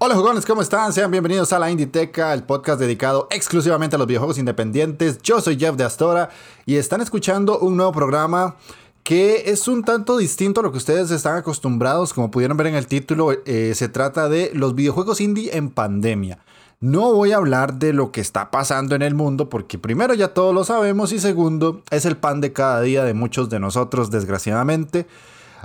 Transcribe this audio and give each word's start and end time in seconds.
Hola 0.00 0.14
jugones, 0.14 0.46
¿cómo 0.46 0.62
están? 0.62 0.92
Sean 0.92 1.10
bienvenidos 1.10 1.52
a 1.52 1.58
la 1.58 1.72
Inditeca, 1.72 2.32
el 2.32 2.44
podcast 2.44 2.78
dedicado 2.78 3.26
exclusivamente 3.32 3.96
a 3.96 3.98
los 3.98 4.06
videojuegos 4.06 4.38
independientes. 4.38 5.18
Yo 5.22 5.40
soy 5.40 5.58
Jeff 5.58 5.74
de 5.74 5.82
Astora 5.82 6.30
y 6.66 6.76
están 6.76 7.00
escuchando 7.00 7.58
un 7.58 7.76
nuevo 7.76 7.90
programa 7.90 8.54
que 9.02 9.50
es 9.50 9.66
un 9.66 9.82
tanto 9.82 10.16
distinto 10.16 10.60
a 10.60 10.62
lo 10.62 10.70
que 10.70 10.78
ustedes 10.78 11.10
están 11.10 11.36
acostumbrados. 11.36 12.14
Como 12.14 12.30
pudieron 12.30 12.56
ver 12.56 12.68
en 12.68 12.76
el 12.76 12.86
título, 12.86 13.32
eh, 13.44 13.72
se 13.74 13.88
trata 13.88 14.28
de 14.28 14.52
los 14.54 14.76
videojuegos 14.76 15.20
indie 15.20 15.56
en 15.56 15.68
pandemia. 15.68 16.38
No 16.78 17.12
voy 17.12 17.32
a 17.32 17.38
hablar 17.38 17.74
de 17.74 17.92
lo 17.92 18.12
que 18.12 18.20
está 18.20 18.52
pasando 18.52 18.94
en 18.94 19.02
el 19.02 19.16
mundo 19.16 19.48
porque 19.48 19.78
primero 19.78 20.14
ya 20.14 20.28
todos 20.28 20.54
lo 20.54 20.62
sabemos 20.62 21.10
y 21.10 21.18
segundo 21.18 21.82
es 21.90 22.04
el 22.04 22.16
pan 22.16 22.40
de 22.40 22.52
cada 22.52 22.82
día 22.82 23.02
de 23.02 23.14
muchos 23.14 23.50
de 23.50 23.58
nosotros 23.58 24.12
desgraciadamente. 24.12 25.08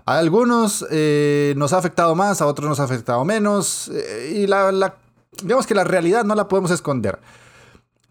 A 0.06 0.18
algunos 0.18 0.86
eh, 0.92 1.54
nos 1.58 1.72
ha 1.74 1.78
afectado 1.78 2.16
más, 2.16 2.42
a 2.42 2.48
otros 2.48 2.68
nos 2.68 2.80
ha 2.80 2.84
afectado 2.84 3.24
menos. 3.24 3.90
Eh, 3.94 4.42
y 4.44 4.48
la, 4.48 4.96
digamos 5.42 5.66
que 5.66 5.76
la 5.76 5.84
realidad 5.84 6.26
no 6.26 6.36
la 6.36 6.48
podemos 6.48 6.72
esconder. 6.72 7.20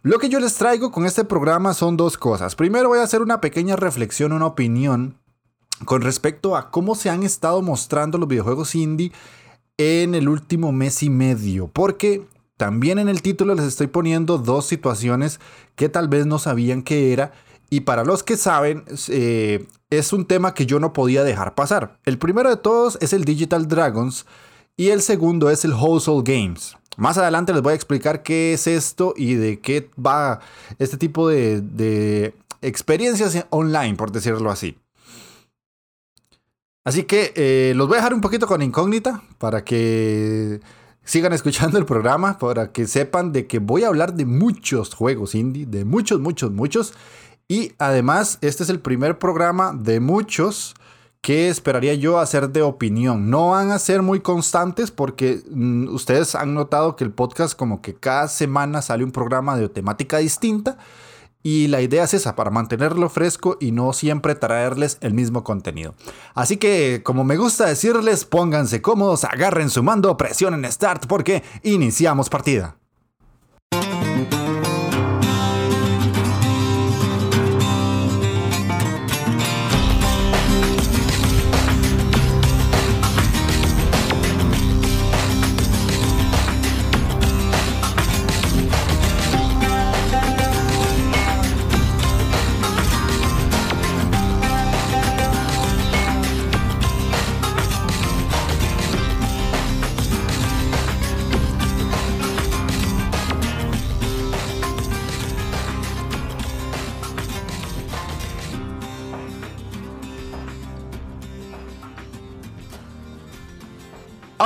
Lo 0.03 0.19
que 0.19 0.29
yo 0.29 0.41
les 0.41 0.55
traigo 0.55 0.91
con 0.91 1.07
este 1.07 1.25
programa 1.25 1.75
son 1.75 1.97
dos 1.97 2.17
cosas. 2.17 2.57
Primero 2.57 2.89
voy 2.89 2.99
a 2.99 3.05
hacer 3.05 3.23
una 3.23 3.41
pequeña 3.41 3.77
reflexión, 3.77 4.33
una 4.33 4.47
opinión 4.47 5.19
con 5.85 6.03
respecto 6.03 6.57
a 6.57 6.71
cómo 6.71 6.95
se 6.95 7.11
han 7.11 7.23
estado 7.23 7.63
mostrando 7.63 8.19
los 8.19 8.29
videojuegos 8.29 8.75
indie 8.75 9.13
en 9.77 10.15
el 10.15 10.29
último 10.29 10.73
mes 10.73 11.03
y 11.03 11.11
medio. 11.11 11.69
Porque 11.69 12.27
también 12.57 12.99
en 12.99 13.09
el 13.09 13.23
título 13.23 13.55
les 13.55 13.67
estoy 13.67 13.87
poniendo 13.87 14.39
dos 14.39 14.67
situaciones 14.67 15.41
que 15.77 15.89
tal 15.89 16.09
vez 16.09 16.27
no 16.27 16.39
sabían 16.39 16.83
que 16.83 17.13
era 17.13 17.33
y 17.73 17.81
para 17.81 18.05
los 18.05 18.23
que 18.23 18.37
saben, 18.37 18.85
eh, 19.09 19.65
es 19.89 20.13
un 20.13 20.27
tema 20.27 20.53
que 20.53 20.67
yo 20.67 20.79
no 20.79 20.93
podía 20.93 21.25
dejar 21.25 21.55
pasar. 21.55 21.99
El 22.05 22.19
primero 22.19 22.51
de 22.51 22.59
todos 22.59 22.99
es 23.01 23.15
el 23.15 23.25
Digital 23.25 23.67
Dragons 23.67 24.27
y 24.77 24.91
el 24.91 25.01
segundo 25.01 25.49
es 25.49 25.65
el 25.65 25.73
Household 25.73 26.29
Games. 26.29 26.77
Más 26.99 27.17
adelante 27.17 27.55
les 27.55 27.63
voy 27.63 27.73
a 27.73 27.75
explicar 27.75 28.23
qué 28.23 28.53
es 28.53 28.67
esto 28.67 29.15
y 29.17 29.37
de 29.37 29.61
qué 29.61 29.89
va 29.99 30.41
este 30.79 30.99
tipo 30.99 31.31
de, 31.31 32.35
experiencias 32.61 33.47
online, 33.49 33.95
por 33.95 34.13
decirlo 34.13 34.51
así. 34.51 34.77
Así 36.85 37.05
que 37.05 37.33
eh, 37.37 37.73
los 37.75 37.89
voy 37.89 37.95
a 37.95 38.01
dejar 38.01 38.13
un 38.13 38.21
poquito 38.21 38.47
con 38.47 38.61
incógnita 38.61 39.23
para 39.39 39.65
que 39.65 40.61
sigan 41.05 41.33
escuchando 41.33 41.79
el 41.79 41.87
programa, 41.87 42.39
para 42.39 42.71
que 42.71 42.87
sepan 42.87 43.33
de 43.33 43.47
que 43.47 43.61
voy 43.61 43.85
a 43.85 43.89
hablar 43.89 44.13
de 44.13 44.27
muchos 44.27 44.95
juegos 44.95 45.35
indie, 45.35 45.65
de 45.65 45.87
muchos, 45.87 46.21
muchos, 46.21 46.51
muchos. 46.51 46.93
Y 47.53 47.75
además, 47.77 48.39
este 48.41 48.63
es 48.63 48.71
el 48.71 48.81
primer 48.81 49.19
programa 49.19 49.75
de 49.79 50.01
muchos 50.01 50.75
que 51.21 51.51
esperaría 51.51 51.93
yo 51.93 52.19
hacer 52.19 52.49
de 52.49 52.63
opinión. 52.63 53.29
No 53.29 53.51
van 53.51 53.73
a 53.73 53.79
ser 53.79 54.01
muy 54.01 54.21
constantes 54.21 54.91
porque 54.91 55.43
mm, 55.51 55.89
ustedes 55.89 56.35
han 56.35 56.55
notado 56.55 56.97
que 56.97 57.05
el 57.05 57.13
podcast 57.13 57.55
como 57.55 57.83
que 57.83 57.95
cada 57.95 58.29
semana 58.29 58.81
sale 58.81 59.05
un 59.05 59.13
programa 59.13 59.55
de 59.59 59.69
temática 59.69 60.17
distinta. 60.17 60.79
Y 61.43 61.67
la 61.67 61.83
idea 61.83 62.05
es 62.05 62.15
esa, 62.15 62.37
para 62.37 62.51
mantenerlo 62.51 63.11
fresco 63.11 63.59
y 63.61 63.71
no 63.71 63.93
siempre 63.93 64.35
traerles 64.35 64.97
el 65.03 65.13
mismo 65.13 65.45
contenido. 65.45 65.95
Así 66.35 66.57
que, 66.57 67.03
como 67.05 67.23
me 67.23 67.37
gusta 67.37 67.67
decirles, 67.67 68.25
pónganse 68.25 68.81
cómodos, 68.81 69.25
agarren 69.25 69.69
su 69.69 69.83
mando, 69.83 70.17
presionen 70.17 70.65
Start 70.73 71.05
porque 71.07 71.43
iniciamos 71.63 72.31
partida. 72.31 72.79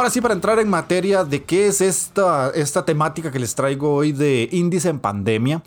Ahora 0.07 0.15
sí, 0.15 0.21
para 0.21 0.35
entrar 0.35 0.61
en 0.61 0.69
materia 0.69 1.25
de 1.25 1.43
qué 1.43 1.67
es 1.67 1.81
esta, 1.81 2.51
esta 2.51 2.85
temática 2.85 3.33
que 3.33 3.41
les 3.41 3.57
traigo 3.57 3.93
hoy 3.93 4.13
de 4.13 4.49
índice 4.53 4.89
en 4.89 5.01
pandemia. 5.01 5.65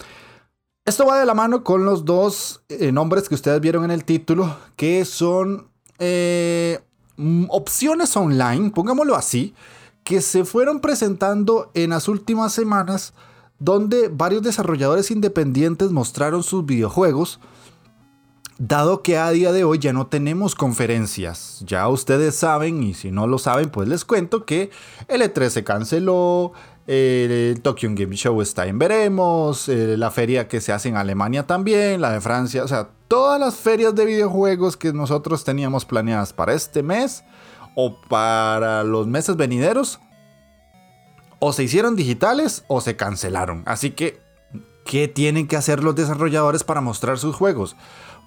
Esto 0.85 1.05
va 1.05 1.19
de 1.19 1.25
la 1.25 1.33
mano 1.33 1.61
con 1.61 1.83
los 1.83 2.05
dos 2.05 2.63
eh, 2.69 2.93
nombres 2.93 3.27
que 3.27 3.35
ustedes 3.35 3.59
vieron 3.59 3.83
en 3.83 3.91
el 3.91 4.05
título, 4.05 4.55
que 4.77 5.03
son 5.03 5.67
eh, 5.97 6.79
mm, 7.17 7.47
opciones 7.49 8.15
online, 8.15 8.69
pongámoslo 8.69 9.17
así, 9.17 9.53
que 10.05 10.21
se 10.21 10.45
fueron 10.45 10.79
presentando 10.79 11.69
en 11.73 11.89
las 11.89 12.07
últimas 12.07 12.53
semanas, 12.53 13.13
donde 13.59 14.07
varios 14.07 14.41
desarrolladores 14.41 15.11
independientes 15.11 15.91
mostraron 15.91 16.43
sus 16.43 16.65
videojuegos 16.65 17.41
Dado 18.61 19.01
que 19.03 19.17
a 19.17 19.31
día 19.31 19.53
de 19.53 19.63
hoy 19.63 19.79
ya 19.79 19.93
no 19.93 20.07
tenemos 20.07 20.53
conferencias, 20.53 21.63
ya 21.65 21.87
ustedes 21.87 22.35
saben, 22.35 22.83
y 22.83 22.93
si 22.93 23.09
no 23.09 23.25
lo 23.25 23.37
saben, 23.37 23.69
pues 23.69 23.87
les 23.87 24.03
cuento 24.03 24.45
que 24.45 24.69
el 25.07 25.21
E3 25.21 25.47
se 25.47 25.63
canceló, 25.63 26.51
el 26.85 27.61
Tokyo 27.61 27.89
Game 27.93 28.17
Show 28.17 28.41
está 28.41 28.67
en 28.67 28.77
veremos, 28.77 29.69
la 29.69 30.11
feria 30.11 30.49
que 30.49 30.59
se 30.59 30.73
hace 30.73 30.89
en 30.89 30.97
Alemania 30.97 31.47
también, 31.47 32.01
la 32.01 32.11
de 32.11 32.19
Francia, 32.19 32.65
o 32.65 32.67
sea, 32.67 32.89
todas 33.07 33.39
las 33.39 33.55
ferias 33.55 33.95
de 33.95 34.03
videojuegos 34.03 34.75
que 34.75 34.91
nosotros 34.91 35.45
teníamos 35.45 35.85
planeadas 35.85 36.33
para 36.33 36.53
este 36.53 36.83
mes 36.83 37.23
o 37.75 38.01
para 38.09 38.83
los 38.83 39.07
meses 39.07 39.37
venideros, 39.37 40.01
o 41.39 41.53
se 41.53 41.63
hicieron 41.63 41.95
digitales 41.95 42.65
o 42.67 42.81
se 42.81 42.97
cancelaron. 42.97 43.63
Así 43.65 43.91
que, 43.91 44.19
¿qué 44.83 45.07
tienen 45.07 45.47
que 45.47 45.55
hacer 45.55 45.81
los 45.81 45.95
desarrolladores 45.95 46.65
para 46.65 46.81
mostrar 46.81 47.17
sus 47.19 47.37
juegos? 47.37 47.77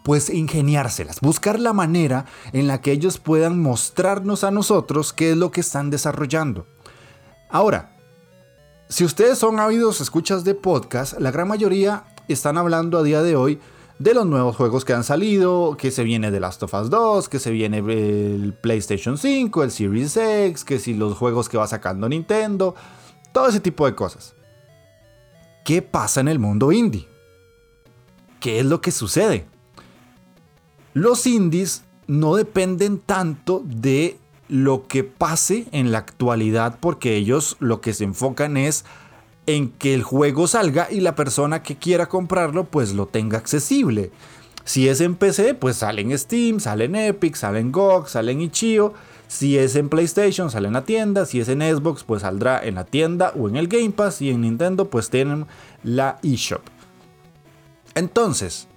Pues 0.03 0.31
ingeniárselas, 0.31 1.21
buscar 1.21 1.61
la 1.61 1.73
manera 1.73 2.27
en 2.53 2.67
la 2.67 2.81
que 2.81 2.93
ellos 2.93 3.19
puedan 3.19 3.61
mostrarnos 3.61 4.45
a 4.45 4.51
nosotros 4.51 5.13
qué 5.13 5.33
es 5.33 5.37
lo 5.37 5.51
que 5.51 5.61
están 5.61 5.91
desarrollando. 5.91 6.67
Ahora, 7.49 7.97
si 8.89 9.05
ustedes 9.05 9.39
son 9.39 9.61
ávidos 9.61 10.01
escuchas 10.01 10.45
de 10.45 10.55
podcast, 10.55 11.19
la 11.19 11.31
gran 11.31 11.49
mayoría 11.49 12.05
están 12.29 12.59
hablando 12.59 12.99
a 12.99 13.03
día 13.03 13.23
de 13.23 13.37
hoy 13.37 13.61
de 13.99 14.15
los 14.15 14.27
nuevos 14.27 14.57
juegos 14.57 14.85
que 14.85 14.93
han 14.93 15.05
salido, 15.05 15.77
que 15.77 15.91
se 15.91 16.03
viene 16.03 16.31
The 16.33 16.41
Last 16.41 16.62
of 16.65 16.75
Us 16.75 16.91
2, 16.91 17.29
que 17.29 17.39
se 17.39 17.51
viene 17.51 17.79
el 17.79 18.55
PlayStation 18.61 19.17
5, 19.17 19.62
el 19.62 19.71
Series 19.71 20.17
X, 20.17 20.65
que 20.65 20.79
si 20.79 20.94
los 20.94 21.17
juegos 21.17 21.49
que 21.49 21.56
va 21.56 21.67
sacando 21.69 22.09
Nintendo, 22.09 22.75
todo 23.32 23.49
ese 23.49 23.61
tipo 23.61 23.87
de 23.87 23.94
cosas. 23.94 24.35
¿Qué 25.65 25.82
pasa 25.82 26.21
en 26.21 26.29
el 26.29 26.41
mundo 26.41 26.73
indie? 26.73 27.09
¿Qué 28.41 28.59
es 28.59 28.67
lo 28.67 28.81
que 28.81 28.91
sucede? 28.91 29.47
Los 30.94 31.27
indies 31.27 31.85
no 32.06 32.35
dependen 32.37 32.99
tanto 32.99 33.62
de 33.65 34.19
lo 34.49 34.87
que 34.87 35.05
pase 35.05 35.67
en 35.73 35.93
la 35.93 35.99
actualidad 35.99 36.79
porque 36.81 37.17
ellos 37.17 37.56
lo 37.59 37.81
que 37.81 37.94
se 37.94 38.05
enfocan 38.05 38.56
es 38.56 38.85
en 39.47 39.71
que 39.71 39.94
el 39.94 40.03
juego 40.03 40.47
salga 40.47 40.89
y 40.91 41.00
la 41.00 41.15
persona 41.15 41.62
que 41.62 41.77
quiera 41.77 42.09
comprarlo 42.09 42.65
pues 42.65 42.93
lo 42.93 43.06
tenga 43.06 43.39
accesible. 43.39 44.11
Si 44.65 44.89
es 44.89 45.00
en 45.00 45.17
PC, 45.17 45.55
pues 45.55 45.77
sale 45.77 46.03
en 46.03 46.17
Steam, 46.17 46.61
sale 46.61 46.85
en 46.85 46.95
Epic, 46.95 47.35
sale 47.35 47.59
en 47.59 47.73
GOG, 47.73 48.09
sale 48.09 48.33
en 48.33 48.43
Itch.io. 48.43 48.95
Si 49.27 49.59
es 49.59 49.75
en 49.77 49.88
PlayStation, 49.88 50.50
sale 50.50 50.69
en 50.69 50.75
la 50.75 50.85
tienda. 50.85 51.27
Si 51.27 51.41
es 51.41 51.49
en 51.49 51.62
Xbox, 51.62 52.05
pues 52.05 52.23
saldrá 52.23 52.62
en 52.62 52.77
la 52.77 52.85
tienda 52.85 53.33
o 53.37 53.49
en 53.49 53.56
el 53.56 53.67
Game 53.67 53.91
Pass. 53.91 54.23
Y 54.23 54.31
en 54.31 54.43
Nintendo, 54.43 54.88
pues 54.88 55.11
tienen 55.11 55.47
la 55.83 56.19
eShop. 56.23 56.61
Entonces, 57.95 58.69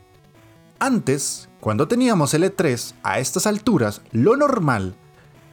antes, 0.79 1.49
cuando 1.65 1.87
teníamos 1.87 2.31
el 2.35 2.43
E3 2.43 2.93
a 3.01 3.17
estas 3.17 3.47
alturas, 3.47 4.03
lo 4.11 4.37
normal 4.37 4.93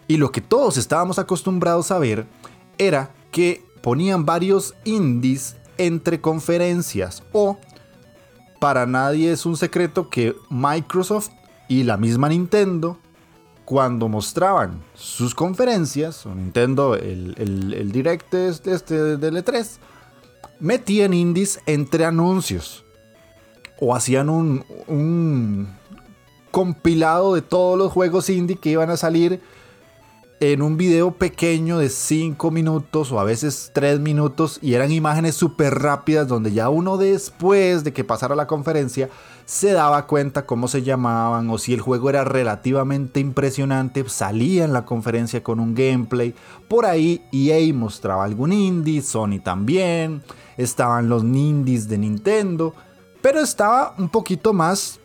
y 0.07 0.19
lo 0.19 0.31
que 0.31 0.43
todos 0.43 0.77
estábamos 0.77 1.19
acostumbrados 1.19 1.91
a 1.91 1.99
ver 1.99 2.27
era 2.77 3.15
que 3.31 3.65
ponían 3.81 4.27
varios 4.27 4.75
indies 4.85 5.57
entre 5.79 6.21
conferencias 6.21 7.23
o 7.33 7.57
para 8.61 8.85
nadie 8.85 9.33
es 9.33 9.47
un 9.47 9.57
secreto 9.57 10.11
que 10.11 10.37
Microsoft 10.51 11.31
y 11.67 11.85
la 11.85 11.97
misma 11.97 12.29
Nintendo 12.29 12.99
cuando 13.65 14.07
mostraban 14.07 14.83
sus 14.93 15.35
conferencias, 15.35 16.27
o 16.27 16.35
Nintendo, 16.35 16.95
el, 16.95 17.35
el, 17.39 17.91
Direct 17.91 18.35
este, 18.35 18.75
este 18.75 19.17
del 19.17 19.43
E3, 19.43 19.79
metían 20.61 21.15
indies 21.15 21.59
entre 21.65 22.05
anuncios. 22.05 22.85
O 23.81 23.97
hacían 23.97 24.29
un, 24.29 24.65
un 24.87 25.82
compilado 26.53 27.35
de 27.35 27.43
todos 27.43 27.77
los 27.77 27.91
juegos 27.91 28.31
indie 28.31 28.57
que 28.57 28.71
iban 28.71 28.91
a 28.91 28.97
salir 28.97 29.41
en 30.43 30.61
un 30.61 30.77
video 30.77 31.13
pequeño 31.13 31.79
de 31.79 31.89
5 31.89 32.51
minutos 32.51 33.13
o 33.13 33.21
a 33.21 33.25
veces 33.25 33.71
3 33.75 34.01
minutos 34.01 34.59
y 34.61 34.75
eran 34.75 34.91
imágenes 34.91 35.37
súper 35.37 35.79
rápidas 35.79 36.27
donde 36.27 36.53
ya 36.53 36.69
uno 36.69 36.97
después 36.97 37.85
de 37.85 37.93
que 37.93 38.03
pasara 38.03 38.35
la 38.35 38.49
conferencia 38.49 39.09
se 39.45 39.73
daba 39.73 40.09
cuenta 40.09 40.45
cómo 40.45 40.67
se 40.67 40.83
llamaban 40.83 41.49
o 41.49 41.59
si 41.59 41.75
el 41.75 41.81
juego 41.81 42.11
era 42.11 42.25
relativamente 42.25 43.21
impresionante, 43.21 44.05
salía 44.09 44.65
en 44.65 44.73
la 44.73 44.85
conferencia 44.85 45.45
con 45.45 45.61
un 45.61 45.77
gameplay. 45.77 46.35
Por 46.67 46.87
ahí 46.87 47.23
EA 47.33 47.73
mostraba 47.73 48.25
algún 48.25 48.53
indie, 48.53 49.01
Sony 49.01 49.39
también, 49.43 50.23
estaban 50.57 51.09
los 51.09 51.23
indies 51.23 51.87
de 51.87 51.99
Nintendo, 51.99 52.75
pero 53.21 53.39
estaba 53.39 53.95
un 53.97 54.09
poquito 54.09 54.53
más 54.53 54.99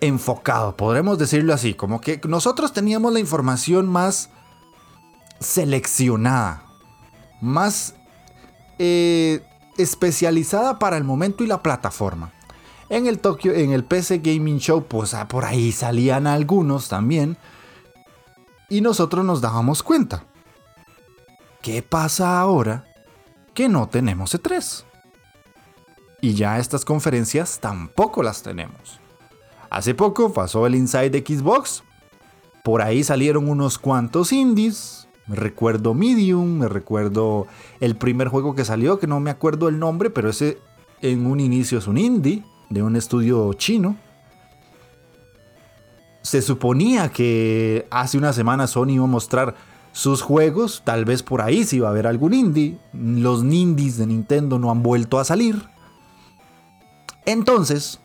enfocado, 0.00 0.76
podremos 0.76 1.18
decirlo 1.18 1.52
así, 1.52 1.74
como 1.74 2.00
que 2.00 2.20
nosotros 2.26 2.72
teníamos 2.72 3.12
la 3.12 3.20
información 3.20 3.88
más 3.88 4.30
seleccionada, 5.40 6.64
más 7.40 7.94
eh, 8.78 9.42
especializada 9.78 10.78
para 10.78 10.96
el 10.96 11.04
momento 11.04 11.44
y 11.44 11.46
la 11.46 11.62
plataforma. 11.62 12.32
En 12.88 13.06
el 13.06 13.20
Tokyo, 13.20 13.52
en 13.52 13.72
el 13.72 13.84
PC 13.84 14.18
Gaming 14.18 14.58
Show, 14.58 14.84
pues 14.84 15.14
ah, 15.14 15.28
por 15.28 15.44
ahí 15.44 15.72
salían 15.72 16.26
algunos 16.26 16.88
también. 16.88 17.36
Y 18.68 18.80
nosotros 18.80 19.24
nos 19.24 19.40
dábamos 19.40 19.82
cuenta. 19.82 20.24
¿Qué 21.62 21.82
pasa 21.82 22.40
ahora 22.40 22.86
que 23.54 23.68
no 23.68 23.88
tenemos 23.88 24.34
E3? 24.34 24.84
Y 26.20 26.34
ya 26.34 26.58
estas 26.58 26.84
conferencias 26.84 27.60
tampoco 27.60 28.22
las 28.22 28.42
tenemos. 28.42 28.99
Hace 29.70 29.94
poco 29.94 30.32
pasó 30.32 30.66
el 30.66 30.74
Inside 30.74 31.24
Xbox. 31.24 31.84
Por 32.64 32.82
ahí 32.82 33.04
salieron 33.04 33.48
unos 33.48 33.78
cuantos 33.78 34.32
indies. 34.32 35.08
Me 35.28 35.36
recuerdo 35.36 35.94
Medium, 35.94 36.58
me 36.58 36.68
recuerdo 36.68 37.46
el 37.78 37.96
primer 37.96 38.26
juego 38.26 38.56
que 38.56 38.64
salió, 38.64 38.98
que 38.98 39.06
no 39.06 39.20
me 39.20 39.30
acuerdo 39.30 39.68
el 39.68 39.78
nombre, 39.78 40.10
pero 40.10 40.28
ese 40.28 40.58
en 41.00 41.24
un 41.24 41.38
inicio 41.38 41.78
es 41.78 41.86
un 41.86 41.98
indie 41.98 42.42
de 42.68 42.82
un 42.82 42.96
estudio 42.96 43.52
chino. 43.54 43.96
Se 46.22 46.42
suponía 46.42 47.10
que 47.10 47.86
hace 47.90 48.18
una 48.18 48.32
semana 48.32 48.66
Sony 48.66 48.90
iba 48.90 49.04
a 49.04 49.08
mostrar 49.08 49.54
sus 49.92 50.20
juegos, 50.20 50.82
tal 50.84 51.04
vez 51.04 51.22
por 51.22 51.42
ahí 51.42 51.64
si 51.64 51.76
iba 51.76 51.86
a 51.86 51.92
haber 51.92 52.08
algún 52.08 52.34
indie. 52.34 52.76
Los 52.92 53.44
nindies 53.44 53.98
de 53.98 54.06
Nintendo 54.06 54.58
no 54.58 54.72
han 54.72 54.82
vuelto 54.82 55.20
a 55.20 55.24
salir. 55.24 55.68
Entonces, 57.24 58.00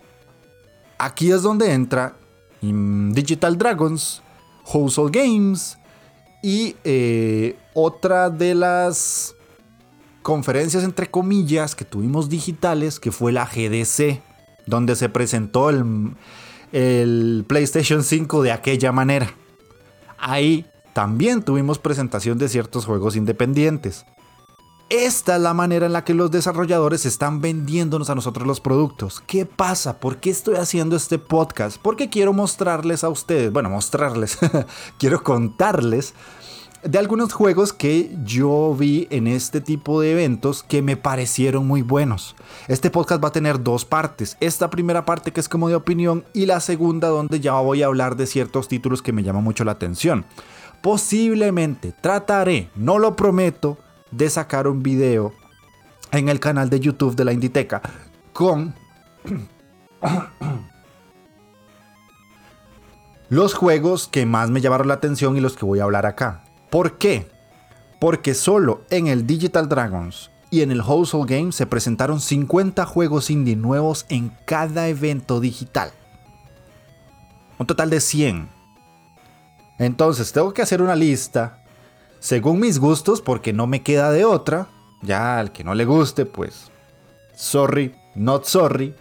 aquí 0.98 1.32
es 1.32 1.42
donde 1.42 1.72
entra 1.72 2.16
Digital 2.62 3.58
Dragons, 3.58 4.22
Household 4.66 5.14
Games 5.14 5.78
y 6.42 6.76
eh, 6.84 7.58
otra 7.74 8.30
de 8.30 8.56
las 8.56 9.36
conferencias 10.22 10.84
entre 10.84 11.10
comillas 11.10 11.76
que 11.76 11.86
tuvimos 11.86 12.30
digitales 12.30 13.00
que 13.00 13.12
fue 13.12 13.32
la 13.32 13.46
GDC, 13.46 14.22
donde 14.66 14.96
se 14.96 15.10
presentó 15.10 15.70
el, 15.70 16.16
el 16.72 17.46
PlayStation 17.48 18.04
5 18.04 18.42
de 18.42 18.52
aquella 18.52 18.92
manera. 18.92 19.32
Ahí 20.18 20.66
también 20.94 21.44
tuvimos 21.44 21.78
presentación 21.78 22.38
de 22.38 22.50
ciertos 22.50 22.86
juegos 22.86 23.16
independientes. 23.16 24.06
Esta 24.90 25.38
es 25.38 25.42
la 25.42 25.56
manera 25.56 25.88
en 25.88 25.94
la 25.94 26.04
que 26.04 26.14
los 26.14 26.30
desarrolladores 26.30 27.08
están 27.08 27.42
vendiéndonos 27.42 28.12
a 28.12 28.16
nosotros 28.16 28.46
los 28.46 28.62
productos. 28.62 29.20
¿Qué 29.26 29.48
pasa? 29.48 30.00
¿Por 30.00 30.18
qué 30.18 30.30
estoy 30.30 30.58
haciendo 30.58 30.96
este 30.96 31.18
podcast? 31.18 31.78
Porque 31.82 32.12
quiero 32.12 32.34
mostrarles 32.34 33.04
a 33.04 33.10
ustedes, 33.10 33.52
bueno, 33.52 33.72
mostrarles, 33.72 34.38
quiero 35.00 35.24
contarles 35.24 36.14
de 36.84 37.00
algunos 37.00 37.34
juegos 37.34 37.74
que 37.74 38.16
yo 38.24 38.76
vi 38.78 39.08
en 39.10 39.26
este 39.26 39.60
tipo 39.60 40.02
de 40.02 40.12
eventos 40.12 40.62
que 40.62 40.84
me 40.84 40.98
parecieron 40.98 41.66
muy 41.66 41.82
buenos. 41.82 42.36
Este 42.68 42.92
podcast 42.92 43.24
va 43.24 43.30
a 43.30 43.32
tener 43.32 43.64
dos 43.64 43.86
partes. 43.86 44.38
Esta 44.40 44.70
primera 44.70 45.04
parte 45.04 45.32
que 45.32 45.40
es 45.40 45.50
como 45.50 45.68
de 45.68 45.74
opinión 45.74 46.26
y 46.32 46.46
la 46.46 46.60
segunda 46.60 47.08
donde 47.08 47.40
ya 47.40 47.54
voy 47.54 47.82
a 47.82 47.88
hablar 47.88 48.18
de 48.18 48.28
ciertos 48.28 48.68
títulos 48.68 49.02
que 49.02 49.14
me 49.14 49.24
llaman 49.24 49.44
mucho 49.44 49.64
la 49.64 49.72
atención. 49.72 50.26
Posiblemente 50.84 51.92
trataré, 51.92 52.70
no 52.76 53.00
lo 53.00 53.16
prometo, 53.16 53.80
de 54.12 54.30
sacar 54.30 54.68
un 54.68 54.84
video 54.84 55.34
en 56.12 56.30
el 56.30 56.40
canal 56.40 56.70
de 56.70 56.80
YouTube 56.80 57.16
de 57.16 57.26
la 57.26 57.34
Inditeca 57.34 57.82
con 58.34 58.74
los 63.30 63.54
juegos 63.54 64.08
que 64.08 64.26
más 64.26 64.50
me 64.50 64.62
llamaron 64.62 64.88
la 64.88 64.96
atención 64.96 65.36
y 65.38 65.42
los 65.42 65.56
que 65.56 65.66
voy 65.66 65.80
a 65.80 65.84
hablar 65.84 66.06
acá. 66.06 66.44
¿Por 66.70 66.98
qué? 66.98 67.30
Porque 68.00 68.34
solo 68.34 68.84
en 68.90 69.08
el 69.08 69.26
Digital 69.26 69.68
Dragons 69.68 70.32
y 70.52 70.62
en 70.62 70.72
el 70.72 70.82
Household 70.82 71.30
Game 71.30 71.52
se 71.52 71.66
presentaron 71.66 72.20
50 72.20 72.86
juegos 72.86 73.30
indie 73.30 73.56
nuevos 73.56 74.06
en 74.10 74.32
cada 74.46 74.88
evento 74.88 75.40
digital. 75.40 75.92
Un 77.58 77.66
total 77.66 77.90
de 77.90 78.00
100. 78.00 78.50
Entonces 79.80 80.32
tengo 80.32 80.54
que 80.54 80.62
hacer 80.62 80.82
una 80.82 80.96
lista 80.96 81.65
según 82.26 82.60
mis 82.60 82.80
gustos, 82.80 83.22
porque 83.22 83.54
no 83.54 83.68
me 83.68 83.84
queda 83.84 84.10
de 84.10 84.26
otra. 84.26 84.68
Ya 85.04 85.38
al 85.38 85.52
que 85.52 85.64
no 85.64 85.76
le 85.76 85.86
guste, 85.86 86.26
pues 86.26 86.72
sorry, 87.36 87.94
not 88.16 88.46
sorry. 88.46 88.96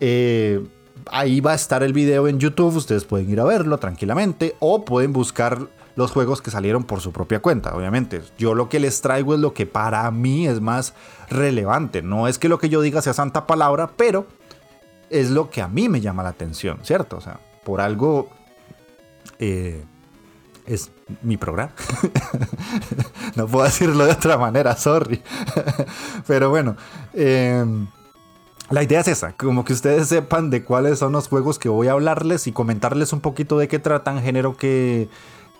Eh, 0.00 0.66
ahí 1.10 1.42
va 1.42 1.52
a 1.52 1.56
estar 1.56 1.82
el 1.82 1.92
video 1.92 2.26
en 2.26 2.38
YouTube, 2.38 2.74
ustedes 2.74 3.04
pueden 3.04 3.28
ir 3.28 3.38
a 3.38 3.44
verlo 3.44 3.76
tranquilamente 3.76 4.56
o 4.60 4.86
pueden 4.86 5.12
buscar 5.12 5.68
los 5.94 6.10
juegos 6.10 6.40
que 6.40 6.50
salieron 6.50 6.84
por 6.84 7.02
su 7.02 7.12
propia 7.12 7.40
cuenta, 7.40 7.76
obviamente. 7.76 8.22
Yo 8.38 8.54
lo 8.54 8.70
que 8.70 8.80
les 8.80 9.02
traigo 9.02 9.34
es 9.34 9.40
lo 9.40 9.52
que 9.52 9.66
para 9.66 10.10
mí 10.10 10.48
es 10.48 10.62
más 10.62 10.94
relevante. 11.28 12.00
No 12.00 12.28
es 12.28 12.38
que 12.38 12.48
lo 12.48 12.58
que 12.58 12.70
yo 12.70 12.80
diga 12.80 13.02
sea 13.02 13.12
santa 13.12 13.46
palabra, 13.46 13.90
pero 13.94 14.26
es 15.10 15.28
lo 15.28 15.50
que 15.50 15.60
a 15.60 15.68
mí 15.68 15.90
me 15.90 16.00
llama 16.00 16.22
la 16.22 16.30
atención, 16.30 16.78
¿cierto? 16.82 17.18
O 17.18 17.20
sea, 17.20 17.40
por 17.62 17.82
algo... 17.82 18.30
Eh, 19.38 19.84
es 20.68 20.90
mi 21.22 21.36
programa. 21.36 21.72
no 23.36 23.46
puedo 23.46 23.64
decirlo 23.64 24.04
de 24.04 24.12
otra 24.12 24.38
manera, 24.38 24.76
sorry. 24.76 25.22
Pero 26.26 26.50
bueno, 26.50 26.76
em, 27.14 27.88
la 28.70 28.82
idea 28.82 29.00
es 29.00 29.08
esa, 29.08 29.32
como 29.32 29.64
que 29.64 29.72
ustedes 29.72 30.08
sepan 30.08 30.50
de 30.50 30.62
cuáles 30.62 30.98
son 30.98 31.12
los 31.12 31.28
juegos 31.28 31.58
que 31.58 31.68
voy 31.68 31.88
a 31.88 31.92
hablarles 31.92 32.46
y 32.46 32.52
comentarles 32.52 33.12
un 33.12 33.20
poquito 33.20 33.58
de 33.58 33.66
qué 33.66 33.78
tratan, 33.78 34.20
género 34.22 34.56
que, 34.56 35.08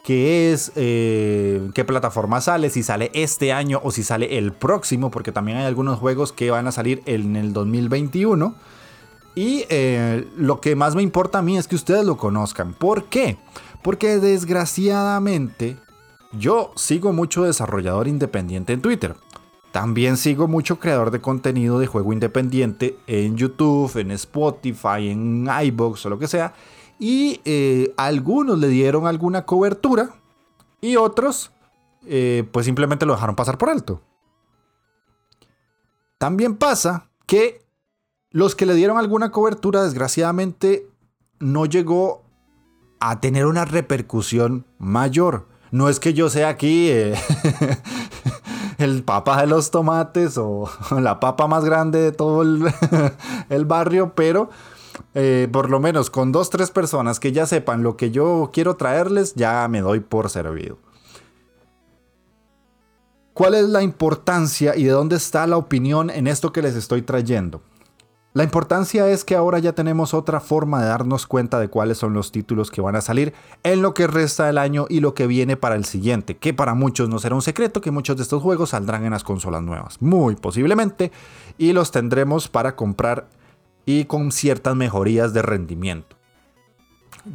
es, 0.07 0.73
eh, 0.77 1.71
qué 1.75 1.85
plataforma 1.85 2.41
sale, 2.41 2.69
si 2.69 2.83
sale 2.83 3.11
este 3.15 3.53
año 3.53 3.81
o 3.83 3.91
si 3.93 4.03
sale 4.03 4.37
el 4.37 4.53
próximo, 4.53 5.11
porque 5.11 5.33
también 5.33 5.59
hay 5.59 5.65
algunos 5.65 5.99
juegos 5.99 6.33
que 6.33 6.51
van 6.51 6.67
a 6.67 6.73
salir 6.73 7.03
en 7.07 7.37
el 7.37 7.53
2021. 7.53 8.55
Y 9.35 9.65
eh, 9.69 10.27
lo 10.37 10.61
que 10.61 10.75
más 10.75 10.97
me 10.97 11.03
importa 11.03 11.39
a 11.39 11.43
mí 11.43 11.57
es 11.57 11.69
que 11.69 11.77
ustedes 11.77 12.05
lo 12.05 12.17
conozcan. 12.17 12.75
¿Por 12.75 13.05
qué? 13.05 13.39
Desgraciadamente 14.21 15.77
yo 16.33 16.73
sigo 16.77 17.13
mucho 17.13 17.45
desarrollador 17.45 18.09
independiente 18.09 18.73
en 18.73 18.83
Twitter. 18.83 19.17
También 19.73 20.17
sigo 20.17 20.49
mucho 20.49 20.79
creador 20.79 21.11
de 21.11 21.21
contenido 21.21 21.79
de 21.79 21.87
juego 21.87 22.13
independiente 22.13 22.99
en 23.07 23.37
YouTube, 23.37 23.97
en 23.99 24.11
Spotify, 24.13 25.11
en 25.11 25.49
iBox 25.65 26.07
o 26.07 26.11
lo 26.11 26.19
que 26.19 26.27
sea. 26.27 26.55
Y 26.99 27.41
eh, 27.45 27.93
algunos 27.97 28.59
le 28.59 28.69
dieron 28.69 29.07
alguna 29.07 29.45
cobertura 29.45 30.11
y 30.81 30.97
otros 30.97 31.53
eh, 32.07 32.49
pues 32.53 32.67
simplemente 32.67 33.07
lo 33.07 33.13
dejaron 33.13 33.37
pasar 33.37 33.59
por 33.59 33.71
alto. 33.71 34.01
También 36.19 36.57
pasa 36.57 37.11
que 37.27 37.65
los 38.31 38.55
que 38.55 38.67
le 38.67 38.75
dieron 38.75 38.99
alguna 38.99 39.31
cobertura 39.31 39.83
desgraciadamente 39.83 40.89
no 41.39 41.67
llegó 41.67 42.25
a 43.01 43.21
tener 43.21 43.47
una 43.47 43.65
repercusión 43.65 44.65
mayor. 44.79 45.47
No 45.71 45.89
es 45.89 46.01
que 46.01 46.15
yo 46.15 46.31
sea 46.31 46.49
aquí 46.49 46.89
eh, 46.91 47.15
el 48.79 49.03
papa 49.03 49.41
de 49.41 49.47
los 49.47 49.71
tomates 49.71 50.39
o 50.39 50.71
la 50.99 51.21
papa 51.21 51.47
más 51.47 51.65
grande 51.65 52.01
de 52.01 52.13
todo 52.13 52.43
el, 53.51 53.65
barrio, 53.67 54.13
pero 54.15 54.51
eh, 55.15 55.49
por 55.53 55.69
lo 55.69 55.81
menos 55.81 56.11
con 56.11 56.33
dos, 56.33 56.51
tres 56.51 56.71
personas 56.71 57.21
que 57.21 57.33
ya 57.33 57.47
sepan 57.47 57.83
lo 57.83 57.97
que 57.97 58.11
yo 58.11 58.51
quiero 58.53 58.77
traerles, 58.77 59.35
ya 59.35 59.67
me 59.69 59.81
doy 59.81 60.01
por 60.01 60.31
servido. 60.31 60.79
¿Cuál 63.35 63.55
es 63.55 63.69
la 63.69 63.83
importancia 63.83 64.75
y 64.75 64.85
de 64.85 64.91
dónde 64.91 65.15
está 65.15 65.47
la 65.47 65.59
opinión 65.59 66.11
en 66.11 66.27
esto 66.27 66.53
que 66.53 66.63
les 66.63 66.75
estoy 66.75 67.03
trayendo? 67.03 67.61
La 68.39 68.45
importancia 68.45 69.09
es 69.09 69.25
que 69.25 69.35
ahora 69.35 69.59
ya 69.59 69.73
tenemos 69.73 70.15
otra 70.15 70.39
forma 70.39 70.81
de 70.81 70.87
darnos 70.87 71.27
cuenta 71.27 71.59
de 71.59 71.67
cuáles 71.67 71.99
son 71.99 72.15
los 72.15 72.31
títulos 72.31 72.71
que 72.71 72.81
van 72.81 72.95
a 72.95 73.01
salir 73.01 73.35
en 73.65 73.83
lo 73.83 73.95
que 73.95 74.07
resta 74.07 74.47
del 74.47 74.59
año 74.59 74.87
y 74.89 75.01
lo 75.01 75.13
que 75.13 75.27
viene 75.27 75.57
para 75.57 75.75
el 75.75 75.85
siguiente, 75.85 76.37
que 76.37 76.55
para 76.55 76.75
muchos 76.75 77.09
no 77.09 77.19
será 77.19 77.35
un 77.35 77.43
secreto 77.43 77.81
que 77.81 77.91
muchos 77.91 78.17
de 78.17 78.23
estos 78.23 78.41
juegos 78.41 78.71
saldrán 78.71 79.05
en 79.05 79.11
las 79.11 79.25
consolas 79.25 79.65
nuevas, 79.65 80.01
muy 80.01 80.37
posiblemente, 80.37 81.11
y 81.59 81.73
los 81.73 81.91
tendremos 81.91 82.47
para 82.47 82.77
comprar 82.77 83.29
y 83.85 84.05
con 84.05 84.31
ciertas 84.31 84.77
mejorías 84.77 85.33
de 85.33 85.43
rendimiento. 85.43 86.15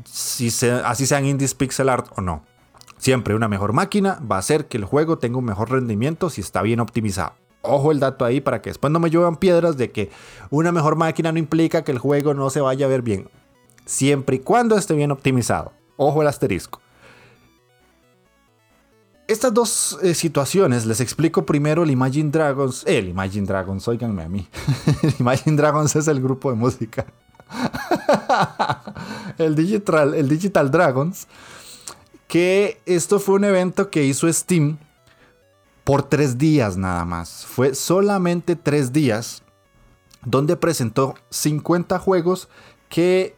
Si 0.05 0.47
así 0.85 1.05
sean 1.05 1.25
indies 1.25 1.53
pixel 1.53 1.89
art 1.89 2.07
o 2.15 2.21
no. 2.21 2.45
Siempre 2.97 3.35
una 3.35 3.49
mejor 3.49 3.73
máquina 3.73 4.21
va 4.21 4.37
a 4.37 4.39
hacer 4.39 4.69
que 4.69 4.77
el 4.77 4.85
juego 4.85 5.17
tenga 5.17 5.37
un 5.37 5.43
mejor 5.43 5.69
rendimiento 5.69 6.29
si 6.29 6.39
está 6.39 6.61
bien 6.61 6.79
optimizado. 6.79 7.42
Ojo 7.65 7.93
el 7.93 7.99
dato 8.01 8.25
ahí 8.25 8.41
para 8.41 8.61
que 8.61 8.69
después 8.69 8.91
no 8.91 8.99
me 8.99 9.09
lluevan 9.09 9.37
piedras 9.37 9.77
de 9.77 9.89
que 9.89 10.11
una 10.49 10.73
mejor 10.73 10.97
máquina 10.97 11.31
no 11.31 11.39
implica 11.39 11.83
que 11.83 11.93
el 11.93 11.97
juego 11.97 12.33
no 12.33 12.49
se 12.49 12.59
vaya 12.59 12.85
a 12.85 12.89
ver 12.89 13.01
bien. 13.01 13.29
Siempre 13.85 14.35
y 14.35 14.39
cuando 14.39 14.77
esté 14.77 14.93
bien 14.93 15.11
optimizado. 15.11 15.71
Ojo 15.95 16.21
el 16.21 16.27
asterisco. 16.27 16.81
Estas 19.27 19.53
dos 19.53 19.97
eh, 20.03 20.13
situaciones 20.13 20.85
les 20.85 20.99
explico 20.99 21.45
primero 21.45 21.83
el 21.83 21.91
Imagine 21.91 22.29
Dragons. 22.29 22.83
el 22.85 23.07
Imagine 23.07 23.47
Dragons, 23.47 23.87
oiganme 23.87 24.23
a 24.23 24.27
mí. 24.27 24.45
el 25.01 25.15
Imagine 25.19 25.55
Dragons 25.55 25.95
es 25.95 26.09
el 26.09 26.21
grupo 26.21 26.49
de 26.49 26.57
música. 26.57 27.05
el, 29.37 29.55
Digital, 29.55 30.13
el 30.15 30.27
Digital 30.27 30.69
Dragons. 30.69 31.27
Que 32.27 32.81
esto 32.85 33.19
fue 33.19 33.35
un 33.35 33.45
evento 33.45 33.89
que 33.89 34.03
hizo 34.03 34.31
Steam 34.31 34.77
por 35.83 36.03
tres 36.03 36.37
días 36.37 36.77
nada 36.77 37.05
más. 37.05 37.45
Fue 37.45 37.75
solamente 37.75 38.55
tres 38.55 38.93
días 38.93 39.43
donde 40.25 40.55
presentó 40.55 41.15
50 41.29 41.99
juegos 41.99 42.47
que 42.89 43.35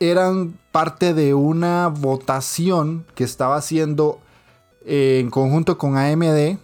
eran 0.00 0.58
parte 0.72 1.14
de 1.14 1.34
una 1.34 1.88
votación 1.88 3.06
que 3.14 3.24
estaba 3.24 3.56
haciendo 3.56 4.20
eh, 4.84 5.18
en 5.20 5.30
conjunto 5.30 5.78
con 5.78 5.96
AMD 5.96 6.58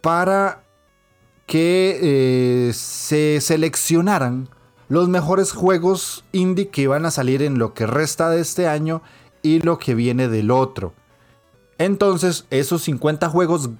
para 0.00 0.62
que 1.46 1.98
eh, 2.68 2.72
se 2.74 3.40
seleccionaran 3.40 4.48
los 4.88 5.08
mejores 5.08 5.52
juegos 5.52 6.24
indie 6.32 6.68
que 6.68 6.82
iban 6.82 7.06
a 7.06 7.10
salir 7.10 7.42
en 7.42 7.58
lo 7.58 7.74
que 7.74 7.86
resta 7.86 8.30
de 8.30 8.40
este 8.40 8.68
año 8.68 9.02
y 9.42 9.60
lo 9.60 9.78
que 9.78 9.94
viene 9.94 10.28
del 10.28 10.50
otro. 10.50 10.94
Entonces, 11.78 12.46
esos 12.50 12.82
50 12.82 13.28
juegos 13.28 13.70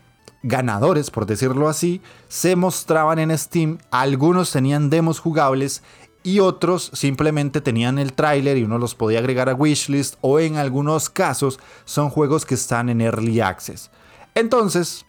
ganadores, 0.42 1.10
por 1.10 1.26
decirlo 1.26 1.68
así, 1.68 2.00
se 2.28 2.54
mostraban 2.54 3.18
en 3.18 3.36
Steam. 3.36 3.78
Algunos 3.90 4.52
tenían 4.52 4.90
demos 4.90 5.18
jugables 5.18 5.82
y 6.22 6.40
otros 6.40 6.90
simplemente 6.94 7.60
tenían 7.60 7.98
el 7.98 8.14
tráiler 8.14 8.56
y 8.56 8.64
uno 8.64 8.78
los 8.78 8.94
podía 8.94 9.18
agregar 9.18 9.48
a 9.48 9.54
wishlist 9.54 10.16
o 10.22 10.40
en 10.40 10.56
algunos 10.56 11.10
casos 11.10 11.60
son 11.84 12.10
juegos 12.10 12.46
que 12.46 12.54
están 12.54 12.88
en 12.88 13.00
early 13.00 13.40
access. 13.40 13.90
Entonces, 14.34 15.04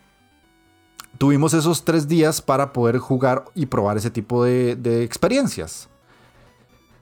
tuvimos 1.18 1.54
esos 1.54 1.86
tres 1.86 2.08
días 2.08 2.42
para 2.42 2.74
poder 2.74 2.98
jugar 2.98 3.46
y 3.56 3.66
probar 3.66 3.98
ese 3.98 4.12
tipo 4.12 4.44
de, 4.44 4.76
de 4.76 5.04
experiencias. 5.04 5.90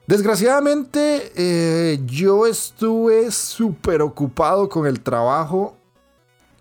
Desgraciadamente, 0.06 1.32
eh, 1.34 1.98
yo 2.04 2.46
estuve 2.46 3.30
súper 3.30 4.02
ocupado 4.02 4.68
con 4.68 4.86
el 4.86 5.00
trabajo. 5.00 5.76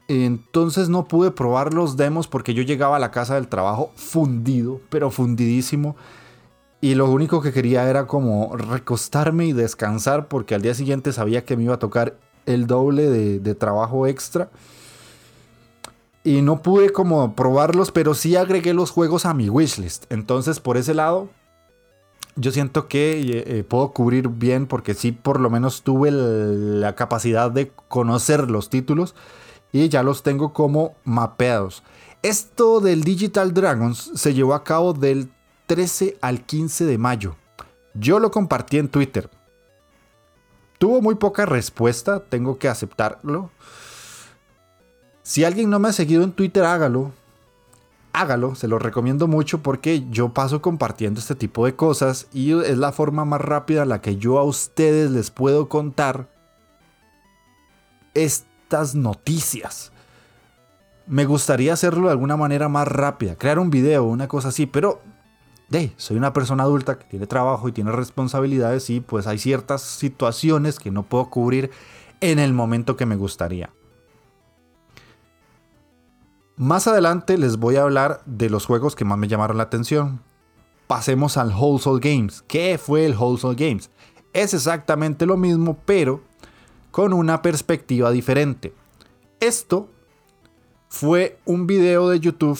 Entonces 0.07 0.89
no 0.89 1.07
pude 1.07 1.31
probar 1.31 1.73
los 1.73 1.97
demos 1.97 2.27
porque 2.27 2.53
yo 2.53 2.63
llegaba 2.63 2.97
a 2.97 2.99
la 2.99 3.11
casa 3.11 3.35
del 3.35 3.47
trabajo 3.47 3.91
fundido, 3.95 4.79
pero 4.89 5.11
fundidísimo. 5.11 5.95
Y 6.79 6.95
lo 6.95 7.09
único 7.09 7.41
que 7.41 7.51
quería 7.51 7.89
era 7.89 8.07
como 8.07 8.55
recostarme 8.55 9.45
y 9.45 9.53
descansar 9.53 10.27
porque 10.27 10.55
al 10.55 10.61
día 10.61 10.73
siguiente 10.73 11.11
sabía 11.11 11.43
que 11.43 11.57
me 11.57 11.63
iba 11.63 11.75
a 11.75 11.79
tocar 11.79 12.17
el 12.45 12.67
doble 12.67 13.09
de, 13.09 13.39
de 13.39 13.55
trabajo 13.55 14.07
extra. 14.07 14.49
Y 16.23 16.41
no 16.41 16.61
pude 16.61 16.91
como 16.91 17.35
probarlos, 17.35 17.91
pero 17.91 18.13
sí 18.13 18.37
agregué 18.37 18.73
los 18.73 18.91
juegos 18.91 19.25
a 19.25 19.33
mi 19.33 19.49
wishlist. 19.49 20.05
Entonces 20.09 20.61
por 20.61 20.77
ese 20.77 20.93
lado 20.93 21.29
yo 22.35 22.51
siento 22.51 22.87
que 22.87 23.19
eh, 23.19 23.43
eh, 23.45 23.63
puedo 23.63 23.91
cubrir 23.91 24.27
bien 24.27 24.67
porque 24.67 24.93
sí 24.93 25.11
por 25.11 25.39
lo 25.39 25.49
menos 25.49 25.83
tuve 25.83 26.11
la 26.11 26.95
capacidad 26.95 27.51
de 27.51 27.71
conocer 27.87 28.49
los 28.49 28.69
títulos 28.69 29.15
y 29.71 29.89
ya 29.89 30.03
los 30.03 30.23
tengo 30.23 30.53
como 30.53 30.95
mapeados. 31.03 31.83
Esto 32.21 32.79
del 32.79 33.03
Digital 33.03 33.53
Dragons 33.53 34.11
se 34.15 34.33
llevó 34.33 34.53
a 34.53 34.63
cabo 34.63 34.93
del 34.93 35.29
13 35.67 36.17
al 36.21 36.45
15 36.45 36.85
de 36.85 36.97
mayo. 36.97 37.35
Yo 37.93 38.19
lo 38.19 38.31
compartí 38.31 38.77
en 38.77 38.89
Twitter. 38.89 39.29
Tuvo 40.77 41.01
muy 41.01 41.15
poca 41.15 41.45
respuesta, 41.45 42.19
tengo 42.19 42.57
que 42.57 42.67
aceptarlo. 42.67 43.51
Si 45.21 45.43
alguien 45.43 45.69
no 45.69 45.79
me 45.79 45.89
ha 45.89 45.93
seguido 45.93 46.23
en 46.23 46.33
Twitter, 46.33 46.63
hágalo 46.65 47.11
hágalo, 48.13 48.55
se 48.55 48.67
lo 48.67 48.79
recomiendo 48.79 49.27
mucho 49.27 49.61
porque 49.61 50.05
yo 50.09 50.33
paso 50.33 50.61
compartiendo 50.61 51.19
este 51.19 51.35
tipo 51.35 51.65
de 51.65 51.75
cosas 51.75 52.27
y 52.31 52.53
es 52.53 52.77
la 52.77 52.91
forma 52.91 53.25
más 53.25 53.41
rápida 53.41 53.83
en 53.83 53.89
la 53.89 54.01
que 54.01 54.17
yo 54.17 54.39
a 54.39 54.43
ustedes 54.43 55.11
les 55.11 55.31
puedo 55.31 55.67
contar 55.67 56.29
estas 58.13 58.95
noticias. 58.95 59.91
Me 61.05 61.25
gustaría 61.25 61.73
hacerlo 61.73 62.07
de 62.07 62.13
alguna 62.13 62.37
manera 62.37 62.69
más 62.69 62.87
rápida, 62.87 63.35
crear 63.35 63.59
un 63.59 63.69
video, 63.69 64.05
una 64.05 64.27
cosa 64.27 64.49
así, 64.49 64.65
pero 64.65 65.01
soy 65.97 66.17
una 66.17 66.33
persona 66.33 66.63
adulta 66.63 66.99
que 66.99 67.05
tiene 67.05 67.25
trabajo 67.25 67.67
y 67.67 67.71
tiene 67.71 67.91
responsabilidades 67.91 68.89
y 68.91 68.99
pues 68.99 69.25
hay 69.25 69.39
ciertas 69.39 69.81
situaciones 69.81 70.77
que 70.79 70.91
no 70.91 71.03
puedo 71.03 71.29
cubrir 71.29 71.71
en 72.21 72.37
el 72.37 72.53
momento 72.53 72.95
que 72.95 73.07
me 73.07 73.15
gustaría. 73.15 73.71
Más 76.55 76.85
adelante 76.85 77.39
les 77.39 77.57
voy 77.57 77.77
a 77.77 77.81
hablar 77.81 78.21
de 78.27 78.47
los 78.47 78.67
juegos 78.67 78.95
que 78.95 79.05
más 79.05 79.17
me 79.17 79.27
llamaron 79.27 79.57
la 79.57 79.63
atención. 79.63 80.21
Pasemos 80.85 81.37
al 81.37 81.51
Wholesale 81.51 81.99
Games. 81.99 82.43
¿Qué 82.47 82.77
fue 82.77 83.07
el 83.07 83.17
Wholesale 83.17 83.55
Games? 83.55 83.89
Es 84.33 84.53
exactamente 84.53 85.25
lo 85.25 85.35
mismo, 85.35 85.79
pero 85.83 86.21
con 86.91 87.11
una 87.11 87.41
perspectiva 87.41 88.11
diferente. 88.11 88.71
Esto 89.39 89.89
fue 90.89 91.39
un 91.45 91.65
video 91.65 92.09
de 92.09 92.19
YouTube 92.19 92.59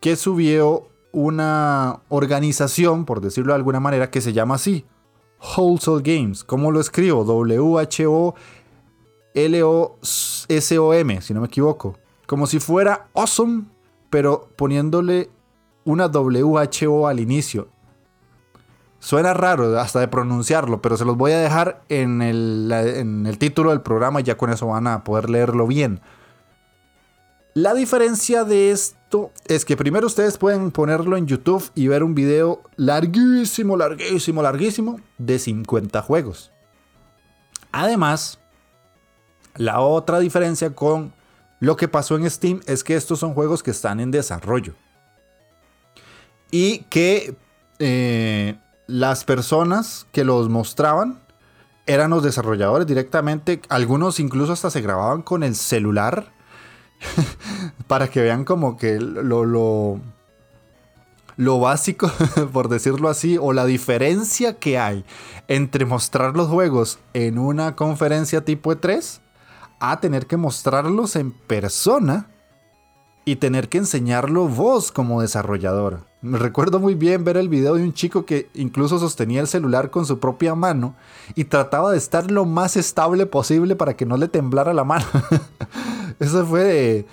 que 0.00 0.16
subió 0.16 0.88
una 1.12 2.00
organización, 2.08 3.04
por 3.04 3.20
decirlo 3.20 3.52
de 3.52 3.58
alguna 3.58 3.78
manera, 3.78 4.10
que 4.10 4.20
se 4.20 4.32
llama 4.32 4.56
así, 4.56 4.84
Wholesale 5.56 6.02
Games. 6.02 6.42
¿Cómo 6.42 6.72
lo 6.72 6.80
escribo? 6.80 7.22
W-H-O-L-O-S-O-M, 7.24 8.02
si 11.20 11.32
no 11.32 11.40
me 11.40 11.46
equivoco 11.46 11.96
como 12.30 12.46
si 12.46 12.60
fuera 12.60 13.08
awesome, 13.14 13.64
pero 14.08 14.50
poniéndole 14.54 15.30
una 15.82 16.06
WHO 16.06 17.08
al 17.08 17.18
inicio. 17.18 17.66
Suena 19.00 19.34
raro 19.34 19.76
hasta 19.80 19.98
de 19.98 20.06
pronunciarlo, 20.06 20.80
pero 20.80 20.96
se 20.96 21.04
los 21.04 21.16
voy 21.16 21.32
a 21.32 21.40
dejar 21.40 21.82
en 21.88 22.22
el, 22.22 22.70
en 22.70 23.26
el 23.26 23.36
título 23.36 23.70
del 23.70 23.80
programa 23.80 24.20
y 24.20 24.22
ya 24.22 24.36
con 24.36 24.48
eso 24.50 24.68
van 24.68 24.86
a 24.86 25.02
poder 25.02 25.28
leerlo 25.28 25.66
bien. 25.66 26.02
La 27.54 27.74
diferencia 27.74 28.44
de 28.44 28.70
esto 28.70 29.32
es 29.48 29.64
que 29.64 29.76
primero 29.76 30.06
ustedes 30.06 30.38
pueden 30.38 30.70
ponerlo 30.70 31.16
en 31.16 31.26
YouTube 31.26 31.68
y 31.74 31.88
ver 31.88 32.04
un 32.04 32.14
video 32.14 32.62
larguísimo, 32.76 33.76
larguísimo, 33.76 34.40
larguísimo 34.40 35.00
de 35.18 35.36
50 35.36 36.00
juegos. 36.02 36.52
Además, 37.72 38.38
la 39.56 39.80
otra 39.80 40.20
diferencia 40.20 40.76
con 40.76 41.18
lo 41.60 41.76
que 41.76 41.88
pasó 41.88 42.16
en 42.16 42.28
Steam 42.28 42.60
es 42.66 42.82
que 42.82 42.96
estos 42.96 43.18
son 43.18 43.34
juegos 43.34 43.62
que 43.62 43.70
están 43.70 44.00
en 44.00 44.10
desarrollo. 44.10 44.74
Y 46.50 46.80
que 46.84 47.36
eh, 47.78 48.56
las 48.86 49.24
personas 49.24 50.06
que 50.10 50.24
los 50.24 50.48
mostraban 50.48 51.20
eran 51.86 52.10
los 52.10 52.22
desarrolladores 52.22 52.86
directamente. 52.86 53.60
Algunos 53.68 54.20
incluso 54.20 54.52
hasta 54.52 54.70
se 54.70 54.80
grababan 54.80 55.22
con 55.22 55.42
el 55.42 55.54
celular. 55.54 56.32
para 57.86 58.08
que 58.08 58.20
vean 58.20 58.44
como 58.44 58.76
que 58.76 59.00
lo, 59.00 59.44
lo, 59.44 60.00
lo 61.36 61.60
básico, 61.60 62.10
por 62.52 62.68
decirlo 62.68 63.08
así, 63.08 63.38
o 63.40 63.52
la 63.52 63.64
diferencia 63.64 64.58
que 64.58 64.78
hay 64.78 65.04
entre 65.48 65.84
mostrar 65.84 66.36
los 66.36 66.48
juegos 66.48 66.98
en 67.14 67.38
una 67.38 67.76
conferencia 67.76 68.44
tipo 68.44 68.72
E3 68.72 69.20
a 69.80 69.98
tener 70.00 70.26
que 70.26 70.36
mostrarlos 70.36 71.16
en 71.16 71.32
persona 71.32 72.28
y 73.24 73.36
tener 73.36 73.68
que 73.68 73.78
enseñarlo 73.78 74.48
vos 74.48 74.92
como 74.92 75.22
desarrollador. 75.22 76.04
Me 76.22 76.38
recuerdo 76.38 76.80
muy 76.80 76.94
bien 76.94 77.24
ver 77.24 77.36
el 77.36 77.48
video 77.48 77.74
de 77.74 77.82
un 77.82 77.94
chico 77.94 78.26
que 78.26 78.50
incluso 78.54 78.98
sostenía 78.98 79.40
el 79.40 79.46
celular 79.46 79.90
con 79.90 80.04
su 80.04 80.18
propia 80.18 80.54
mano 80.54 80.94
y 81.34 81.44
trataba 81.44 81.92
de 81.92 81.98
estar 81.98 82.30
lo 82.30 82.44
más 82.44 82.76
estable 82.76 83.26
posible 83.26 83.74
para 83.74 83.96
que 83.96 84.04
no 84.04 84.16
le 84.16 84.28
temblara 84.28 84.74
la 84.74 84.84
mano. 84.84 85.06
eso 86.20 86.44
fue 86.44 87.06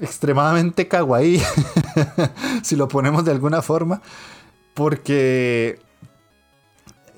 extremadamente 0.00 0.88
kawaii, 0.88 1.40
si 2.62 2.76
lo 2.76 2.88
ponemos 2.88 3.24
de 3.24 3.30
alguna 3.30 3.62
forma, 3.62 4.02
porque 4.74 5.78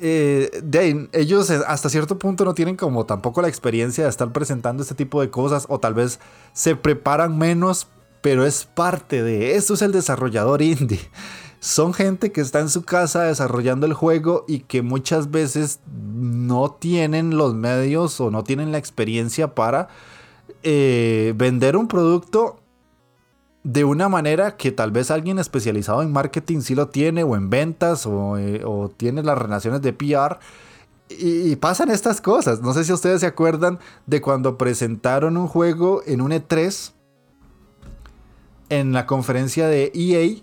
eh, 0.01 1.09
ellos 1.13 1.51
hasta 1.51 1.89
cierto 1.89 2.19
punto 2.19 2.45
no 2.45 2.55
tienen 2.55 2.77
como 2.77 3.07
tampoco 3.07 3.43
la 3.43 3.49
experiencia 3.49 4.05
de 4.05 4.11
estar 4.11 4.33
presentando 4.33 4.83
este 4.83 4.95
tipo 4.95 5.21
de 5.21 5.31
cosas 5.31 5.67
o 5.69 5.79
tal 5.79 5.95
vez 5.95 6.21
se 6.53 6.77
preparan 6.77 7.39
menos, 7.39 7.87
pero 8.21 8.45
es 8.45 8.65
parte 8.65 9.23
de 9.23 9.57
eso 9.57 9.75
es 9.75 9.83
el 9.83 9.93
desarrollador 9.93 10.63
indie. 10.63 11.01
Son 11.61 11.95
gente 11.95 12.31
que 12.31 12.43
está 12.43 12.61
en 12.61 12.69
su 12.69 12.85
casa 12.85 13.23
desarrollando 13.23 13.87
el 13.87 13.95
juego 13.95 14.45
y 14.47 14.61
que 14.61 14.83
muchas 14.83 15.31
veces 15.31 15.81
no 15.87 16.71
tienen 16.71 17.37
los 17.37 17.55
medios 17.55 18.21
o 18.21 18.31
no 18.31 18.45
tienen 18.45 18.73
la 18.73 18.79
experiencia 18.79 19.55
para 19.55 19.89
eh, 20.63 21.33
vender 21.37 21.77
un 21.77 21.89
producto 21.89 22.61
de 23.67 23.83
una 23.83 24.09
manera 24.09 24.57
que 24.57 24.71
tal 24.71 24.93
vez 24.93 25.11
alguien 25.11 25.41
especializado 25.41 26.01
en 26.01 26.13
marketing 26.13 26.61
sí 26.61 26.77
lo 26.77 26.87
tiene, 26.87 27.25
o 27.25 27.35
en 27.35 27.51
ventas, 27.51 28.07
o, 28.07 28.39
eh, 28.39 28.63
tiene 28.97 29.25
las 29.25 29.37
relaciones 29.37 29.83
de 29.83 29.93
PR. 29.93 30.39
Y, 31.09 31.57
pasan 31.57 31.91
estas 31.91 32.21
cosas. 32.21 32.63
No 32.63 32.73
sé 32.73 32.85
si 32.85 32.93
ustedes 32.93 33.23
se 33.23 33.27
acuerdan 33.27 33.81
de 34.07 34.21
cuando 34.21 34.57
presentaron 34.57 35.37
un 35.37 35.49
juego 35.49 36.03
en 36.07 36.21
un 36.21 36.31
E3, 36.31 36.93
en 38.69 38.93
la 38.93 39.05
conferencia 39.05 39.67
de 39.67 39.91
EA, 39.93 40.43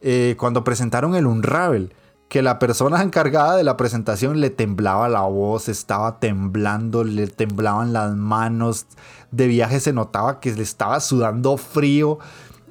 eh, 0.00 0.34
cuando 0.38 0.64
presentaron 0.64 1.14
el 1.16 1.26
Unravel 1.26 1.92
que 2.28 2.42
la 2.42 2.58
persona 2.58 3.02
encargada 3.02 3.56
de 3.56 3.64
la 3.64 3.76
presentación 3.76 4.40
le 4.40 4.50
temblaba 4.50 5.08
la 5.08 5.22
voz, 5.22 5.68
estaba 5.68 6.18
temblando, 6.18 7.04
le 7.04 7.26
temblaban 7.26 7.92
las 7.92 8.14
manos, 8.14 8.86
de 9.30 9.46
viaje 9.46 9.80
se 9.80 9.92
notaba 9.92 10.40
que 10.40 10.52
le 10.52 10.62
estaba 10.62 11.00
sudando 11.00 11.56
frío 11.56 12.18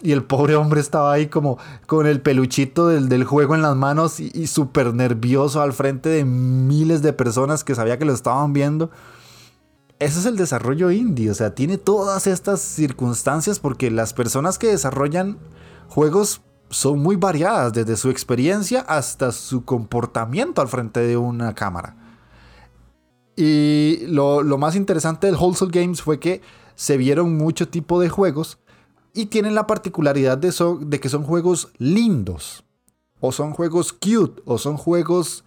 y 0.01 0.11
el 0.11 0.23
pobre 0.23 0.55
hombre 0.55 0.79
estaba 0.79 1.11
ahí 1.11 1.27
como 1.27 1.57
con 1.87 2.05
el 2.05 2.21
peluchito 2.21 2.87
del, 2.87 3.23
juego 3.23 3.55
en 3.55 3.63
las 3.63 3.75
manos 3.75 4.19
y, 4.19 4.31
y 4.33 4.47
súper 4.47 4.93
nervioso 4.93 5.61
al 5.61 5.73
frente 5.73 6.09
de 6.09 6.23
miles 6.23 7.01
de 7.01 7.13
personas 7.13 7.63
que 7.63 7.75
sabía 7.75 7.97
que 7.97 8.05
lo 8.05 8.13
estaban 8.13 8.53
viendo. 8.53 8.91
Ese 9.99 10.19
es 10.19 10.25
el 10.27 10.37
desarrollo 10.37 10.91
indie, 10.91 11.31
o 11.31 11.33
sea, 11.33 11.55
tiene 11.55 11.79
todas 11.79 12.27
estas 12.27 12.61
circunstancias 12.61 13.59
porque 13.59 13.89
las 13.89 14.13
personas 14.13 14.59
que 14.59 14.67
desarrollan 14.67 15.39
juegos 15.87 16.41
son 16.69 17.00
muy 17.00 17.15
variadas, 17.15 17.74
desde 17.74 17.97
su 17.97 18.09
experiencia 18.09 18.81
hasta 18.81 19.31
su 19.31 19.63
comportamiento 19.63 20.62
al 20.62 20.67
frente 20.67 21.00
de 21.01 21.17
una 21.17 21.55
cámara. 21.55 21.95
Y 23.36 24.05
lo, 24.07 24.43
más 24.57 24.75
interesante 24.75 25.27
del 25.27 25.36
Wholesale 25.36 25.71
Games 25.71 26.01
fue 26.01 26.19
que 26.19 26.41
se 26.75 26.97
vieron 26.97 27.38
mucho 27.38 27.69
tipo 27.69 28.00
de 28.00 28.09
juegos 28.09 28.57
y 29.13 29.27
tienen 29.27 29.55
la 29.55 29.67
particularidad 29.67 30.38
de, 30.38 30.53
de 30.81 31.00
que 31.00 31.09
son 31.09 31.24
juegos 31.24 31.69
lindos, 31.77 32.63
o 33.19 33.31
son 33.31 33.53
juegos 33.53 33.93
cute, 33.93 34.41
o 34.45 34.57
son 34.57 34.77
juegos 34.77 35.43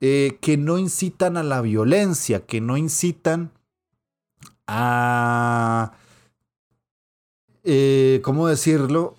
eh, 0.00 0.38
que 0.40 0.56
no 0.56 0.78
incitan 0.78 1.36
a 1.36 1.42
la 1.42 1.60
violencia, 1.60 2.46
que 2.46 2.60
no 2.60 2.76
incitan 2.76 3.52
a... 4.66 5.92
Eh, 7.64 8.20
¿Cómo 8.22 8.46
decirlo? 8.46 9.17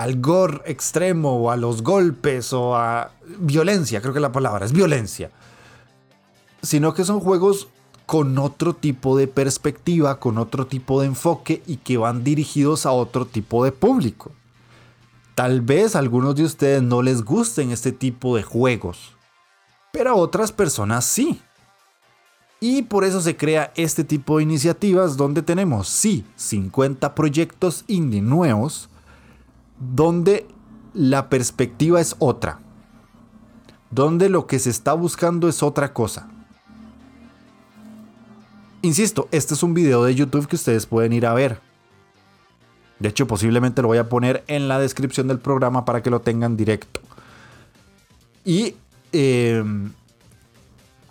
Al 0.00 0.18
gore 0.18 0.62
extremo 0.64 1.36
o 1.36 1.50
a 1.50 1.58
los 1.58 1.82
golpes 1.82 2.54
o 2.54 2.74
a 2.74 3.10
violencia, 3.38 4.00
creo 4.00 4.14
que 4.14 4.20
la 4.20 4.32
palabra 4.32 4.64
es 4.64 4.72
violencia, 4.72 5.30
sino 6.62 6.94
que 6.94 7.04
son 7.04 7.20
juegos 7.20 7.68
con 8.06 8.38
otro 8.38 8.72
tipo 8.72 9.18
de 9.18 9.26
perspectiva, 9.26 10.18
con 10.18 10.38
otro 10.38 10.66
tipo 10.66 11.02
de 11.02 11.08
enfoque 11.08 11.62
y 11.66 11.76
que 11.76 11.98
van 11.98 12.24
dirigidos 12.24 12.86
a 12.86 12.92
otro 12.92 13.26
tipo 13.26 13.62
de 13.62 13.72
público. 13.72 14.32
Tal 15.34 15.60
vez 15.60 15.94
a 15.94 15.98
algunos 15.98 16.34
de 16.34 16.44
ustedes 16.44 16.82
no 16.82 17.02
les 17.02 17.22
gusten 17.22 17.70
este 17.70 17.92
tipo 17.92 18.36
de 18.36 18.42
juegos, 18.42 19.12
pero 19.92 20.12
a 20.12 20.14
otras 20.14 20.50
personas 20.50 21.04
sí. 21.04 21.42
Y 22.58 22.82
por 22.82 23.04
eso 23.04 23.20
se 23.20 23.36
crea 23.36 23.70
este 23.76 24.02
tipo 24.02 24.38
de 24.38 24.44
iniciativas 24.44 25.18
donde 25.18 25.42
tenemos, 25.42 25.88
sí, 25.88 26.24
50 26.36 27.14
proyectos 27.14 27.84
indie 27.86 28.22
nuevos, 28.22 28.89
donde 29.80 30.46
la 30.94 31.28
perspectiva 31.28 32.00
es 32.00 32.14
otra, 32.18 32.60
donde 33.90 34.28
lo 34.28 34.46
que 34.46 34.58
se 34.58 34.70
está 34.70 34.92
buscando 34.92 35.48
es 35.48 35.62
otra 35.62 35.92
cosa. 35.92 36.28
Insisto, 38.82 39.28
este 39.30 39.54
es 39.54 39.62
un 39.62 39.74
video 39.74 40.04
de 40.04 40.14
YouTube 40.14 40.46
que 40.46 40.56
ustedes 40.56 40.86
pueden 40.86 41.12
ir 41.12 41.26
a 41.26 41.34
ver. 41.34 41.60
De 42.98 43.08
hecho, 43.08 43.26
posiblemente 43.26 43.82
lo 43.82 43.88
voy 43.88 43.98
a 43.98 44.08
poner 44.08 44.44
en 44.46 44.68
la 44.68 44.78
descripción 44.78 45.26
del 45.26 45.38
programa 45.38 45.84
para 45.84 46.02
que 46.02 46.10
lo 46.10 46.20
tengan 46.20 46.56
directo. 46.56 47.00
Y 48.44 48.74
em, 49.12 49.92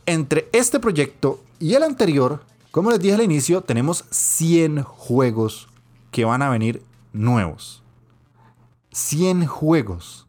entre 0.06 0.50
este 0.52 0.80
proyecto 0.80 1.42
y 1.60 1.74
el 1.74 1.84
anterior, 1.84 2.44
como 2.72 2.92
les 2.92 3.00
dije 3.00 3.16
al 3.16 3.22
inicio, 3.22 3.62
tenemos 3.62 4.06
100 4.12 4.84
juegos 4.84 5.68
que 6.12 6.26
van 6.26 6.42
a 6.42 6.50
venir 6.50 6.82
nuevos. 7.14 7.84
100 8.92 9.46
juegos. 9.46 10.28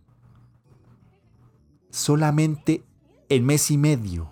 Solamente 1.90 2.85
el 3.29 3.42
mes 3.42 3.70
y 3.70 3.79
medio. 3.79 4.29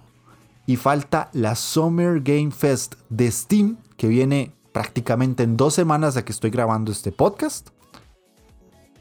Y 0.67 0.77
falta 0.77 1.31
la 1.33 1.55
Summer 1.55 2.21
Game 2.21 2.51
Fest 2.51 2.97
de 3.09 3.31
Steam, 3.31 3.79
que 3.97 4.09
viene 4.09 4.53
prácticamente 4.73 5.43
en 5.43 5.57
dos 5.57 5.75
semanas 5.75 6.15
de 6.15 6.25
que 6.25 6.33
estoy 6.33 6.51
grabando 6.51 6.93
este 6.93 7.11
podcast. 7.11 7.71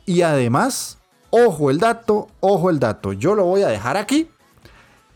Y 0.06 0.22
además, 0.22 0.98
ojo 1.30 1.70
el 1.70 1.80
dato, 1.80 2.30
ojo 2.40 2.70
el 2.70 2.80
dato, 2.80 3.12
yo 3.12 3.36
lo 3.36 3.44
voy 3.44 3.64
a 3.64 3.68
dejar 3.68 3.98
aquí. 3.98 4.30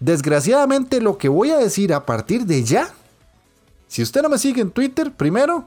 Desgraciadamente 0.02 1.00
lo 1.00 1.17
que 1.17 1.30
voy 1.30 1.52
a 1.52 1.58
decir 1.58 1.93
a 1.93 2.06
partir 2.06 2.45
de 2.45 2.63
ya, 2.63 2.89
si 3.88 4.02
usted 4.02 4.21
no 4.21 4.30
me 4.30 4.38
sigue 4.38 4.62
en 4.62 4.71
Twitter, 4.71 5.13
primero, 5.13 5.65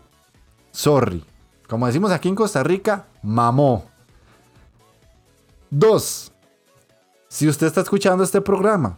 sorry. 0.71 1.25
Como 1.69 1.87
decimos 1.87 2.11
aquí 2.11 2.29
en 2.29 2.35
Costa 2.35 2.63
Rica, 2.63 3.07
mamó. 3.23 3.94
Dos, 5.71 6.33
si 7.29 7.49
usted 7.49 7.67
está 7.67 7.81
escuchando 7.81 8.23
este 8.23 8.41
programa, 8.41 8.97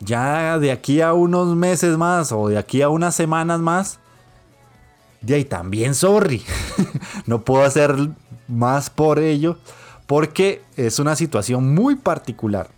ya 0.00 0.58
de 0.58 0.72
aquí 0.72 1.00
a 1.00 1.12
unos 1.14 1.56
meses 1.56 1.96
más 1.96 2.32
o 2.32 2.48
de 2.48 2.58
aquí 2.58 2.82
a 2.82 2.88
unas 2.88 3.14
semanas 3.14 3.60
más, 3.60 3.98
de 5.20 5.34
ahí 5.36 5.44
también 5.44 5.94
sorry. 5.94 6.44
no 7.26 7.44
puedo 7.44 7.64
hacer 7.64 7.96
más 8.46 8.90
por 8.90 9.18
ello 9.18 9.56
porque 10.06 10.62
es 10.76 10.98
una 10.98 11.16
situación 11.16 11.74
muy 11.74 11.96
particular. 11.96 12.68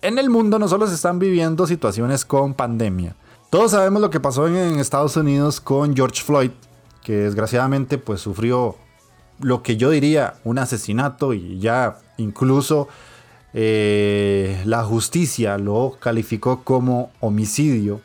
En 0.00 0.18
el 0.18 0.30
mundo 0.30 0.58
no 0.58 0.68
solo 0.68 0.86
se 0.86 0.94
están 0.94 1.18
viviendo 1.18 1.66
situaciones 1.66 2.24
con 2.24 2.54
pandemia. 2.54 3.14
Todos 3.50 3.70
sabemos 3.70 4.02
lo 4.02 4.10
que 4.10 4.20
pasó 4.20 4.48
en, 4.48 4.78
Estados 4.78 5.16
Unidos 5.16 5.60
con 5.60 5.94
George 5.94 6.22
Floyd, 6.22 6.50
que 7.02 7.12
desgraciadamente 7.12 7.98
pues 7.98 8.20
sufrió 8.20 8.76
lo 9.40 9.62
que 9.62 9.76
yo 9.76 9.90
diría 9.90 10.34
un 10.44 10.58
asesinato 10.58 11.34
y 11.34 11.58
ya 11.58 11.98
incluso 12.16 12.88
eh, 13.52 14.60
la 14.64 14.84
justicia 14.84 15.58
lo 15.58 15.96
calificó 16.00 16.64
como 16.64 17.12
homicidio. 17.20 18.00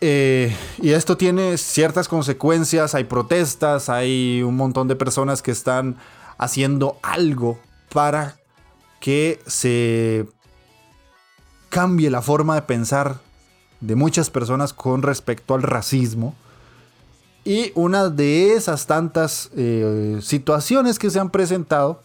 Eh, 0.00 0.54
y 0.82 0.90
esto 0.90 1.16
tiene 1.16 1.56
ciertas 1.56 2.08
consecuencias, 2.08 2.94
hay 2.94 3.04
protestas, 3.04 3.88
hay 3.88 4.42
un 4.42 4.56
montón 4.56 4.86
de 4.86 4.96
personas 4.96 5.42
que 5.42 5.50
están 5.50 5.96
haciendo 6.36 6.98
algo 7.02 7.58
para 7.92 8.36
que 9.00 9.40
se 9.46 10.26
cambie 11.68 12.10
la 12.10 12.22
forma 12.22 12.54
de 12.54 12.62
pensar 12.62 13.20
de 13.80 13.96
muchas 13.96 14.30
personas 14.30 14.72
con 14.72 15.02
respecto 15.02 15.54
al 15.54 15.62
racismo. 15.62 16.34
Y 17.44 17.72
una 17.74 18.08
de 18.08 18.54
esas 18.54 18.86
tantas 18.86 19.50
eh, 19.54 20.18
situaciones 20.22 20.98
que 20.98 21.10
se 21.10 21.20
han 21.20 21.28
presentado 21.30 22.02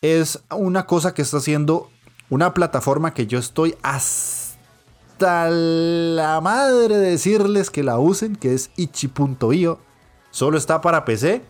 es 0.00 0.42
una 0.50 0.86
cosa 0.86 1.12
que 1.12 1.22
está 1.22 1.36
haciendo 1.36 1.90
una 2.30 2.54
plataforma 2.54 3.12
que 3.12 3.26
yo 3.26 3.38
estoy 3.38 3.76
hasta 3.82 5.50
la 5.50 6.40
madre 6.40 6.96
de 6.96 7.10
decirles 7.10 7.70
que 7.70 7.82
la 7.82 7.98
usen, 7.98 8.34
que 8.34 8.54
es 8.54 8.70
itchy.io. 8.76 9.78
Solo 10.30 10.56
está 10.56 10.80
para 10.80 11.04
PC, 11.04 11.42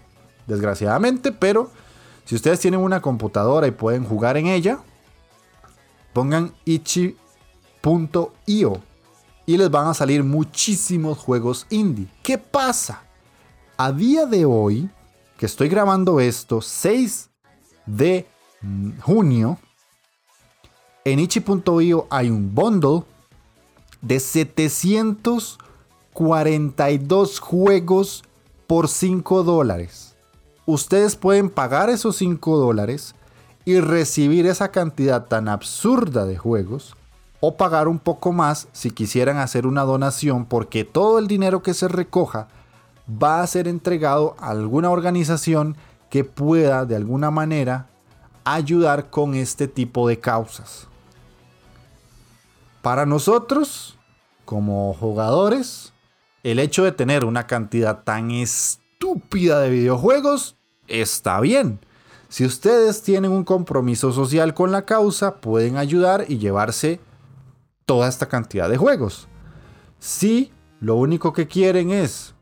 desgraciadamente, 0.46 1.30
pero 1.32 1.70
si 2.24 2.34
ustedes 2.34 2.58
tienen 2.58 2.80
una 2.80 3.00
computadora 3.00 3.68
y 3.68 3.72
pueden 3.72 4.04
jugar 4.04 4.36
en 4.36 4.48
ella, 4.48 4.80
pongan 6.12 6.52
itchy.io 6.64 7.16
y 9.46 9.56
les 9.56 9.70
van 9.70 9.88
a 9.88 9.94
salir 9.94 10.24
muchísimos 10.24 11.18
juegos 11.18 11.66
indie. 11.70 12.08
¿Qué 12.22 12.36
pasa? 12.36 13.02
A 13.76 13.92
día 13.92 14.26
de 14.26 14.44
hoy, 14.44 14.90
que 15.38 15.46
estoy 15.46 15.68
grabando 15.68 16.20
esto, 16.20 16.60
6 16.60 17.30
de 17.86 18.26
junio, 19.00 19.58
en 21.04 21.20
itchy.io 21.20 22.06
hay 22.10 22.30
un 22.30 22.54
bundle 22.54 23.04
de 24.02 24.18
700 24.18 25.58
42 26.16 27.40
juegos 27.40 28.24
por 28.66 28.88
5 28.88 29.42
dólares. 29.42 30.16
Ustedes 30.64 31.14
pueden 31.14 31.50
pagar 31.50 31.90
esos 31.90 32.16
5 32.16 32.56
dólares 32.56 33.14
y 33.66 33.80
recibir 33.80 34.46
esa 34.46 34.70
cantidad 34.70 35.26
tan 35.26 35.46
absurda 35.46 36.24
de 36.24 36.38
juegos 36.38 36.96
o 37.40 37.56
pagar 37.56 37.88
un 37.88 37.98
poco 37.98 38.32
más 38.32 38.68
si 38.72 38.90
quisieran 38.90 39.38
hacer 39.38 39.66
una 39.66 39.82
donación 39.82 40.46
porque 40.46 40.84
todo 40.84 41.18
el 41.18 41.28
dinero 41.28 41.62
que 41.62 41.74
se 41.74 41.88
recoja 41.88 42.48
va 43.10 43.42
a 43.42 43.46
ser 43.46 43.68
entregado 43.68 44.36
a 44.38 44.50
alguna 44.50 44.90
organización 44.90 45.76
que 46.10 46.24
pueda 46.24 46.84
de 46.84 46.96
alguna 46.96 47.30
manera 47.30 47.88
ayudar 48.44 49.10
con 49.10 49.34
este 49.34 49.68
tipo 49.68 50.08
de 50.08 50.20
causas. 50.20 50.88
Para 52.82 53.06
nosotros, 53.06 53.98
como 54.44 54.94
jugadores, 54.94 55.92
el 56.44 56.60
hecho 56.60 56.84
de 56.84 56.92
tener 56.92 57.24
una 57.24 57.46
cantidad 57.48 58.04
tan 58.04 58.30
estúpida 58.30 59.60
de 59.60 59.70
videojuegos 59.70 60.56
está 60.86 61.40
bien. 61.40 61.80
Si 62.28 62.44
ustedes 62.44 63.02
tienen 63.02 63.32
un 63.32 63.44
compromiso 63.44 64.12
social 64.12 64.54
con 64.54 64.70
la 64.70 64.84
causa, 64.84 65.36
pueden 65.36 65.76
ayudar 65.76 66.26
y 66.28 66.38
llevarse 66.38 67.00
toda 67.86 68.08
esta 68.08 68.26
cantidad 68.28 68.68
de 68.68 68.76
juegos. 68.76 69.28
Si 69.98 70.52
lo 70.80 70.96
único 70.96 71.32
que 71.32 71.46
quieren 71.46 71.90
es 71.90 72.34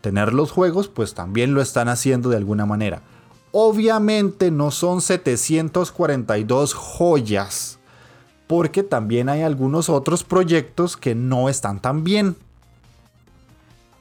tener 0.00 0.32
los 0.32 0.52
juegos, 0.52 0.88
pues 0.88 1.12
también 1.12 1.52
lo 1.52 1.60
están 1.60 1.88
haciendo 1.88 2.30
de 2.30 2.36
alguna 2.36 2.64
manera. 2.64 3.02
Obviamente 3.50 4.50
no 4.50 4.70
son 4.70 5.00
742 5.00 6.74
joyas, 6.74 7.78
porque 8.46 8.82
también 8.84 9.28
hay 9.28 9.42
algunos 9.42 9.88
otros 9.88 10.22
proyectos 10.22 10.96
que 10.96 11.14
no 11.14 11.48
están 11.48 11.82
tan 11.82 12.04
bien. 12.04 12.36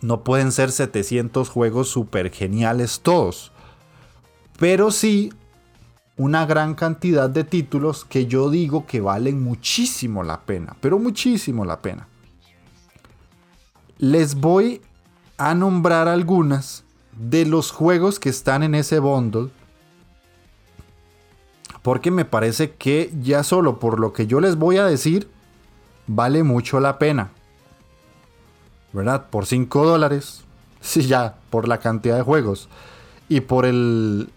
No 0.01 0.23
pueden 0.23 0.51
ser 0.51 0.71
700 0.71 1.49
juegos 1.49 1.89
super 1.89 2.31
geniales 2.31 2.99
todos, 3.01 3.51
pero 4.59 4.91
sí 4.91 5.33
una 6.17 6.45
gran 6.45 6.75
cantidad 6.75 7.29
de 7.29 7.43
títulos 7.43 8.05
que 8.05 8.25
yo 8.25 8.49
digo 8.49 8.85
que 8.85 9.01
valen 9.01 9.43
muchísimo 9.43 10.23
la 10.23 10.41
pena, 10.41 10.75
pero 10.79 10.99
muchísimo 10.99 11.65
la 11.65 11.81
pena. 11.81 12.07
Les 13.97 14.35
voy 14.35 14.81
a 15.37 15.53
nombrar 15.53 16.07
algunas 16.07 16.83
de 17.15 17.45
los 17.45 17.71
juegos 17.71 18.19
que 18.19 18.29
están 18.29 18.63
en 18.63 18.75
ese 18.75 18.99
bundle. 18.99 19.49
Porque 21.81 22.11
me 22.11 22.25
parece 22.25 22.71
que 22.71 23.13
ya 23.21 23.43
solo 23.43 23.79
por 23.79 23.99
lo 23.99 24.11
que 24.11 24.27
yo 24.27 24.39
les 24.39 24.55
voy 24.55 24.77
a 24.77 24.85
decir, 24.85 25.29
vale 26.07 26.43
mucho 26.43 26.79
la 26.79 26.97
pena. 26.97 27.31
¿Verdad? 28.91 29.29
Por 29.29 29.45
5 29.45 29.85
dólares. 29.85 30.41
Sí, 30.85 31.07
ya, 31.07 31.39
por 31.49 31.67
la 31.67 31.79
cantidad 31.79 32.15
de 32.15 32.21
juegos. 32.21 32.69
Y 33.27 33.41
por 33.41 33.65
el, 33.65 34.29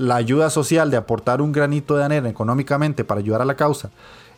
la 0.00 0.16
ayuda 0.16 0.48
social 0.48 0.90
de 0.90 0.96
aportar 0.96 1.42
un 1.42 1.52
granito 1.52 1.94
de 1.94 2.04
arena 2.04 2.30
económicamente 2.30 3.04
para 3.04 3.20
ayudar 3.20 3.42
a 3.42 3.44
la 3.44 3.54
causa. 3.54 3.90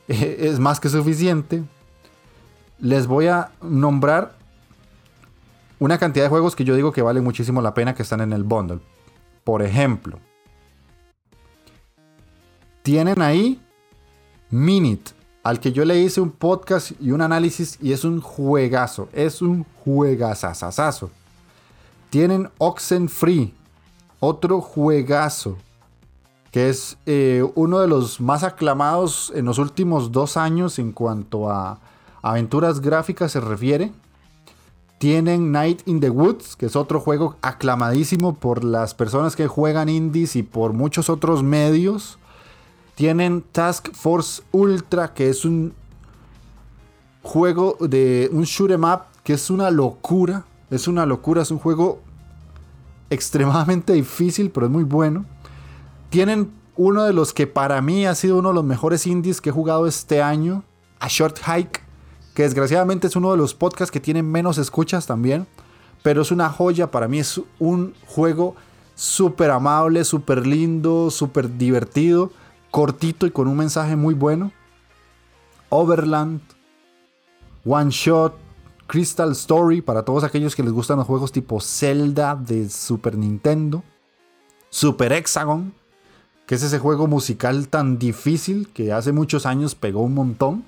es 0.08 0.58
más 0.58 0.80
que 0.80 0.88
suficiente. 0.88 1.62
Les 2.80 3.06
voy 3.06 3.28
a 3.28 3.52
nombrar 3.62 4.34
una 5.78 5.98
cantidad 5.98 6.24
de 6.24 6.30
juegos 6.30 6.56
que 6.56 6.64
yo 6.64 6.74
digo 6.74 6.92
que 6.92 7.00
vale 7.00 7.20
muchísimo 7.20 7.62
la 7.62 7.74
pena 7.74 7.94
que 7.94 8.02
están 8.02 8.20
en 8.20 8.32
el 8.32 8.42
bundle. 8.42 8.80
Por 9.44 9.62
ejemplo, 9.62 10.18
tienen 12.82 13.22
ahí 13.22 13.60
Minute, 14.50 15.12
al 15.44 15.60
que 15.60 15.72
yo 15.72 15.84
le 15.84 15.98
hice 16.00 16.20
un 16.20 16.30
podcast 16.30 16.90
y 17.00 17.12
un 17.12 17.22
análisis 17.22 17.78
y 17.80 17.92
es 17.92 18.04
un 18.04 18.20
juegazo, 18.20 19.08
es 19.12 19.40
un 19.40 19.64
juegazazazazo. 19.84 21.10
Tienen 22.10 22.50
Oxen 22.58 23.08
Free, 23.08 23.54
otro 24.24 24.60
juegazo, 24.60 25.56
que 26.52 26.68
es 26.68 26.96
eh, 27.06 27.44
uno 27.56 27.80
de 27.80 27.88
los 27.88 28.20
más 28.20 28.44
aclamados 28.44 29.32
en 29.34 29.46
los 29.46 29.58
últimos 29.58 30.12
dos 30.12 30.36
años 30.36 30.78
en 30.78 30.92
cuanto 30.92 31.50
a 31.50 31.80
aventuras 32.22 32.80
gráficas 32.80 33.32
se 33.32 33.40
refiere. 33.40 33.90
Tienen 34.98 35.50
Night 35.50 35.82
in 35.86 35.98
the 35.98 36.08
Woods, 36.08 36.54
que 36.54 36.66
es 36.66 36.76
otro 36.76 37.00
juego 37.00 37.34
aclamadísimo 37.42 38.34
por 38.34 38.62
las 38.62 38.94
personas 38.94 39.34
que 39.34 39.48
juegan 39.48 39.88
indies 39.88 40.36
y 40.36 40.44
por 40.44 40.72
muchos 40.72 41.10
otros 41.10 41.42
medios. 41.42 42.16
Tienen 42.94 43.42
Task 43.42 43.92
Force 43.92 44.40
Ultra, 44.52 45.14
que 45.14 45.30
es 45.30 45.44
un 45.44 45.74
juego 47.24 47.76
de 47.80 48.30
un 48.32 48.44
shoot 48.44 48.70
em 48.70 48.84
up 48.84 49.00
que 49.24 49.32
es 49.32 49.50
una 49.50 49.72
locura. 49.72 50.44
Es 50.70 50.86
una 50.86 51.06
locura, 51.06 51.42
es 51.42 51.50
un 51.50 51.58
juego 51.58 52.00
extremadamente 53.12 53.92
difícil, 53.92 54.50
pero 54.50 54.66
es 54.66 54.72
muy 54.72 54.84
bueno. 54.84 55.24
Tienen 56.10 56.52
uno 56.76 57.04
de 57.04 57.12
los 57.12 57.32
que 57.32 57.46
para 57.46 57.80
mí 57.82 58.06
ha 58.06 58.14
sido 58.14 58.38
uno 58.38 58.48
de 58.48 58.54
los 58.54 58.64
mejores 58.64 59.06
indies 59.06 59.40
que 59.40 59.50
he 59.50 59.52
jugado 59.52 59.86
este 59.86 60.22
año, 60.22 60.64
A 61.00 61.08
Short 61.08 61.38
Hike 61.38 61.82
que 62.34 62.42
desgraciadamente 62.42 63.06
es 63.06 63.16
uno 63.16 63.30
de 63.30 63.36
los 63.36 63.54
podcasts 63.54 63.90
que 63.90 64.00
tienen 64.00 64.30
menos 64.30 64.58
escuchas 64.58 65.06
también, 65.06 65.46
pero 66.02 66.22
es 66.22 66.30
una 66.30 66.48
joya, 66.48 66.90
para 66.90 67.08
mí 67.08 67.18
es 67.18 67.40
un 67.58 67.94
juego 68.06 68.56
súper 68.94 69.50
amable, 69.50 70.04
súper 70.04 70.46
lindo, 70.46 71.10
súper 71.10 71.56
divertido, 71.58 72.30
cortito 72.70 73.26
y 73.26 73.30
con 73.30 73.48
un 73.48 73.56
mensaje 73.56 73.96
muy 73.96 74.14
bueno. 74.14 74.52
Overland, 75.68 76.40
One 77.64 77.90
Shot, 77.90 78.34
Crystal 78.92 79.32
Story, 79.32 79.80
para 79.80 80.04
todos 80.04 80.22
aquellos 80.22 80.54
que 80.54 80.62
les 80.62 80.70
gustan 80.70 80.98
los 80.98 81.06
juegos 81.06 81.32
tipo 81.32 81.62
Zelda 81.62 82.36
de 82.36 82.68
Super 82.68 83.16
Nintendo. 83.16 83.82
Super 84.68 85.14
Hexagon, 85.14 85.72
que 86.46 86.56
es 86.56 86.62
ese 86.62 86.78
juego 86.78 87.06
musical 87.06 87.68
tan 87.68 87.98
difícil 87.98 88.68
que 88.68 88.92
hace 88.92 89.12
muchos 89.12 89.46
años 89.46 89.74
pegó 89.74 90.02
un 90.02 90.12
montón. 90.12 90.64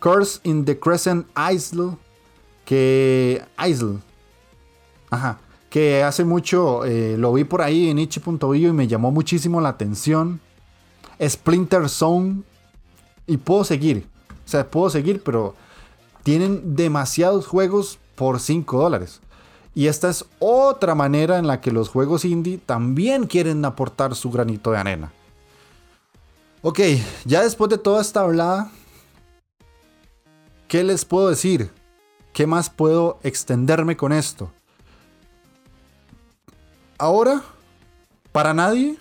Curse 0.00 0.40
in 0.42 0.64
the 0.64 0.76
Crescent 0.76 1.24
Isle, 1.38 1.96
que 2.64 3.44
Isle, 3.64 3.98
ajá, 5.08 5.38
que 5.68 6.02
hace 6.02 6.24
mucho 6.24 6.84
eh, 6.84 7.16
lo 7.16 7.32
vi 7.32 7.44
por 7.44 7.62
ahí 7.62 7.90
en 7.90 8.00
itch.io 8.00 8.54
y 8.56 8.72
me 8.72 8.88
llamó 8.88 9.12
muchísimo 9.12 9.60
la 9.60 9.68
atención. 9.68 10.40
Splinter 11.22 11.88
Zone 11.88 12.42
y 13.28 13.36
puedo 13.36 13.62
seguir, 13.62 14.08
o 14.44 14.48
sea, 14.48 14.68
puedo 14.68 14.90
seguir, 14.90 15.22
pero 15.22 15.54
tienen 16.22 16.76
demasiados 16.76 17.46
juegos 17.46 17.98
por 18.14 18.40
5 18.40 18.80
dólares. 18.80 19.20
Y 19.74 19.86
esta 19.86 20.08
es 20.10 20.24
otra 20.38 20.94
manera 20.94 21.38
en 21.38 21.46
la 21.46 21.60
que 21.60 21.70
los 21.70 21.88
juegos 21.88 22.24
indie 22.24 22.58
también 22.58 23.26
quieren 23.26 23.64
aportar 23.64 24.14
su 24.14 24.30
granito 24.30 24.72
de 24.72 24.78
arena. 24.78 25.12
Ok, 26.62 26.80
ya 27.24 27.42
después 27.42 27.70
de 27.70 27.78
toda 27.78 28.02
esta 28.02 28.20
hablada, 28.20 28.70
¿Qué 30.70 30.84
les 30.84 31.04
puedo 31.04 31.28
decir? 31.28 31.72
¿Qué 32.32 32.46
más 32.46 32.70
puedo 32.70 33.18
extenderme 33.24 33.96
con 33.96 34.12
esto? 34.12 34.52
Ahora, 36.96 37.42
para 38.30 38.54
nadie, 38.54 38.96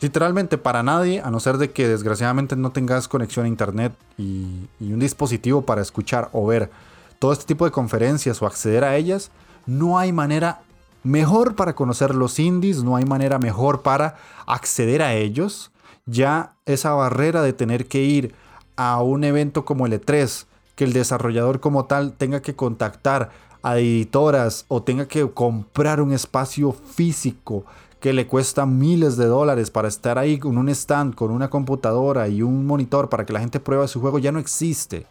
literalmente 0.00 0.58
para 0.58 0.82
nadie, 0.82 1.20
a 1.20 1.30
no 1.30 1.40
ser 1.40 1.58
de 1.58 1.70
que 1.70 1.88
desgraciadamente 1.88 2.56
no 2.56 2.70
tengas 2.70 3.08
conexión 3.08 3.46
a 3.46 3.48
internet 3.48 3.92
y, 4.18 4.68
un 4.80 4.98
dispositivo 4.98 5.62
para 5.62 5.82
escuchar 5.82 6.28
o 6.32 6.46
ver 6.46 6.70
todo 7.18 7.32
este 7.32 7.46
tipo 7.46 7.64
de 7.64 7.70
conferencias 7.70 8.40
o 8.42 8.46
acceder 8.46 8.84
a 8.84 8.96
ellas, 8.96 9.30
no 9.66 9.98
hay 9.98 10.12
manera 10.12 10.60
mejor 11.02 11.54
para 11.54 11.74
conocer 11.74 12.14
los 12.14 12.38
indies, 12.38 12.82
no 12.82 12.96
hay 12.96 13.04
manera 13.04 13.38
mejor 13.38 13.82
para 13.82 14.16
acceder 14.46 15.02
a 15.02 15.14
ellos. 15.14 15.70
Ya 16.06 16.54
esa 16.66 16.92
barrera 16.92 17.42
de 17.42 17.52
tener 17.52 17.86
que 17.86 18.02
ir 18.02 18.34
a 18.76 19.00
un 19.02 19.24
evento 19.24 19.64
como 19.64 19.86
el 19.86 19.92
E3, 19.92 20.46
que 20.74 20.84
el 20.84 20.92
desarrollador 20.92 21.60
como 21.60 21.86
tal 21.86 22.12
tenga 22.12 22.42
que 22.42 22.54
contactar 22.54 23.30
a 23.62 23.78
editoras 23.78 24.66
o 24.68 24.82
tenga 24.82 25.08
que 25.08 25.28
comprar 25.30 26.02
un 26.02 26.12
espacio 26.12 26.72
físico 26.72 27.64
que 28.04 28.12
le 28.12 28.26
cuesta 28.26 28.66
miles 28.66 29.16
de 29.16 29.24
dólares 29.24 29.70
para 29.70 29.88
estar 29.88 30.18
ahí 30.18 30.38
con 30.38 30.58
un 30.58 30.68
stand, 30.68 31.14
con 31.14 31.30
una 31.30 31.48
computadora 31.48 32.28
y 32.28 32.42
un 32.42 32.66
monitor 32.66 33.08
para 33.08 33.24
que 33.24 33.32
la 33.32 33.40
gente 33.40 33.60
pruebe 33.60 33.88
su 33.88 33.98
juego, 33.98 34.18
ya 34.18 34.30
no 34.30 34.38
existe. 34.38 35.06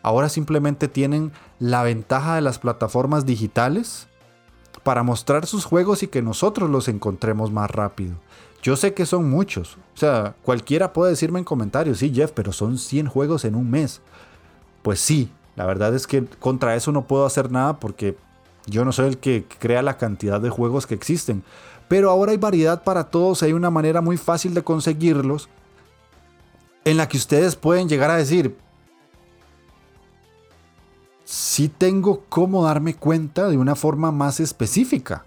Ahora 0.00 0.28
simplemente 0.28 0.86
tienen 0.86 1.32
la 1.58 1.82
ventaja 1.82 2.36
de 2.36 2.40
las 2.40 2.60
plataformas 2.60 3.26
digitales 3.26 4.06
para 4.84 5.02
mostrar 5.02 5.44
sus 5.46 5.64
juegos 5.64 6.04
y 6.04 6.06
que 6.06 6.22
nosotros 6.22 6.70
los 6.70 6.86
encontremos 6.86 7.50
más 7.50 7.68
rápido. 7.68 8.14
Yo 8.62 8.76
sé 8.76 8.94
que 8.94 9.06
son 9.06 9.28
muchos. 9.28 9.76
O 9.96 9.98
sea, 9.98 10.36
cualquiera 10.44 10.92
puede 10.92 11.10
decirme 11.10 11.40
en 11.40 11.44
comentarios, 11.44 11.98
sí, 11.98 12.12
Jeff, 12.14 12.30
pero 12.30 12.52
son 12.52 12.78
100 12.78 13.08
juegos 13.08 13.44
en 13.44 13.56
un 13.56 13.68
mes 13.68 14.00
pues 14.84 15.00
sí, 15.00 15.30
la 15.56 15.66
verdad 15.66 15.94
es 15.94 16.06
que 16.06 16.26
contra 16.26 16.76
eso 16.76 16.92
no 16.92 17.06
puedo 17.06 17.24
hacer 17.24 17.50
nada 17.50 17.80
porque 17.80 18.16
yo 18.66 18.84
no 18.84 18.92
soy 18.92 19.08
el 19.08 19.18
que 19.18 19.46
crea 19.58 19.82
la 19.82 19.96
cantidad 19.96 20.40
de 20.40 20.50
juegos 20.50 20.86
que 20.86 20.94
existen. 20.94 21.42
Pero 21.88 22.10
ahora 22.10 22.32
hay 22.32 22.38
variedad 22.38 22.82
para 22.82 23.04
todos, 23.04 23.42
hay 23.42 23.52
una 23.52 23.70
manera 23.70 24.00
muy 24.00 24.16
fácil 24.16 24.54
de 24.54 24.62
conseguirlos 24.62 25.48
en 26.84 26.96
la 26.96 27.08
que 27.08 27.16
ustedes 27.16 27.56
pueden 27.56 27.88
llegar 27.88 28.10
a 28.10 28.16
decir, 28.16 28.56
sí 31.24 31.68
tengo 31.68 32.24
cómo 32.28 32.64
darme 32.64 32.94
cuenta 32.94 33.48
de 33.48 33.56
una 33.56 33.74
forma 33.74 34.12
más 34.12 34.40
específica. 34.40 35.24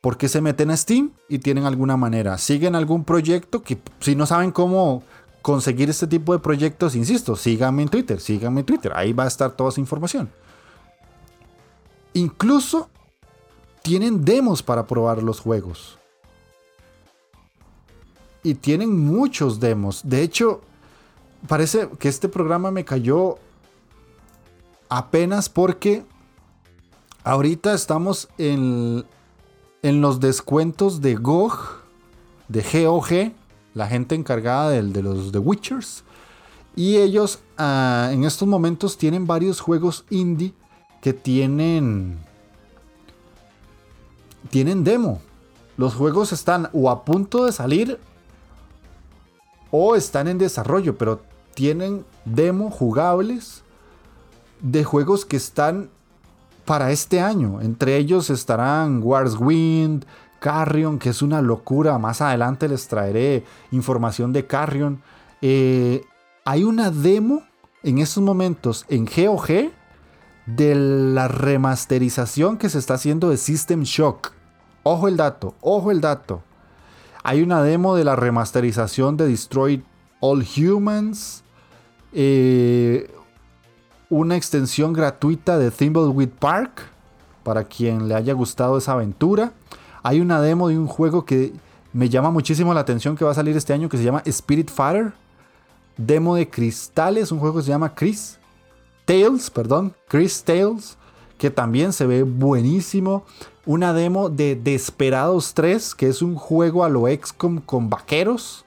Porque 0.00 0.28
se 0.28 0.40
meten 0.40 0.70
a 0.70 0.76
Steam 0.76 1.10
y 1.28 1.40
tienen 1.40 1.64
alguna 1.64 1.96
manera. 1.96 2.38
Siguen 2.38 2.76
algún 2.76 3.04
proyecto 3.04 3.62
que 3.62 3.80
si 3.98 4.14
no 4.14 4.26
saben 4.26 4.52
cómo 4.52 5.02
conseguir 5.42 5.90
este 5.90 6.06
tipo 6.06 6.32
de 6.32 6.38
proyectos, 6.38 6.94
insisto, 6.94 7.34
síganme 7.34 7.82
en 7.82 7.88
Twitter, 7.88 8.20
síganme 8.20 8.60
en 8.60 8.66
Twitter. 8.66 8.92
Ahí 8.94 9.12
va 9.12 9.24
a 9.24 9.28
estar 9.28 9.50
toda 9.50 9.70
esa 9.70 9.80
información. 9.80 10.30
Incluso 12.14 12.88
tienen 13.88 14.22
demos 14.22 14.62
para 14.62 14.86
probar 14.86 15.22
los 15.22 15.40
juegos. 15.40 15.98
Y 18.42 18.52
tienen 18.52 18.98
muchos 18.98 19.60
demos. 19.60 20.02
De 20.04 20.20
hecho, 20.20 20.60
parece 21.46 21.88
que 21.98 22.10
este 22.10 22.28
programa 22.28 22.70
me 22.70 22.84
cayó 22.84 23.38
apenas 24.90 25.48
porque 25.48 26.04
ahorita 27.24 27.72
estamos 27.72 28.28
en, 28.36 29.06
en 29.80 30.00
los 30.02 30.20
descuentos 30.20 31.00
de 31.00 31.14
GOG, 31.14 31.80
de 32.48 32.84
GOG, 32.84 33.32
la 33.72 33.86
gente 33.86 34.14
encargada 34.14 34.68
de, 34.68 34.82
de 34.82 35.02
los 35.02 35.32
The 35.32 35.38
Witchers. 35.38 36.04
Y 36.76 36.98
ellos 36.98 37.38
ah, 37.56 38.10
en 38.12 38.24
estos 38.24 38.46
momentos 38.46 38.98
tienen 38.98 39.26
varios 39.26 39.60
juegos 39.60 40.04
indie 40.10 40.52
que 41.00 41.14
tienen 41.14 42.27
tienen 44.50 44.84
demo. 44.84 45.20
Los 45.76 45.94
juegos 45.94 46.32
están 46.32 46.68
o 46.72 46.90
a 46.90 47.04
punto 47.04 47.44
de 47.44 47.52
salir 47.52 47.98
o 49.70 49.94
están 49.94 50.28
en 50.28 50.38
desarrollo, 50.38 50.96
pero 50.96 51.22
tienen 51.54 52.04
demo 52.24 52.70
jugables 52.70 53.62
de 54.60 54.84
juegos 54.84 55.24
que 55.24 55.36
están 55.36 55.90
para 56.64 56.90
este 56.90 57.20
año. 57.20 57.60
Entre 57.60 57.96
ellos 57.96 58.30
estarán 58.30 59.02
Wars 59.02 59.36
Wind, 59.38 60.04
Carrion, 60.40 60.98
que 60.98 61.10
es 61.10 61.22
una 61.22 61.40
locura. 61.40 61.98
Más 61.98 62.20
adelante 62.20 62.68
les 62.68 62.88
traeré 62.88 63.44
información 63.70 64.32
de 64.32 64.46
Carrion. 64.46 65.00
Eh, 65.40 66.02
hay 66.44 66.64
una 66.64 66.90
demo 66.90 67.42
en 67.82 67.98
estos 67.98 68.22
momentos 68.22 68.84
en 68.88 69.04
GOG 69.04 69.70
de 70.56 70.74
la 70.74 71.28
remasterización 71.28 72.56
que 72.56 72.70
se 72.70 72.78
está 72.78 72.94
haciendo 72.94 73.28
de 73.28 73.36
System 73.36 73.82
Shock. 73.82 74.32
Ojo 74.82 75.08
el 75.08 75.16
dato, 75.16 75.54
ojo 75.60 75.90
el 75.90 76.00
dato. 76.00 76.42
Hay 77.22 77.42
una 77.42 77.62
demo 77.62 77.94
de 77.94 78.04
la 78.04 78.16
remasterización 78.16 79.16
de 79.18 79.28
Destroy 79.28 79.84
All 80.20 80.46
Humans. 80.56 81.44
Eh, 82.12 83.10
una 84.08 84.36
extensión 84.36 84.94
gratuita 84.94 85.58
de 85.58 85.70
Thimbleweed 85.70 86.30
Park. 86.30 86.82
Para 87.42 87.64
quien 87.64 88.08
le 88.08 88.14
haya 88.14 88.32
gustado 88.32 88.78
esa 88.78 88.92
aventura. 88.92 89.52
Hay 90.02 90.20
una 90.20 90.40
demo 90.40 90.68
de 90.68 90.78
un 90.78 90.86
juego 90.86 91.24
que 91.26 91.52
me 91.92 92.08
llama 92.08 92.30
muchísimo 92.30 92.72
la 92.72 92.80
atención 92.80 93.16
que 93.16 93.24
va 93.24 93.32
a 93.32 93.34
salir 93.34 93.56
este 93.56 93.74
año 93.74 93.88
que 93.88 93.98
se 93.98 94.04
llama 94.04 94.22
Spirit 94.24 94.70
Fighter. 94.70 95.12
Demo 95.98 96.36
de 96.36 96.48
cristales, 96.48 97.32
un 97.32 97.40
juego 97.40 97.56
que 97.56 97.64
se 97.64 97.70
llama 97.70 97.94
Chris 97.94 98.38
Tales, 99.08 99.48
perdón, 99.48 99.94
Chris 100.06 100.44
Tales, 100.44 100.98
que 101.38 101.48
también 101.48 101.94
se 101.94 102.06
ve 102.06 102.24
buenísimo 102.24 103.24
una 103.64 103.94
demo 103.94 104.28
de 104.28 104.54
Desperados 104.54 105.54
3, 105.54 105.94
que 105.94 106.08
es 106.08 106.20
un 106.20 106.34
juego 106.34 106.84
a 106.84 106.90
lo 106.90 107.06
XCOM 107.06 107.60
con 107.62 107.88
vaqueros. 107.88 108.66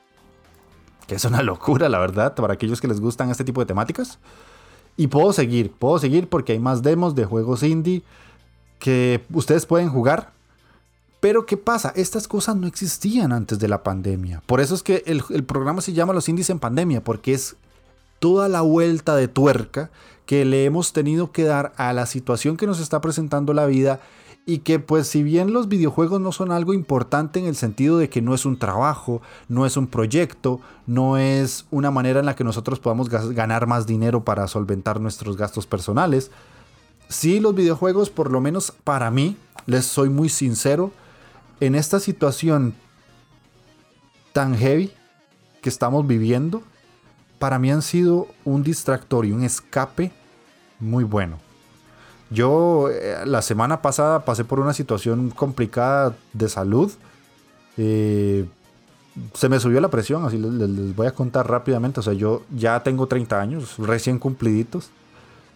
Que 1.05 1.13
es 1.13 1.25
una 1.25 1.43
locura, 1.43 1.89
la 1.89 1.99
verdad, 1.99 2.33
para 2.33 2.55
aquellos 2.55 2.81
que 2.81 2.87
les 2.87 2.99
gustan 2.99 3.29
este 3.29 3.43
tipo 3.43 3.61
de 3.61 3.67
temáticas. 3.67 4.17
Y 4.97 5.05
puedo 5.05 5.31
seguir, 5.31 5.73
puedo 5.73 5.99
seguir 5.99 6.27
porque 6.27 6.53
hay 6.53 6.59
más 6.59 6.81
demos 6.81 7.13
de 7.13 7.25
juegos 7.25 7.61
indie 7.61 8.01
que 8.79 9.23
ustedes 9.31 9.67
pueden 9.67 9.89
jugar. 9.89 10.31
Pero 11.19 11.45
¿qué 11.45 11.55
pasa? 11.55 11.93
Estas 11.95 12.27
cosas 12.27 12.55
no 12.55 12.65
existían 12.65 13.31
antes 13.31 13.59
de 13.59 13.67
la 13.67 13.83
pandemia. 13.83 14.41
Por 14.47 14.59
eso 14.59 14.73
es 14.73 14.81
que 14.81 15.03
el, 15.05 15.21
el 15.29 15.43
programa 15.43 15.81
se 15.81 15.93
llama 15.93 16.13
Los 16.13 16.27
Indies 16.29 16.49
en 16.49 16.57
Pandemia, 16.57 17.03
porque 17.03 17.35
es 17.35 17.57
toda 18.17 18.49
la 18.49 18.61
vuelta 18.61 19.15
de 19.15 19.27
tuerca 19.27 19.91
que 20.31 20.45
le 20.45 20.63
hemos 20.63 20.93
tenido 20.93 21.33
que 21.33 21.43
dar 21.43 21.73
a 21.75 21.91
la 21.91 22.05
situación 22.05 22.55
que 22.55 22.65
nos 22.65 22.79
está 22.79 23.01
presentando 23.01 23.53
la 23.53 23.65
vida 23.65 23.99
y 24.45 24.59
que 24.59 24.79
pues 24.79 25.05
si 25.07 25.23
bien 25.23 25.51
los 25.51 25.67
videojuegos 25.67 26.21
no 26.21 26.31
son 26.31 26.53
algo 26.53 26.73
importante 26.73 27.37
en 27.37 27.47
el 27.47 27.55
sentido 27.57 27.97
de 27.97 28.09
que 28.09 28.21
no 28.21 28.33
es 28.33 28.45
un 28.45 28.57
trabajo, 28.57 29.21
no 29.49 29.65
es 29.65 29.75
un 29.75 29.87
proyecto, 29.87 30.61
no 30.87 31.17
es 31.17 31.65
una 31.69 31.91
manera 31.91 32.21
en 32.21 32.25
la 32.25 32.37
que 32.37 32.45
nosotros 32.45 32.79
podamos 32.79 33.09
ganar 33.09 33.67
más 33.67 33.85
dinero 33.85 34.23
para 34.23 34.47
solventar 34.47 35.01
nuestros 35.01 35.35
gastos 35.35 35.67
personales, 35.67 36.31
sí 37.09 37.41
los 37.41 37.53
videojuegos 37.53 38.09
por 38.09 38.31
lo 38.31 38.39
menos 38.39 38.71
para 38.85 39.11
mí, 39.11 39.35
les 39.65 39.83
soy 39.83 40.07
muy 40.07 40.29
sincero, 40.29 40.93
en 41.59 41.75
esta 41.75 41.99
situación 41.99 42.73
tan 44.31 44.55
heavy 44.55 44.93
que 45.61 45.67
estamos 45.67 46.07
viviendo, 46.07 46.63
para 47.37 47.59
mí 47.59 47.69
han 47.69 47.81
sido 47.81 48.29
un 48.45 48.63
distractor 48.63 49.25
y 49.25 49.33
un 49.33 49.43
escape 49.43 50.13
muy 50.81 51.03
bueno. 51.03 51.37
Yo 52.29 52.89
eh, 52.89 53.17
la 53.25 53.41
semana 53.41 53.81
pasada 53.81 54.23
pasé 54.23 54.45
por 54.45 54.59
una 54.59 54.73
situación 54.73 55.29
complicada 55.29 56.15
de 56.33 56.49
salud. 56.49 56.91
Eh, 57.77 58.45
se 59.33 59.49
me 59.49 59.59
subió 59.59 59.81
la 59.81 59.89
presión, 59.89 60.25
así 60.25 60.37
les, 60.37 60.95
voy 60.95 61.07
a 61.07 61.11
contar 61.11 61.49
rápidamente. 61.49 61.99
O 61.99 62.03
sea, 62.03 62.13
yo 62.13 62.43
ya 62.55 62.81
tengo 62.83 63.07
30 63.07 63.39
años, 63.39 63.75
recién 63.77 64.17
cumpliditos. 64.17 64.89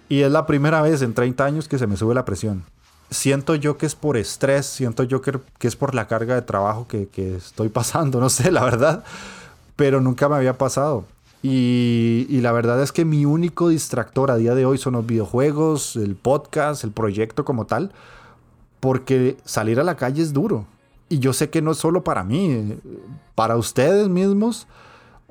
Y 0.10 0.22
es 0.22 0.32
la 0.32 0.46
primera 0.46 0.82
vez 0.82 1.02
en 1.02 1.14
30 1.14 1.46
años 1.46 1.68
que 1.68 1.80
se 1.80 1.88
me 1.88 1.98
sube 1.98 2.14
la 2.14 2.26
presión. 2.26 2.64
Siento 3.10 3.56
yo 3.56 3.78
que 3.78 3.86
es 3.86 3.96
por 3.96 4.18
estrés, 4.18 4.66
siento 4.66 5.04
yo 5.04 5.22
que, 5.22 5.40
es 5.62 5.76
por 5.76 5.96
la 5.96 6.08
carga 6.08 6.36
de 6.36 6.42
trabajo 6.42 6.88
que, 6.88 7.08
que 7.08 7.38
estoy 7.38 7.70
pasando, 7.80 8.20
no 8.20 8.30
sé, 8.30 8.52
la 8.52 8.66
verdad. 8.66 9.04
Pero 9.78 10.02
nunca 10.02 10.28
me 10.28 10.36
había 10.36 10.58
pasado. 10.58 11.06
Y, 11.48 12.40
la 12.42 12.52
verdad 12.52 12.82
es 12.82 12.92
que 12.92 13.06
mi 13.06 13.24
único 13.24 13.70
distractor 13.70 14.32
a 14.32 14.36
día 14.36 14.56
de 14.56 14.66
hoy 14.66 14.80
son 14.80 14.94
los 14.94 15.06
videojuegos, 15.06 15.96
el 15.96 16.16
podcast, 16.16 16.84
el 16.84 16.90
proyecto 16.90 17.46
como 17.46 17.66
tal, 17.66 17.92
porque 18.80 19.38
salir 19.46 19.80
a 19.80 19.84
la 19.84 19.96
calle 19.96 20.24
es 20.24 20.34
duro. 20.34 20.66
Y 21.08 21.20
yo 21.20 21.34
sé 21.34 21.52
que 21.52 21.62
no 21.62 21.74
es 21.74 21.78
solo 21.78 22.04
para 22.04 22.24
mí, 22.24 22.80
para 23.36 23.58
ustedes 23.58 24.10
mismos 24.10 24.66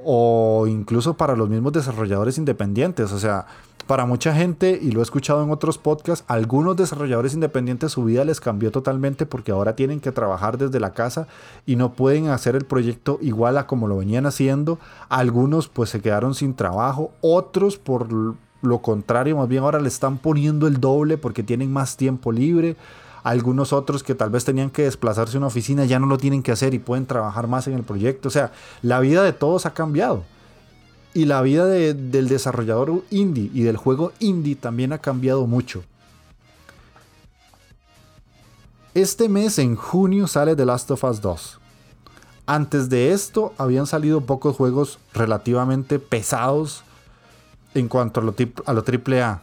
o 0.05 0.69
incluso 0.69 1.15
para 1.15 1.35
los 1.35 1.49
mismos 1.49 1.73
desarrolladores 1.73 2.39
independientes. 2.39 3.11
O 3.11 3.19
sea, 3.19 3.47
para 3.87 4.07
mucha 4.07 4.35
gente, 4.35 4.79
y 4.81 4.91
lo 4.91 5.01
he 5.01 5.03
escuchado 5.03 5.43
en 5.43 5.51
otros 5.51 5.79
podcasts, 5.79 6.25
algunos 6.29 6.77
desarrolladores 6.77 7.35
independientes 7.35 7.93
su 7.93 8.05
vida 8.05 8.25
les 8.25 8.41
cambió 8.41 8.71
totalmente 8.71 9.27
porque 9.27 9.53
ahora 9.53 9.77
tienen 9.77 10.01
que 10.01 10.13
trabajar 10.13 10.59
desde 10.59 10.81
la 10.81 10.93
casa 10.93 11.27
y 11.67 11.77
no 11.77 11.93
pueden 11.93 12.29
hacer 12.29 12.57
el 12.57 12.65
proyecto 12.65 13.19
igual 13.21 13.59
a 13.59 13.67
como 13.67 13.87
lo 13.87 13.99
venían 13.99 14.27
haciendo. 14.27 14.79
Algunos 15.09 15.69
pues 15.69 15.91
se 15.91 16.01
quedaron 16.01 16.35
sin 16.35 16.55
trabajo, 16.55 17.13
otros 17.21 17.77
por 17.77 18.09
lo 18.63 18.79
contrario, 18.79 19.37
más 19.37 19.49
bien 19.49 19.63
ahora 19.63 19.81
le 19.81 19.89
están 19.89 20.19
poniendo 20.19 20.67
el 20.67 20.81
doble 20.81 21.19
porque 21.19 21.43
tienen 21.43 21.73
más 21.73 21.97
tiempo 21.97 22.33
libre. 22.33 22.77
Algunos 23.23 23.73
otros 23.73 24.03
que 24.03 24.15
tal 24.15 24.31
vez 24.31 24.45
tenían 24.45 24.71
que 24.71 24.83
desplazarse 24.83 25.37
a 25.37 25.39
una 25.39 25.47
oficina 25.47 25.85
ya 25.85 25.99
no 25.99 26.07
lo 26.07 26.19
tienen 26.19 26.43
que 26.43 26.53
hacer 26.53 26.75
y 26.75 26.79
pueden 26.79 27.07
trabajar 27.07 27.49
más 27.49 27.67
en 27.67 27.75
el 27.75 27.83
proyecto. 27.83 28.29
O 28.29 28.31
sea, 28.31 28.53
la 28.83 29.01
vida 29.01 29.23
de 29.23 29.33
todos 29.33 29.65
ha 29.65 29.73
cambiado. 29.73 30.25
Y 31.15 31.27
la 31.27 31.41
vida 31.43 31.67
del 31.67 32.29
desarrollador 32.29 33.05
indie 33.11 33.49
y 33.55 33.63
del 33.63 33.77
juego 33.77 34.13
indie 34.19 34.57
también 34.57 34.93
ha 34.93 34.99
cambiado 34.99 35.47
mucho. 35.47 35.85
Este 38.95 39.29
mes, 39.29 39.59
en 39.59 39.77
junio, 39.77 40.27
sale 40.27 40.57
The 40.57 40.67
Last 40.67 40.91
of 40.91 41.05
Us 41.05 41.21
2. 41.21 41.61
Antes 42.47 42.89
de 42.89 43.13
esto, 43.13 43.55
habían 43.59 43.87
salido 43.87 44.21
pocos 44.21 44.57
juegos 44.57 44.99
relativamente 45.13 45.99
pesados 45.99 46.85
en 47.75 47.89
cuanto 47.89 48.21
a 48.21 48.25
lo, 48.25 48.35
a 48.67 48.73
lo 48.73 48.85
AAA. 48.85 49.41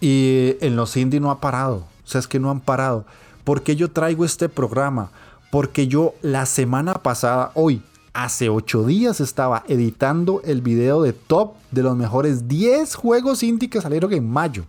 Y 0.00 0.56
en 0.60 0.76
los 0.76 0.96
indie 0.96 1.20
no 1.20 1.30
ha 1.30 1.40
parado. 1.40 1.84
O 2.04 2.08
sea, 2.08 2.18
es 2.18 2.28
que 2.28 2.38
no 2.38 2.50
han 2.50 2.60
parado. 2.60 3.04
¿Por 3.44 3.62
qué 3.62 3.76
yo 3.76 3.90
traigo 3.90 4.24
este 4.24 4.48
programa? 4.48 5.10
Porque 5.50 5.86
yo 5.86 6.14
la 6.22 6.46
semana 6.46 6.94
pasada, 6.94 7.50
hoy, 7.54 7.82
hace 8.16 8.48
8 8.48 8.84
días 8.86 9.20
estaba 9.20 9.62
editando 9.68 10.40
el 10.42 10.62
video 10.62 11.02
de 11.02 11.12
top 11.12 11.52
de 11.70 11.82
los 11.82 11.94
mejores 11.94 12.48
10 12.48 12.94
juegos 12.94 13.42
indie 13.42 13.68
que 13.68 13.82
salieron 13.82 14.10
en 14.14 14.26
mayo. 14.26 14.64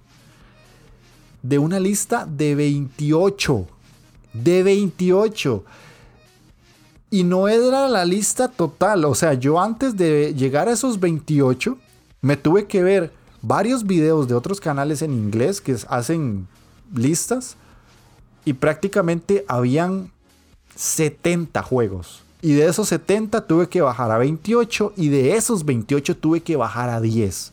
De 1.42 1.58
una 1.58 1.80
lista 1.80 2.26
de 2.26 2.56
28. 2.56 3.66
De 4.34 4.64
28. 4.64 5.64
Y 7.10 7.24
no 7.24 7.48
era 7.48 7.88
la 7.88 8.04
lista 8.04 8.50
total. 8.50 9.06
O 9.06 9.16
sea, 9.16 9.34
yo 9.34 9.62
antes 9.62 9.96
de 9.96 10.34
llegar 10.36 10.68
a 10.68 10.74
esos 10.74 11.00
28, 11.00 11.78
me 12.20 12.36
tuve 12.36 12.68
que 12.68 12.84
ver 12.84 13.14
varios 13.42 13.86
videos 13.86 14.28
de 14.28 14.36
otros 14.36 14.60
canales 14.60 15.02
en 15.02 15.14
inglés 15.14 15.62
que 15.62 15.78
hacen 15.88 16.50
listas. 16.94 17.56
Y 18.44 18.52
prácticamente 18.52 19.46
habían 19.48 20.12
70 20.76 21.64
juegos. 21.64 22.27
Y 22.48 22.54
de 22.54 22.66
esos 22.66 22.88
70 22.88 23.46
tuve 23.46 23.68
que 23.68 23.82
bajar 23.82 24.10
a 24.10 24.18
28 24.18 24.94
y 24.96 25.10
de 25.10 25.36
esos 25.36 25.66
28 25.66 26.16
tuve 26.16 26.40
que 26.40 26.56
bajar 26.56 26.90
a 26.90 27.02
10. 27.02 27.52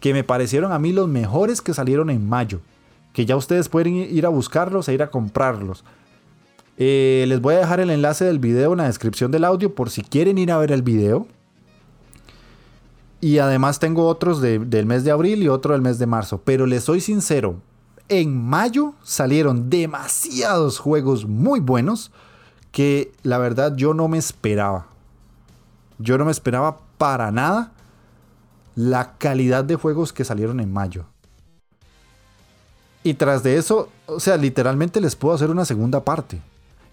que 0.00 0.14
me 0.14 0.24
parecieron 0.24 0.72
a 0.72 0.78
mí 0.78 0.90
los 0.90 1.06
mejores 1.06 1.60
que 1.60 1.74
salieron 1.74 2.08
en 2.08 2.26
mayo. 2.26 2.60
Que 3.12 3.26
ya 3.26 3.36
ustedes 3.36 3.68
pueden 3.68 3.94
ir 3.94 4.24
a 4.24 4.30
buscarlos 4.30 4.88
e 4.88 4.94
ir 4.94 5.02
a 5.02 5.10
comprarlos. 5.10 5.84
Eh, 6.78 7.26
les 7.28 7.42
voy 7.42 7.56
a 7.56 7.58
dejar 7.58 7.80
el 7.80 7.90
enlace 7.90 8.24
del 8.24 8.38
video 8.38 8.72
en 8.72 8.78
la 8.78 8.86
descripción 8.86 9.30
del 9.30 9.44
audio 9.44 9.74
por 9.74 9.90
si 9.90 10.00
quieren 10.00 10.38
ir 10.38 10.50
a 10.50 10.56
ver 10.56 10.72
el 10.72 10.80
video. 10.80 11.26
Y 13.20 13.36
además 13.36 13.80
tengo 13.80 14.06
otros 14.06 14.40
del 14.40 14.86
mes 14.86 15.04
de 15.04 15.10
abril 15.10 15.42
y 15.42 15.48
otro 15.48 15.74
del 15.74 15.82
mes 15.82 15.98
de 15.98 16.06
marzo. 16.06 16.40
Pero 16.42 16.64
les 16.64 16.84
soy 16.84 17.02
sincero, 17.02 17.56
en 18.08 18.34
mayo 18.42 18.94
salieron 19.02 19.68
demasiados 19.68 20.78
juegos 20.78 21.26
muy 21.26 21.60
buenos 21.60 22.10
que 22.72 23.12
la 23.22 23.38
verdad 23.38 23.76
yo 23.76 23.94
no 23.94 24.08
me 24.08 24.18
esperaba. 24.18 24.86
Yo 25.98 26.18
no 26.18 26.24
me 26.24 26.32
esperaba 26.32 26.78
para 26.98 27.30
nada 27.30 27.70
la 28.74 29.12
calidad 29.18 29.62
de 29.64 29.76
juegos 29.76 30.12
que 30.12 30.24
salieron 30.24 30.58
en 30.58 30.72
mayo. 30.72 31.04
Y 33.04 33.14
tras 33.14 33.42
de 33.42 33.56
eso, 33.56 33.88
o 34.06 34.20
sea, 34.20 34.36
literalmente 34.36 35.00
les 35.00 35.16
puedo 35.16 35.34
hacer 35.34 35.50
una 35.50 35.64
segunda 35.64 36.04
parte. 36.04 36.40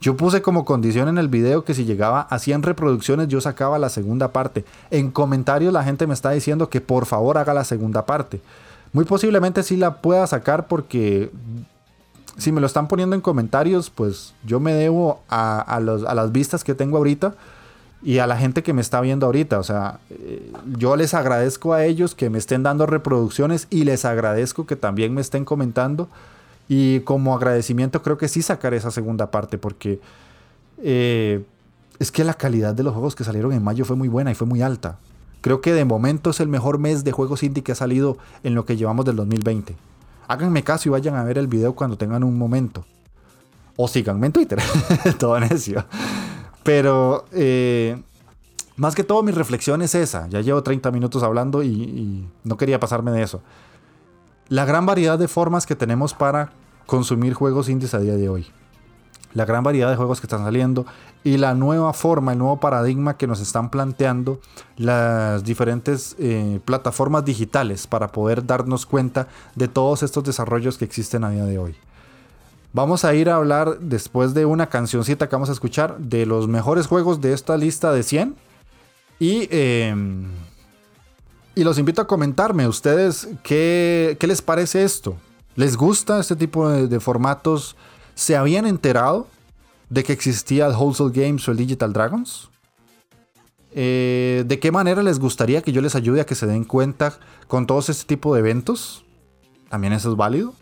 Yo 0.02 0.16
puse 0.16 0.42
como 0.42 0.66
condición 0.66 1.10
en 1.10 1.18
el 1.18 1.28
video 1.28 1.66
que 1.66 1.74
si 1.74 1.86
llegaba 1.86 2.22
a 2.22 2.40
100 2.40 2.64
reproducciones 2.64 3.28
yo 3.28 3.42
sacaba 3.42 3.78
la 3.80 3.90
segunda 3.90 4.32
parte. 4.32 4.66
En 4.92 5.12
comentarios 5.12 5.74
la 5.74 5.84
gente 5.84 6.08
me 6.08 6.14
está 6.14 6.32
diciendo 6.32 6.70
que 6.70 6.82
por 6.82 7.06
favor 7.06 7.38
haga 7.38 7.54
la 7.54 7.66
segunda 7.66 8.06
parte. 8.06 8.42
Muy 8.94 9.06
posiblemente 9.06 9.62
sí 9.62 9.76
la 9.76 10.02
pueda 10.02 10.26
sacar 10.26 10.68
porque 10.68 11.32
si 12.40 12.52
me 12.52 12.62
lo 12.62 12.68
están 12.68 12.88
poniendo 12.88 13.16
en 13.16 13.22
comentarios, 13.22 13.90
pues 13.90 14.34
yo 14.46 14.60
me 14.60 14.74
debo 14.74 15.22
a, 15.30 15.80
las 15.82 16.32
vistas 16.32 16.64
que 16.64 16.74
tengo 16.74 16.98
ahorita 16.98 17.36
y 18.02 18.20
a 18.20 18.28
la 18.28 18.38
gente 18.38 18.64
que 18.64 18.74
me 18.74 18.82
está 18.82 19.02
viendo 19.02 19.26
ahorita. 19.26 19.60
O 19.60 19.64
sea, 19.64 20.00
eh, 20.10 20.52
yo 20.78 20.96
les 20.96 21.14
agradezco 21.14 21.74
a 21.74 21.86
ellos 21.86 22.16
que 22.16 22.30
me 22.30 22.38
estén 22.38 22.64
dando 22.64 22.86
reproducciones 22.86 23.68
y 23.70 23.84
les 23.84 24.06
agradezco 24.06 24.66
que 24.66 24.76
también 24.76 25.14
me 25.14 25.22
estén 25.22 25.44
comentando. 25.46 26.08
Y 26.70 27.02
como 27.02 27.36
agradecimiento 27.36 28.02
creo 28.02 28.18
que 28.18 28.28
sí 28.28 28.42
sacaré 28.42 28.78
esa 28.78 28.92
segunda 28.92 29.32
parte 29.32 29.58
porque 29.58 30.00
eh, 30.82 31.44
es 32.00 32.12
que 32.12 32.24
la 32.24 32.36
calidad 32.36 32.74
de 32.74 32.84
los 32.84 32.94
juegos 32.94 33.16
que 33.16 33.24
salieron 33.24 33.52
en 33.52 33.64
mayo 33.64 33.84
fue 33.84 33.96
muy 33.96 34.08
buena 34.08 34.32
y 34.32 34.36
fue 34.36 34.48
muy 34.48 34.62
alta. 34.62 34.98
Creo 35.42 35.62
que 35.62 35.74
de 35.74 35.84
momento 35.84 36.30
es 36.30 36.40
el 36.40 36.48
mejor 36.48 36.80
mes 36.80 37.04
de 37.04 37.12
juegos 37.12 37.44
indie 37.44 37.64
que 37.64 37.72
ha 37.72 37.76
salido 37.76 38.18
en 38.44 38.56
lo 38.56 38.66
que 38.66 38.78
llevamos 38.78 39.06
del 39.06 39.16
2020. 39.16 39.89
Háganme 40.30 40.64
caso 40.64 40.88
y 40.88 40.92
vayan 40.92 41.16
a 41.16 41.24
ver 41.24 41.40
el 41.40 41.48
video 41.48 41.74
cuando 41.74 41.98
tengan 41.98 42.24
un 42.24 42.38
momento. 42.38 42.86
O 43.76 43.88
síganme 43.88 44.28
en 44.28 44.32
Twitter. 44.32 44.60
todo 45.20 45.40
necio. 45.40 45.84
Pero 46.62 47.26
eh, 47.32 48.00
más 48.78 48.94
que 48.94 49.04
todo 49.04 49.24
mi 49.24 49.32
reflexión 49.32 49.82
es 49.82 49.96
esa. 49.96 50.28
Ya 50.28 50.42
llevo 50.42 50.62
30 50.62 50.92
minutos 50.92 51.24
hablando 51.24 51.64
y, 51.64 51.68
y 51.68 52.30
no 52.44 52.58
quería 52.58 52.80
pasarme 52.80 53.10
de 53.10 53.24
eso. 53.24 53.42
La 54.50 54.66
gran 54.66 54.86
variedad 54.86 55.18
de 55.18 55.28
formas 55.28 55.66
que 55.66 55.76
tenemos 55.76 56.14
para 56.14 56.52
consumir 56.86 57.34
juegos 57.34 57.68
indies 57.68 57.96
a 57.96 58.00
día 58.00 58.16
de 58.16 58.30
hoy 58.30 58.48
la 59.34 59.46
gran 59.46 59.64
variedad 59.64 59.90
de 59.90 59.96
juegos 59.96 60.20
que 60.20 60.28
están 60.28 60.44
saliendo 60.44 60.86
y 61.24 61.38
la 61.38 61.54
nueva 61.54 61.94
forma, 61.94 62.32
el 62.32 62.38
nuevo 62.38 62.60
paradigma 62.60 63.18
que 63.18 63.28
nos 63.28 63.40
están 63.40 63.70
planteando 63.70 64.40
las 64.78 65.44
diferentes 65.44 66.16
eh, 66.20 66.60
plataformas 66.66 67.26
digitales 67.26 67.88
para 67.88 68.08
poder 68.12 68.46
darnos 68.46 68.86
cuenta 68.86 69.28
de 69.56 69.68
todos 69.68 70.04
estos 70.04 70.24
desarrollos 70.24 70.78
que 70.78 70.86
existen 70.86 71.24
a 71.24 71.30
día 71.30 71.46
de 71.46 71.58
hoy. 71.58 71.76
Vamos 72.72 73.04
a 73.04 73.14
ir 73.16 73.30
a 73.30 73.36
hablar 73.36 73.80
después 73.80 74.34
de 74.34 74.46
una 74.46 74.68
cancioncita 74.68 75.28
que 75.28 75.36
vamos 75.36 75.50
a 75.50 75.54
escuchar 75.54 75.98
de 75.98 76.26
los 76.26 76.48
mejores 76.48 76.88
juegos 76.88 77.20
de 77.20 77.34
esta 77.34 77.58
lista 77.58 77.92
de 77.92 78.04
100 78.04 78.36
y... 79.20 79.48
Em, 79.52 80.28
y 81.56 81.64
los 81.66 81.78
invito 81.78 82.02
a 82.02 82.08
comentarme 82.08 82.70
ustedes 82.70 83.28
qué, 83.44 84.18
les 84.22 84.42
parece 84.42 84.84
esto. 84.84 85.18
¿Les 85.58 85.76
gusta 85.76 86.22
este 86.22 86.38
tipo 86.38 86.70
de 86.70 87.00
formatos 87.02 87.76
¿Se 88.20 88.36
habían 88.36 88.66
enterado 88.68 89.28
de 89.90 90.04
que 90.04 90.12
existía 90.12 90.68
el 90.68 90.76
Wholesale 90.76 91.12
Games 91.14 91.48
o 91.48 91.52
el 91.52 91.58
Digital 91.58 91.94
Dragons? 91.94 92.50
Eh, 93.74 94.44
¿De 94.46 94.60
qué 94.60 94.74
manera 94.74 95.02
les 95.04 95.20
gustaría 95.20 95.62
que 95.62 95.72
yo 95.72 95.80
les 95.80 95.96
ayude 95.96 96.20
a 96.20 96.26
que 96.26 96.36
se 96.36 96.46
den 96.46 96.66
cuenta 96.66 97.18
con 97.48 97.66
todos 97.66 97.88
este 97.88 98.04
tipo 98.04 98.34
de 98.34 98.42
eventos? 98.42 99.06
También 99.70 99.94
eso 99.94 100.12
es 100.12 100.18
válido. 100.18 100.54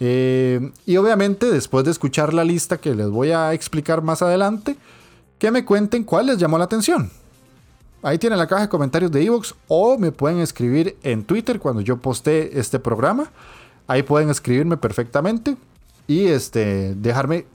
Eh, 0.00 0.72
y 0.84 0.96
obviamente 0.96 1.48
después 1.48 1.84
de 1.84 1.92
escuchar 1.92 2.34
la 2.34 2.42
lista 2.42 2.78
que 2.78 2.92
les 2.92 3.08
voy 3.08 3.30
a 3.30 3.52
explicar 3.52 4.02
más 4.02 4.20
adelante, 4.20 4.76
que 5.38 5.52
me 5.52 5.64
cuenten 5.64 6.02
cuál 6.02 6.26
les 6.26 6.38
llamó 6.38 6.58
la 6.58 6.64
atención. 6.64 7.08
Ahí 8.02 8.18
tienen 8.18 8.40
la 8.40 8.48
caja 8.48 8.62
de 8.62 8.68
comentarios 8.68 9.12
de 9.12 9.22
Evox 9.22 9.54
o 9.68 9.96
me 9.96 10.10
pueden 10.10 10.40
escribir 10.40 10.96
en 11.04 11.22
Twitter 11.22 11.60
cuando 11.60 11.82
yo 11.82 11.98
postee 11.98 12.50
este 12.52 12.80
programa. 12.80 13.30
Ahí 13.86 14.02
pueden 14.02 14.28
escribirme 14.28 14.76
perfectamente 14.76 15.56
y 16.06 16.26
este, 16.26 16.94
dejarme 16.94 17.46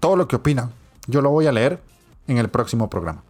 todo 0.00 0.16
lo 0.16 0.28
que 0.28 0.36
opinan. 0.36 0.72
Yo 1.06 1.22
lo 1.22 1.30
voy 1.30 1.46
a 1.46 1.52
leer 1.52 1.80
en 2.26 2.38
el 2.38 2.48
próximo 2.48 2.90
programa. 2.90 3.22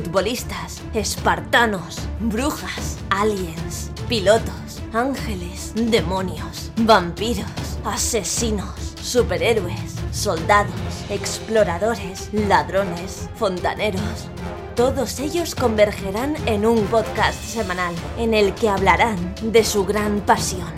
Futbolistas, 0.00 0.80
espartanos, 0.94 1.98
brujas, 2.20 2.96
aliens, 3.10 3.90
pilotos, 4.08 4.80
ángeles, 4.94 5.72
demonios, 5.74 6.72
vampiros, 6.78 7.44
asesinos, 7.84 8.94
superhéroes, 9.02 9.96
soldados, 10.10 10.72
exploradores, 11.10 12.30
ladrones, 12.32 13.28
fontaneros. 13.34 14.28
Todos 14.74 15.20
ellos 15.20 15.54
convergerán 15.54 16.34
en 16.46 16.64
un 16.64 16.86
podcast 16.86 17.38
semanal 17.42 17.94
en 18.16 18.32
el 18.32 18.54
que 18.54 18.70
hablarán 18.70 19.34
de 19.42 19.64
su 19.64 19.84
gran 19.84 20.20
pasión, 20.20 20.72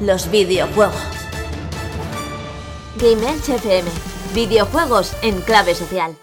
los 0.00 0.30
videojuegos. 0.30 1.00
Game 2.98 3.26
FM, 3.26 3.88
videojuegos 4.34 5.14
en 5.22 5.40
clave 5.40 5.74
social. 5.74 6.14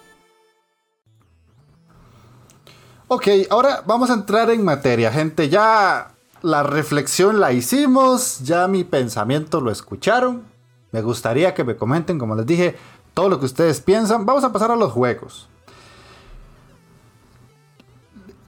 Ok, 3.10 3.28
ahora 3.50 3.84
vamos 3.86 4.10
a 4.10 4.16
entrar 4.16 4.50
en 4.50 4.66
materia, 4.66 5.10
gente. 5.14 5.48
Ya 5.48 6.12
la 6.42 6.64
reflexión 6.64 7.40
la 7.40 7.54
hicimos, 7.54 8.40
ya 8.44 8.68
mi 8.68 8.84
pensamiento 8.84 9.62
lo 9.62 9.72
escucharon. 9.72 10.44
Me 10.92 11.02
gustaría 11.02 11.54
que 11.54 11.64
me 11.64 11.78
comenten, 11.78 12.20
como 12.20 12.36
les 12.36 12.46
dije, 12.46 12.76
todo 13.14 13.30
lo 13.30 13.40
que 13.40 13.46
ustedes 13.46 13.80
piensan. 13.80 14.26
Vamos 14.26 14.44
a 14.44 14.52
pasar 14.52 14.72
a 14.72 14.76
los 14.76 14.92
juegos. 14.92 15.48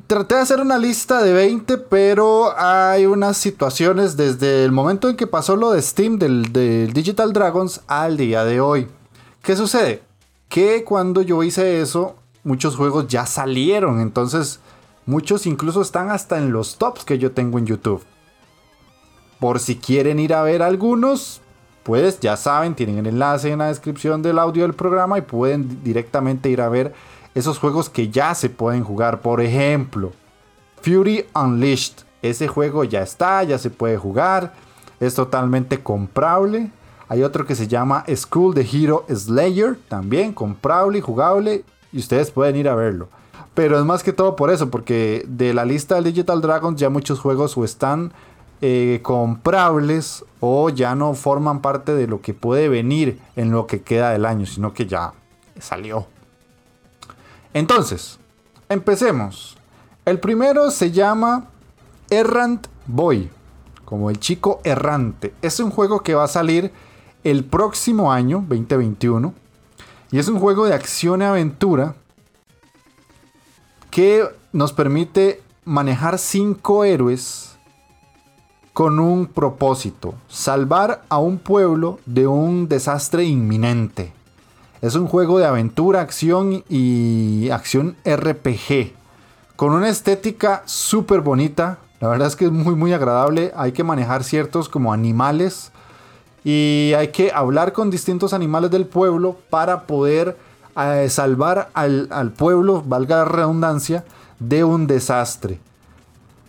Traté 0.07 0.35
de 0.35 0.41
hacer 0.41 0.59
una 0.59 0.77
lista 0.77 1.23
de 1.23 1.31
20, 1.31 1.77
pero 1.77 2.53
hay 2.57 3.05
unas 3.05 3.37
situaciones 3.37 4.17
desde 4.17 4.65
el 4.65 4.73
momento 4.73 5.07
en 5.07 5.15
que 5.15 5.27
pasó 5.27 5.55
lo 5.55 5.71
de 5.71 5.81
Steam 5.81 6.19
del, 6.19 6.51
Digital 6.91 7.31
Dragons 7.31 7.79
al 7.87 8.17
día 8.17 8.43
de 8.43 8.59
hoy. 8.59 8.89
¿Qué 9.41 9.55
sucede? 9.55 10.03
Que 10.49 10.83
cuando 10.83 11.21
yo 11.21 11.43
hice 11.43 11.79
eso, 11.79 12.15
muchos 12.43 12.75
juegos 12.75 13.07
ya 13.07 13.25
salieron. 13.25 13.99
Entonces, 13.99 14.59
muchos 15.05 15.45
incluso 15.45 15.81
están 15.81 16.09
hasta 16.11 16.37
en 16.37 16.51
los 16.51 16.77
tops 16.77 17.03
que 17.03 17.17
yo 17.17 17.31
tengo 17.31 17.59
en 17.59 17.65
YouTube. 17.65 18.03
Por 19.39 19.59
si 19.59 19.77
quieren 19.77 20.19
ir 20.19 20.33
a 20.33 20.43
ver 20.43 20.61
algunos, 20.61 21.41
pues 21.83 22.19
ya 22.19 22.35
saben, 22.35 22.75
tienen 22.75 22.97
el 22.97 23.07
enlace 23.07 23.51
en 23.51 23.59
la 23.59 23.67
descripción 23.67 24.21
del 24.21 24.37
audio 24.37 24.63
del 24.63 24.73
programa 24.73 25.17
y 25.17 25.21
pueden 25.21 25.83
directamente 25.83 26.49
ir 26.49 26.61
a 26.61 26.69
ver 26.69 26.93
esos 27.35 27.57
juegos 27.57 27.89
que 27.89 28.09
ya 28.09 28.35
se 28.35 28.49
pueden 28.49 28.83
jugar. 28.83 29.21
Por 29.21 29.41
ejemplo, 29.41 30.11
Fury 30.81 31.25
Unleashed. 31.33 32.03
Ese 32.21 32.49
juego 32.49 32.83
ya 32.83 33.01
está, 33.01 33.43
ya 33.43 33.57
se 33.57 33.69
puede 33.69 33.97
jugar. 33.97 34.53
Es 34.99 35.15
totalmente 35.15 35.81
comprable. 35.81 36.69
Hay 37.07 37.23
otro 37.23 37.45
que 37.45 37.55
se 37.55 37.67
llama 37.67 38.03
School 38.13 38.53
the 38.53 38.67
Hero 38.69 39.05
Slayer. 39.09 39.77
También 39.87 40.33
comprable 40.33 40.99
y 40.99 41.01
jugable 41.01 41.63
y 41.91 41.99
ustedes 41.99 42.31
pueden 42.31 42.55
ir 42.55 42.69
a 42.69 42.75
verlo. 42.75 43.09
Pero 43.53 43.77
es 43.77 43.85
más 43.85 44.03
que 44.03 44.13
todo 44.13 44.35
por 44.35 44.51
eso, 44.51 44.69
porque 44.69 45.25
de 45.27 45.53
la 45.53 45.65
lista 45.65 45.95
del 45.95 46.05
Digital 46.05 46.41
Dragons 46.41 46.79
ya 46.79 46.89
muchos 46.89 47.19
juegos 47.19 47.57
o 47.57 47.65
están 47.65 48.13
eh, 48.61 48.99
comprables 49.03 50.23
o 50.39 50.69
ya 50.69 50.95
no 50.95 51.13
forman 51.13 51.61
parte 51.61 51.93
de 51.93 52.07
lo 52.07 52.21
que 52.21 52.33
puede 52.33 52.69
venir 52.69 53.19
en 53.35 53.51
lo 53.51 53.67
que 53.67 53.81
queda 53.81 54.11
del 54.11 54.25
año, 54.25 54.45
sino 54.45 54.73
que 54.73 54.85
ya 54.85 55.13
salió. 55.59 56.07
Entonces, 57.53 58.19
empecemos. 58.69 59.57
El 60.05 60.19
primero 60.19 60.71
se 60.71 60.91
llama 60.91 61.47
Errant 62.09 62.67
Boy, 62.85 63.29
como 63.83 64.09
el 64.09 64.19
chico 64.19 64.61
errante. 64.63 65.33
Es 65.41 65.59
un 65.59 65.71
juego 65.71 66.01
que 66.01 66.15
va 66.15 66.23
a 66.23 66.29
salir 66.29 66.71
el 67.23 67.43
próximo 67.43 68.11
año, 68.11 68.45
2021 68.47 69.33
y 70.11 70.19
es 70.19 70.27
un 70.27 70.39
juego 70.39 70.65
de 70.65 70.73
acción 70.73 71.21
y 71.21 71.25
aventura 71.25 71.95
que 73.91 74.27
nos 74.51 74.73
permite 74.73 75.41
manejar 75.65 76.17
cinco 76.17 76.83
héroes 76.83 77.57
con 78.73 78.99
un 78.99 79.27
propósito, 79.27 80.15
salvar 80.27 81.03
a 81.09 81.19
un 81.19 81.37
pueblo 81.37 81.99
de 82.05 82.27
un 82.27 82.67
desastre 82.67 83.25
inminente. 83.25 84.13
Es 84.81 84.95
un 84.95 85.07
juego 85.07 85.37
de 85.37 85.45
aventura, 85.45 86.01
acción 86.01 86.63
y 86.69 87.49
acción 87.49 87.97
RPG, 88.05 88.93
con 89.57 89.73
una 89.73 89.89
estética 89.89 90.63
súper 90.65 91.19
bonita. 91.19 91.79
La 91.99 92.07
verdad 92.07 92.29
es 92.29 92.37
que 92.37 92.45
es 92.45 92.51
muy 92.51 92.75
muy 92.75 92.93
agradable. 92.93 93.51
Hay 93.55 93.73
que 93.73 93.83
manejar 93.83 94.23
ciertos 94.23 94.69
como 94.69 94.93
animales 94.93 95.73
y 96.43 96.93
hay 96.97 97.09
que 97.09 97.31
hablar 97.31 97.73
con 97.73 97.89
distintos 97.89 98.33
animales 98.33 98.71
del 98.71 98.85
pueblo 98.85 99.37
para 99.49 99.83
poder 99.87 100.37
eh, 100.77 101.07
salvar 101.09 101.69
al, 101.73 102.07
al, 102.11 102.31
pueblo, 102.31 102.81
valga 102.85 103.17
la 103.17 103.25
redundancia, 103.25 104.05
de 104.39 104.63
un 104.63 104.87
desastre. 104.87 105.59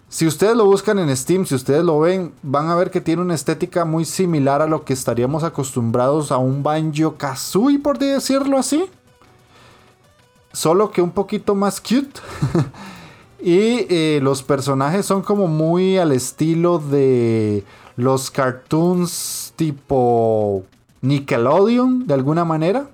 Si 0.08 0.26
ustedes 0.26 0.56
lo 0.56 0.64
buscan 0.64 0.98
en 0.98 1.16
Steam, 1.16 1.46
si 1.46 1.54
ustedes 1.54 1.84
lo 1.84 2.00
ven, 2.00 2.32
van 2.42 2.68
a 2.68 2.74
ver 2.74 2.90
que 2.90 3.00
tiene 3.00 3.22
una 3.22 3.34
estética 3.34 3.84
muy 3.84 4.04
similar 4.04 4.60
a 4.60 4.66
lo 4.66 4.84
que 4.84 4.92
estaríamos 4.92 5.44
acostumbrados 5.44 6.32
a 6.32 6.38
un 6.38 6.64
Banjo 6.64 7.16
Kazooie, 7.16 7.78
por 7.78 7.96
decirlo 7.96 8.58
así. 8.58 8.86
Solo 10.52 10.90
que 10.90 11.00
un 11.00 11.12
poquito 11.12 11.54
más 11.54 11.80
cute. 11.80 12.20
y 13.40 13.86
eh, 13.88 14.18
los 14.20 14.42
personajes 14.42 15.06
son 15.06 15.22
como 15.22 15.46
muy 15.46 15.96
al 15.96 16.10
estilo 16.10 16.80
de 16.80 17.64
los 17.94 18.32
cartoons 18.32 19.49
tipo 19.60 20.64
Nickelodeon 21.02 22.06
de 22.06 22.14
alguna 22.14 22.46
manera. 22.46 22.88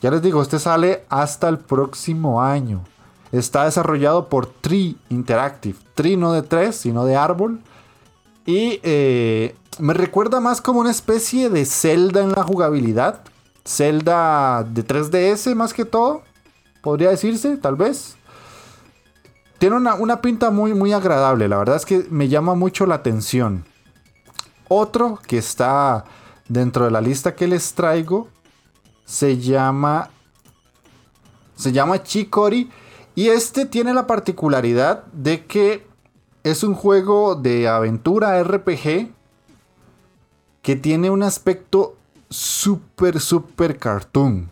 Ya 0.00 0.10
les 0.10 0.22
digo, 0.22 0.40
este 0.40 0.58
sale 0.58 1.04
hasta 1.10 1.46
el 1.50 1.58
próximo 1.58 2.40
año. 2.40 2.84
Está 3.32 3.66
desarrollado 3.66 4.30
por 4.30 4.46
Tree 4.46 4.96
Interactive. 5.10 5.76
Tree 5.94 6.16
no 6.16 6.32
de 6.32 6.40
tres, 6.40 6.76
sino 6.76 7.04
de 7.04 7.16
árbol. 7.16 7.60
Y 8.46 8.80
eh, 8.82 9.54
me 9.78 9.92
recuerda 9.92 10.40
más 10.40 10.62
como 10.62 10.80
una 10.80 10.90
especie 10.90 11.50
de 11.50 11.66
Zelda 11.66 12.22
en 12.22 12.32
la 12.32 12.44
jugabilidad. 12.44 13.20
Zelda 13.62 14.64
de 14.64 14.86
3DS 14.86 15.54
más 15.54 15.74
que 15.74 15.84
todo. 15.84 16.22
Podría 16.80 17.10
decirse, 17.10 17.58
tal 17.58 17.76
vez. 17.76 18.16
Tiene 19.58 19.76
una, 19.76 19.96
una 19.96 20.22
pinta 20.22 20.50
muy, 20.50 20.72
muy 20.72 20.94
agradable. 20.94 21.46
La 21.46 21.58
verdad 21.58 21.76
es 21.76 21.84
que 21.84 22.06
me 22.08 22.28
llama 22.28 22.54
mucho 22.54 22.86
la 22.86 22.94
atención. 22.94 23.66
Otro 24.74 25.18
que 25.26 25.36
está 25.36 26.06
dentro 26.48 26.86
de 26.86 26.90
la 26.90 27.02
lista 27.02 27.34
que 27.34 27.46
les 27.46 27.74
traigo 27.74 28.28
se 29.04 29.36
llama 29.36 30.08
se 31.54 31.72
llama 31.72 32.02
Chikori 32.02 32.70
y 33.14 33.28
este 33.28 33.66
tiene 33.66 33.92
la 33.92 34.06
particularidad 34.06 35.04
de 35.12 35.44
que 35.44 35.86
es 36.42 36.64
un 36.64 36.72
juego 36.72 37.34
de 37.34 37.68
aventura 37.68 38.42
RPG 38.42 39.10
que 40.62 40.76
tiene 40.76 41.10
un 41.10 41.22
aspecto 41.22 41.94
súper 42.30 43.20
súper 43.20 43.78
cartoon. 43.78 44.50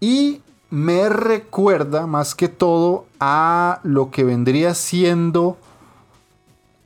Y 0.00 0.40
me 0.70 1.10
recuerda 1.10 2.06
más 2.06 2.34
que 2.34 2.48
todo 2.48 3.04
a 3.20 3.80
lo 3.82 4.10
que 4.10 4.24
vendría 4.24 4.72
siendo 4.72 5.58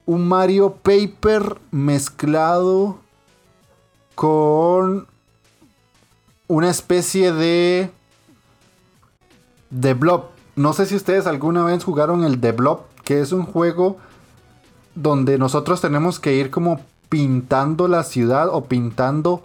un 0.09 0.27
Mario 0.27 0.77
Paper 0.83 1.59
mezclado 1.71 2.97
con 4.15 5.07
una 6.47 6.71
especie 6.71 7.31
de 7.31 7.91
The 9.79 9.93
Blob. 9.93 10.25
No 10.57 10.73
sé 10.73 10.87
si 10.87 10.97
ustedes 10.97 11.27
alguna 11.27 11.63
vez 11.63 11.85
jugaron 11.85 12.25
el 12.25 12.41
The 12.41 12.53
Blob, 12.53 12.85
que 13.05 13.21
es 13.21 13.33
un 13.33 13.45
juego 13.45 13.99
donde 14.95 15.37
nosotros 15.37 15.83
tenemos 15.83 16.19
que 16.19 16.35
ir 16.35 16.51
como 16.51 16.81
pintando 17.11 17.87
la 17.87 18.03
ciudad 18.03 18.49
o 18.51 18.65
pintando 18.65 19.43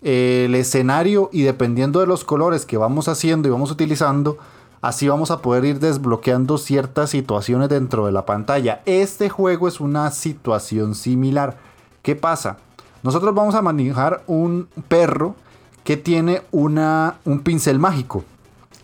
el 0.00 0.54
escenario 0.54 1.28
y 1.30 1.42
dependiendo 1.42 2.00
de 2.00 2.06
los 2.06 2.24
colores 2.24 2.64
que 2.64 2.78
vamos 2.78 3.08
haciendo 3.08 3.48
y 3.48 3.50
vamos 3.50 3.70
utilizando, 3.70 4.38
Así 4.86 5.08
vamos 5.08 5.32
a 5.32 5.42
poder 5.42 5.64
ir 5.64 5.80
desbloqueando 5.80 6.58
ciertas 6.58 7.10
situaciones 7.10 7.68
dentro 7.68 8.06
de 8.06 8.12
la 8.12 8.24
pantalla. 8.24 8.82
Este 8.86 9.28
juego 9.28 9.66
es 9.66 9.80
una 9.80 10.12
situación 10.12 10.94
similar. 10.94 11.56
¿Qué 12.02 12.14
pasa? 12.14 12.58
Nosotros 13.02 13.34
vamos 13.34 13.56
a 13.56 13.62
manejar 13.62 14.22
un 14.28 14.68
perro 14.86 15.34
que 15.82 15.96
tiene 15.96 16.42
una, 16.52 17.16
un 17.24 17.40
pincel 17.40 17.80
mágico. 17.80 18.22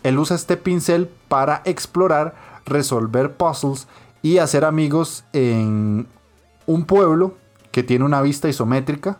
Él 0.03 0.19
usa 0.19 0.35
este 0.35 0.57
pincel 0.57 1.09
para 1.29 1.61
explorar, 1.63 2.35
resolver 2.65 3.37
puzzles 3.37 3.87
y 4.21 4.39
hacer 4.39 4.65
amigos 4.65 5.23
en 5.31 6.05
un 6.65 6.83
pueblo 6.83 7.35
que 7.71 7.81
tiene 7.81 8.03
una 8.03 8.21
vista 8.21 8.49
isométrica. 8.49 9.19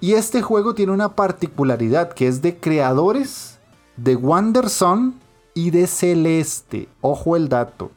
Y 0.00 0.14
este 0.14 0.42
juego 0.42 0.74
tiene 0.74 0.90
una 0.90 1.10
particularidad 1.10 2.12
que 2.14 2.26
es 2.26 2.42
de 2.42 2.56
creadores 2.56 3.60
de 3.96 4.16
Wanderson 4.16 5.24
y 5.56 5.70
de 5.70 5.86
Celeste. 5.86 6.86
Ojo 7.00 7.34
el 7.34 7.48
dato. 7.48 7.90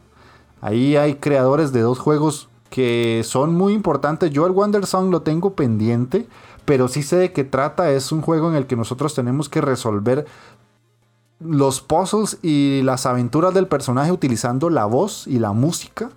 Ahí 0.61 0.95
hay 0.95 1.15
creadores 1.15 1.73
de 1.73 1.81
dos 1.81 1.99
juegos 1.99 2.47
que 2.69 3.21
son 3.25 3.53
muy 3.53 3.73
importantes. 3.73 4.31
Yo 4.31 4.47
el 4.47 4.53
Wonder 4.53 4.85
Song 4.85 5.11
lo 5.11 5.23
tengo 5.23 5.55
pendiente, 5.55 6.25
pero 6.63 6.87
sí 6.87 7.03
sé 7.03 7.17
de 7.17 7.33
qué 7.33 7.43
trata. 7.43 7.91
Es 7.91 8.13
un 8.13 8.21
juego 8.21 8.49
en 8.49 8.55
el 8.55 8.65
que 8.65 8.77
nosotros 8.77 9.13
tenemos 9.13 9.49
que 9.49 9.59
resolver 9.59 10.25
los 11.41 11.81
puzzles 11.81 12.39
y 12.41 12.81
las 12.83 13.05
aventuras 13.05 13.53
del 13.53 13.67
personaje 13.67 14.13
utilizando 14.13 14.69
la 14.69 14.85
voz 14.85 15.27
y 15.27 15.37
la 15.39 15.51
música. 15.51 16.11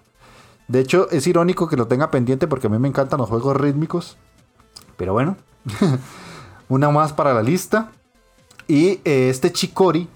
De 0.68 0.78
hecho, 0.78 1.10
es 1.10 1.26
irónico 1.26 1.68
que 1.68 1.76
lo 1.76 1.88
tenga 1.88 2.12
pendiente 2.12 2.46
porque 2.46 2.68
a 2.68 2.70
mí 2.70 2.78
me 2.78 2.88
encantan 2.88 3.18
los 3.18 3.28
juegos 3.28 3.56
rítmicos. 3.56 4.16
Pero 4.96 5.12
bueno, 5.12 5.36
una 6.68 6.88
más 6.90 7.12
para 7.12 7.34
la 7.34 7.42
lista. 7.42 7.90
Y 8.68 9.00
eh, 9.04 9.28
este 9.28 9.52
Chicori 9.52 10.08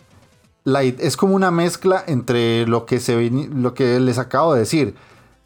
es 0.75 1.17
como 1.17 1.35
una 1.35 1.51
mezcla 1.51 2.03
entre 2.07 2.67
lo 2.67 2.87
que, 2.87 2.99
se, 2.99 3.31
lo 3.31 3.75
que 3.75 4.01
les 4.01 4.19
acabo 4.19 4.55
de 4.55 4.61
decir. 4.61 4.95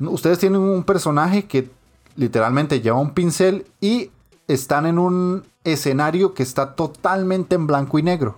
Ustedes 0.01 0.39
tienen 0.39 0.61
un 0.61 0.83
personaje 0.85 1.45
que 1.45 1.71
literalmente 2.17 2.81
lleva 2.81 2.99
un 2.99 3.13
pincel 3.13 3.67
y 3.81 4.11
están 4.49 4.87
en 4.87 4.99
un 4.99 5.45
escenario 5.65 6.33
que 6.33 6.43
está 6.43 6.75
totalmente 6.75 7.55
en 7.55 7.67
blanco 7.67 7.99
y 7.99 8.03
negro. 8.03 8.37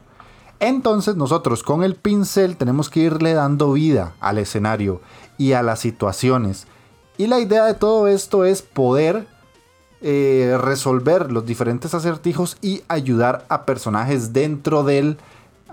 Entonces 0.58 1.16
nosotros 1.16 1.62
con 1.62 1.82
el 1.82 1.94
pincel 1.94 2.56
tenemos 2.56 2.90
que 2.90 3.00
irle 3.00 3.34
dando 3.34 3.72
vida 3.72 4.14
al 4.20 4.38
escenario 4.38 5.00
y 5.38 5.52
a 5.52 5.62
las 5.62 5.80
situaciones. 5.80 6.66
Y 7.16 7.28
la 7.28 7.38
idea 7.38 7.64
de 7.64 7.74
todo 7.74 8.08
esto 8.08 8.44
es 8.44 8.62
poder 8.62 9.26
eh, 10.00 10.58
resolver 10.60 11.30
los 11.30 11.46
diferentes 11.46 11.94
acertijos 11.94 12.56
y 12.60 12.82
ayudar 12.88 13.44
a 13.48 13.64
personajes 13.66 14.32
dentro 14.32 14.82
del 14.82 15.18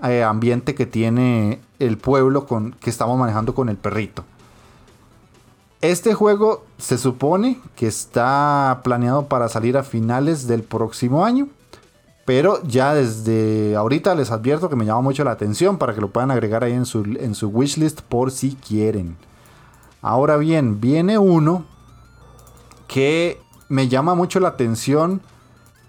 eh, 0.02 0.22
ambiente 0.22 0.74
que 0.74 0.86
tiene 0.86 1.60
el 1.78 1.98
pueblo 1.98 2.46
con, 2.46 2.72
que 2.72 2.90
estamos 2.90 3.18
manejando 3.18 3.54
con 3.54 3.68
el 3.68 3.76
perrito. 3.76 4.24
Este 5.80 6.12
juego 6.12 6.64
se 6.78 6.98
supone 6.98 7.58
que 7.74 7.86
está 7.86 8.80
planeado 8.84 9.26
para 9.26 9.48
salir 9.48 9.78
a 9.78 9.82
finales 9.82 10.46
del 10.46 10.62
próximo 10.62 11.24
año. 11.24 11.48
Pero 12.26 12.62
ya 12.62 12.94
desde 12.94 13.74
ahorita 13.74 14.14
les 14.14 14.30
advierto 14.30 14.68
que 14.68 14.76
me 14.76 14.84
llama 14.84 15.00
mucho 15.00 15.24
la 15.24 15.32
atención 15.32 15.78
para 15.78 15.94
que 15.94 16.00
lo 16.00 16.10
puedan 16.10 16.30
agregar 16.30 16.62
ahí 16.62 16.74
en 16.74 16.86
su, 16.86 17.02
en 17.02 17.34
su 17.34 17.48
wishlist 17.48 18.02
por 18.02 18.30
si 18.30 18.54
quieren. 18.54 19.16
Ahora 20.02 20.36
bien, 20.36 20.80
viene 20.80 21.18
uno 21.18 21.64
que 22.86 23.40
me 23.68 23.88
llama 23.88 24.14
mucho 24.14 24.38
la 24.38 24.48
atención 24.48 25.22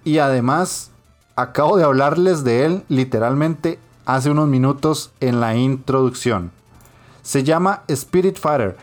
y 0.03 0.18
además 0.18 0.91
acabo 1.36 1.78
de 1.78 1.84
hablarles 1.84 2.43
de 2.43 2.66
él 2.66 2.84
literalmente 2.88 3.78
hace 4.16 4.30
unos 4.30 4.49
minutos 4.49 5.12
en 5.22 5.39
la 5.39 5.55
introducción. 5.55 6.51
Se 7.22 7.43
llama 7.43 7.84
Spirit 7.88 8.38
Fighter. 8.38 8.76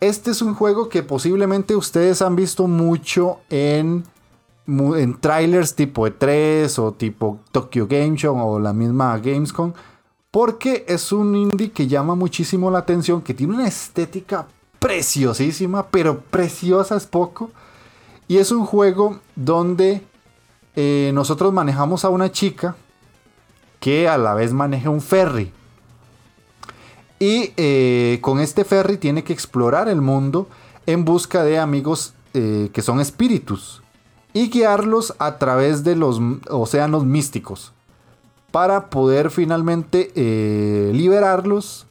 Este 0.00 0.32
es 0.32 0.42
un 0.42 0.54
juego 0.54 0.88
que 0.88 1.04
posiblemente 1.04 1.76
ustedes 1.76 2.20
han 2.20 2.34
visto 2.34 2.66
mucho 2.66 3.38
en 3.48 4.04
trailers 5.20 5.76
tipo 5.76 6.08
E3 6.08 6.78
o 6.80 6.92
tipo 6.92 7.38
Tokyo 7.52 7.86
Game 7.86 8.16
Show 8.16 8.36
o 8.36 8.58
la 8.58 8.72
misma 8.72 9.16
Gamescom. 9.18 9.72
Porque 10.32 10.84
es 10.88 11.12
un 11.12 11.36
indie 11.36 11.70
que 11.70 11.86
llama 11.86 12.16
muchísimo 12.16 12.70
la 12.70 12.78
atención, 12.78 13.22
que 13.22 13.34
tiene 13.34 13.54
una 13.54 13.68
estética 13.68 14.48
preciosísima, 14.80 15.86
pero 15.88 16.20
preciosa 16.20 16.96
es 16.96 17.06
poco. 17.06 17.50
Y 18.26 18.38
es 18.38 18.50
un 18.50 18.66
juego 18.66 19.20
donde 19.36 20.02
eh, 20.74 21.12
nosotros 21.14 21.52
manejamos 21.52 22.04
a 22.04 22.08
una 22.08 22.32
chica 22.32 22.74
que 23.82 24.08
a 24.08 24.16
la 24.16 24.32
vez 24.34 24.52
maneja 24.52 24.90
un 24.90 25.00
ferry. 25.00 25.52
Y 27.18 27.52
eh, 27.56 28.20
con 28.22 28.38
este 28.38 28.64
ferry 28.64 28.96
tiene 28.96 29.24
que 29.24 29.32
explorar 29.32 29.88
el 29.88 30.00
mundo 30.00 30.48
en 30.86 31.04
busca 31.04 31.42
de 31.42 31.58
amigos 31.58 32.14
eh, 32.32 32.70
que 32.72 32.80
son 32.80 33.00
espíritus 33.00 33.82
y 34.32 34.50
guiarlos 34.50 35.14
a 35.18 35.36
través 35.38 35.82
de 35.82 35.96
los 35.96 36.20
océanos 36.48 37.04
místicos 37.04 37.72
para 38.52 38.88
poder 38.88 39.30
finalmente 39.30 40.12
eh, 40.14 40.92
liberarlos 40.94 41.86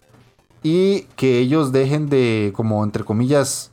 y 0.64 1.02
que 1.18 1.40
ellos 1.40 1.74
dejen 1.74 2.08
de, 2.08 2.54
como 2.56 2.86
entre 2.86 3.04
comillas, 3.04 3.72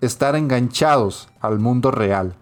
estar 0.00 0.34
enganchados 0.34 1.28
al 1.40 1.58
mundo 1.58 1.90
real. 1.90 2.34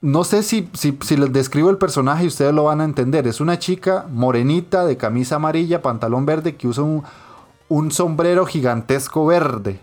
No 0.00 0.22
sé 0.22 0.44
si, 0.44 0.68
si, 0.74 1.16
les 1.16 1.32
describo 1.32 1.70
el 1.70 1.78
personaje 1.78 2.24
y 2.24 2.28
ustedes 2.28 2.54
lo 2.54 2.64
van 2.64 2.80
a 2.80 2.84
entender. 2.84 3.26
Es 3.26 3.40
una 3.40 3.58
chica 3.58 4.06
morenita 4.10 4.84
de 4.84 4.96
camisa 4.96 5.36
amarilla, 5.36 5.82
pantalón 5.82 6.24
verde 6.24 6.54
que 6.56 6.68
usa 6.68 6.84
un, 6.84 7.02
un 7.68 7.90
sombrero 7.90 8.46
gigantesco 8.46 9.26
verde. 9.26 9.80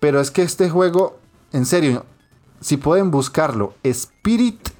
Pero 0.00 0.20
es 0.20 0.30
que 0.30 0.42
este 0.42 0.70
juego, 0.70 1.18
en 1.52 1.66
serio, 1.66 2.04
si 2.60 2.78
pueden 2.78 3.10
buscarlo, 3.10 3.74
Spirit 3.82 4.70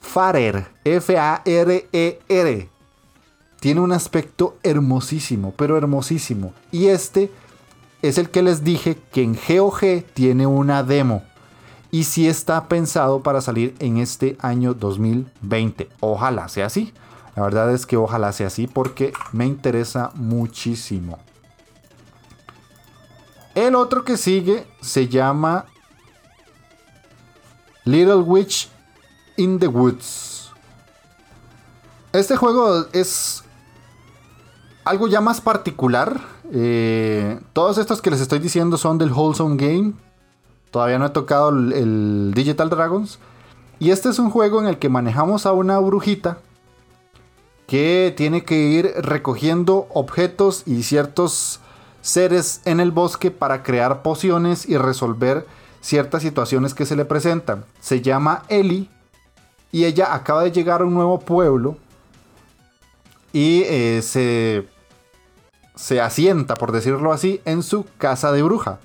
Farer, 0.00 0.68
F-A-R-E-R. 0.84 2.68
Tiene 3.60 3.80
un 3.80 3.92
aspecto 3.92 4.56
hermosísimo, 4.62 5.52
pero 5.56 5.76
hermosísimo. 5.76 6.52
Y 6.70 6.86
este 6.86 7.30
es 8.02 8.18
el 8.18 8.30
que 8.30 8.42
les 8.42 8.62
dije 8.62 8.98
que 9.12 9.22
en 9.22 9.34
GOG 9.34 10.04
tiene 10.12 10.46
una 10.46 10.82
demo. 10.82 11.22
Y 11.94 12.02
si 12.02 12.26
está 12.26 12.66
pensado 12.66 13.22
para 13.22 13.40
salir 13.40 13.76
en 13.78 13.98
este 13.98 14.36
año 14.40 14.74
2020. 14.74 15.88
Ojalá 16.00 16.48
sea 16.48 16.66
así. 16.66 16.92
La 17.36 17.44
verdad 17.44 17.72
es 17.72 17.86
que 17.86 17.96
ojalá 17.96 18.32
sea 18.32 18.48
así 18.48 18.66
porque 18.66 19.12
me 19.30 19.46
interesa 19.46 20.10
muchísimo. 20.16 21.20
El 23.54 23.76
otro 23.76 24.02
que 24.04 24.16
sigue 24.16 24.66
se 24.80 25.06
llama 25.06 25.66
Little 27.84 28.22
Witch 28.22 28.68
in 29.36 29.60
the 29.60 29.68
Woods. 29.68 30.50
Este 32.12 32.34
juego 32.34 32.86
es 32.92 33.44
algo 34.84 35.06
ya 35.06 35.20
más 35.20 35.40
particular. 35.40 36.20
Eh, 36.52 37.38
todos 37.52 37.78
estos 37.78 38.02
que 38.02 38.10
les 38.10 38.20
estoy 38.20 38.40
diciendo 38.40 38.78
son 38.78 38.98
del 38.98 39.12
Wholesome 39.12 39.54
Game. 39.64 39.94
Todavía 40.74 40.98
no 40.98 41.06
he 41.06 41.10
tocado 41.10 41.50
el, 41.50 42.32
Digital 42.34 42.68
Dragons. 42.68 43.20
Y 43.78 43.92
este 43.92 44.08
es 44.08 44.18
un 44.18 44.28
juego 44.30 44.60
en 44.60 44.66
el 44.66 44.80
que 44.80 44.88
manejamos 44.88 45.46
a 45.46 45.52
una 45.52 45.78
brujita 45.78 46.38
que 47.68 48.12
tiene 48.16 48.42
que 48.42 48.56
ir 48.56 48.92
recogiendo 48.96 49.86
objetos 49.90 50.64
y 50.66 50.82
ciertos 50.82 51.60
seres 52.00 52.60
en 52.64 52.80
el 52.80 52.90
bosque 52.90 53.30
para 53.30 53.62
crear 53.62 54.02
pociones 54.02 54.68
y 54.68 54.76
resolver 54.76 55.46
ciertas 55.80 56.22
situaciones 56.22 56.74
que 56.74 56.86
se 56.86 56.96
le 56.96 57.04
presentan. 57.04 57.64
Se 57.78 58.00
llama 58.00 58.42
Eli 58.48 58.90
y 59.70 59.84
ella 59.84 60.12
acaba 60.12 60.42
de 60.42 60.50
llegar 60.50 60.80
a 60.80 60.86
un 60.86 60.94
nuevo 60.94 61.20
pueblo 61.20 61.76
y 63.32 63.62
eh, 63.66 64.02
se, 64.02 64.66
se 65.76 66.00
asienta, 66.00 66.56
por 66.56 66.72
decirlo 66.72 67.12
así, 67.12 67.40
en 67.44 67.62
su 67.62 67.86
casa 67.96 68.32
de 68.32 68.42
bruja. 68.42 68.80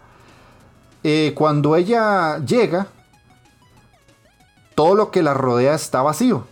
Eh, 1.03 1.33
cuando 1.35 1.75
ella 1.75 2.39
llega, 2.45 2.87
todo 4.75 4.95
lo 4.95 5.11
que 5.11 5.23
la 5.23 5.33
rodea 5.33 5.75
está 5.75 6.01
vacío. 6.01 6.45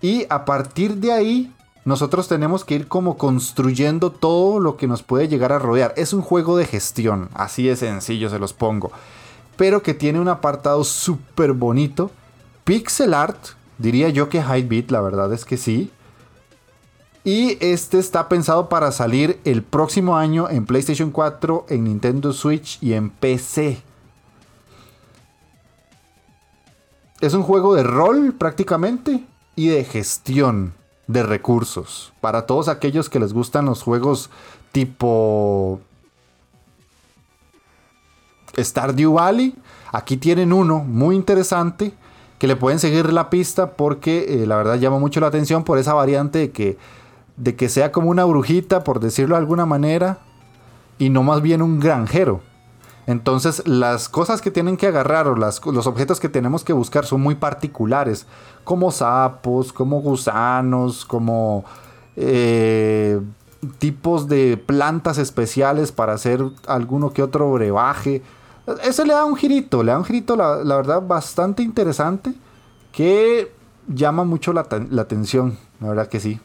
Y 0.00 0.26
a 0.30 0.44
partir 0.44 0.96
de 0.96 1.12
ahí 1.12 1.54
nosotros 1.84 2.28
tenemos 2.28 2.64
que 2.64 2.74
ir 2.74 2.88
como 2.88 3.16
construyendo 3.16 4.12
todo 4.12 4.60
lo 4.60 4.76
que 4.76 4.86
nos 4.86 5.02
puede 5.02 5.28
llegar 5.28 5.52
a 5.52 5.58
rodear. 5.58 5.94
Es 5.96 6.12
un 6.12 6.22
juego 6.22 6.56
de 6.56 6.66
gestión, 6.66 7.30
así 7.34 7.64
de 7.64 7.76
sencillo 7.76 8.28
se 8.30 8.38
los 8.38 8.52
pongo. 8.52 8.92
Pero 9.56 9.82
que 9.82 9.94
tiene 9.94 10.20
un 10.20 10.28
apartado 10.28 10.84
súper 10.84 11.52
bonito. 11.52 12.10
Pixel 12.64 13.14
art, 13.14 13.38
diría 13.78 14.08
yo 14.10 14.28
que 14.28 14.42
high 14.42 14.62
beat, 14.62 14.90
la 14.90 15.00
verdad 15.00 15.32
es 15.32 15.44
que 15.44 15.56
sí. 15.56 15.90
Y 17.22 17.58
este 17.60 17.98
está 17.98 18.28
pensado 18.28 18.68
para 18.68 18.92
salir 18.92 19.40
el 19.44 19.62
próximo 19.62 20.16
año 20.16 20.48
en 20.48 20.64
PlayStation 20.64 21.10
4, 21.10 21.66
en 21.68 21.84
Nintendo 21.84 22.32
Switch 22.32 22.78
y 22.82 22.94
en 22.94 23.10
PC. 23.10 23.82
Es 27.20 27.34
un 27.34 27.42
juego 27.42 27.74
de 27.74 27.82
rol 27.82 28.32
prácticamente 28.32 29.22
y 29.54 29.68
de 29.68 29.84
gestión 29.84 30.72
de 31.06 31.22
recursos. 31.22 32.14
Para 32.22 32.46
todos 32.46 32.68
aquellos 32.68 33.10
que 33.10 33.20
les 33.20 33.34
gustan 33.34 33.66
los 33.66 33.82
juegos 33.82 34.30
tipo 34.72 35.80
Stardew 38.56 39.12
Valley, 39.12 39.54
aquí 39.92 40.16
tienen 40.16 40.54
uno 40.54 40.78
muy 40.78 41.16
interesante 41.16 41.92
que 42.38 42.46
le 42.46 42.56
pueden 42.56 42.78
seguir 42.78 43.12
la 43.12 43.28
pista 43.28 43.72
porque 43.72 44.42
eh, 44.42 44.46
la 44.46 44.56
verdad 44.56 44.78
llama 44.78 44.98
mucho 44.98 45.20
la 45.20 45.26
atención 45.26 45.62
por 45.62 45.76
esa 45.76 45.92
variante 45.92 46.38
de 46.38 46.50
que, 46.52 46.78
de 47.40 47.56
que 47.56 47.70
sea 47.70 47.90
como 47.90 48.10
una 48.10 48.24
brujita, 48.24 48.84
por 48.84 49.00
decirlo 49.00 49.34
de 49.34 49.40
alguna 49.40 49.64
manera, 49.64 50.18
y 50.98 51.08
no 51.08 51.22
más 51.22 51.40
bien 51.40 51.62
un 51.62 51.80
granjero. 51.80 52.42
Entonces 53.06 53.66
las 53.66 54.10
cosas 54.10 54.42
que 54.42 54.50
tienen 54.50 54.76
que 54.76 54.86
agarrar 54.86 55.26
o 55.26 55.34
los 55.34 55.86
objetos 55.86 56.20
que 56.20 56.28
tenemos 56.28 56.62
que 56.64 56.74
buscar 56.74 57.06
son 57.06 57.22
muy 57.22 57.34
particulares, 57.34 58.26
como 58.62 58.90
sapos, 58.90 59.72
como 59.72 60.02
gusanos, 60.02 61.06
como 61.06 61.64
eh, 62.14 63.18
tipos 63.78 64.28
de 64.28 64.58
plantas 64.58 65.16
especiales 65.16 65.92
para 65.92 66.12
hacer 66.12 66.44
alguno 66.66 67.10
que 67.14 67.22
otro 67.22 67.50
brebaje. 67.50 68.22
Eso 68.84 69.04
le 69.06 69.14
da 69.14 69.24
un 69.24 69.34
girito, 69.34 69.82
le 69.82 69.92
da 69.92 69.98
un 69.98 70.04
girito, 70.04 70.36
la, 70.36 70.76
verdad, 70.76 71.02
bastante 71.04 71.62
interesante 71.62 72.34
que 72.92 73.50
llama 73.88 74.24
mucho 74.24 74.52
la, 74.52 74.66
la 74.90 75.02
atención, 75.02 75.56
la 75.80 75.88
verdad 75.88 76.06
que 76.06 76.20
sí. 76.20 76.38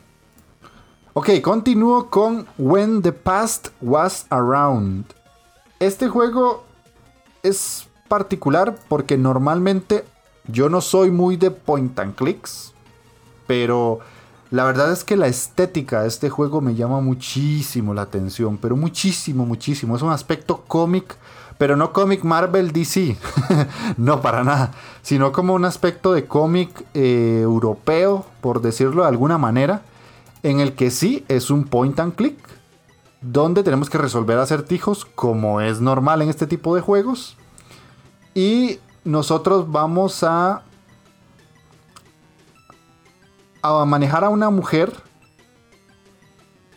Ok, 1.17 1.29
continúo 1.41 2.09
con 2.09 2.45
When 2.57 3.01
the 3.01 3.13
Past 3.13 3.69
Was 3.79 4.25
Around. 4.29 5.05
Este 5.79 6.09
juego 6.09 6.65
es 7.41 7.87
particular 8.09 8.77
porque 8.89 9.17
normalmente 9.17 10.03
yo 10.49 10.67
no 10.67 10.81
soy 10.81 11.11
muy 11.11 11.37
de 11.37 11.51
point 11.51 11.97
and 11.99 12.15
clicks, 12.15 12.73
pero 13.47 14.01
la 14.51 14.65
verdad 14.65 14.91
es 14.91 15.05
que 15.05 15.15
la 15.15 15.27
estética 15.27 16.01
de 16.01 16.09
este 16.09 16.29
juego 16.29 16.59
me 16.59 16.75
llama 16.75 16.99
muchísimo 16.99 17.93
la 17.93 18.01
atención, 18.01 18.57
pero 18.57 18.75
muchísimo, 18.75 19.45
muchísimo. 19.45 19.95
Es 19.95 20.01
un 20.01 20.11
aspecto 20.11 20.65
cómic, 20.67 21.15
pero 21.57 21.77
no 21.77 21.93
cómic 21.93 22.25
Marvel 22.25 22.73
DC, 22.73 23.15
no 23.97 24.19
para 24.19 24.43
nada, 24.43 24.73
sino 25.01 25.31
como 25.31 25.53
un 25.53 25.63
aspecto 25.63 26.11
de 26.11 26.25
cómic 26.25 26.83
eh, 26.93 27.39
europeo, 27.41 28.25
por 28.41 28.61
decirlo 28.61 29.03
de 29.03 29.07
alguna 29.07 29.37
manera, 29.37 29.81
en 30.45 30.59
el 30.59 30.75
que 30.75 30.91
sí 30.91 31.25
es 31.27 31.49
un 31.49 31.63
point 31.63 31.99
and 31.99 32.13
click, 32.13 32.37
donde 33.19 33.63
tenemos 33.63 33.89
que 33.89 33.97
resolver 33.97 34.37
acertijos 34.37 35.03
como 35.03 35.59
es 35.59 35.81
normal 35.81 36.21
en 36.21 36.29
este 36.29 36.45
tipo 36.45 36.75
de 36.75 36.81
juegos. 36.81 37.35
Y 38.35 38.77
nosotros 39.03 39.71
vamos 39.71 40.23
a 40.23 40.61
a 43.63 43.85
manejar 43.85 44.23
a 44.23 44.29
una 44.29 44.51
mujer 44.51 44.93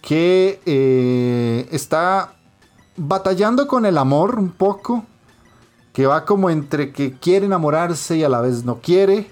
que 0.00 0.62
eh, 0.64 1.68
está 1.70 2.36
batallando 2.96 3.66
con 3.66 3.84
el 3.84 3.98
amor 3.98 4.38
un 4.38 4.50
poco, 4.50 5.04
que 5.92 6.06
va 6.06 6.24
como 6.24 6.48
entre 6.48 6.92
que 6.92 7.12
quiere 7.12 7.44
enamorarse 7.44 8.16
y 8.16 8.24
a 8.24 8.30
la 8.30 8.40
vez 8.40 8.64
no 8.64 8.78
quiere, 8.80 9.30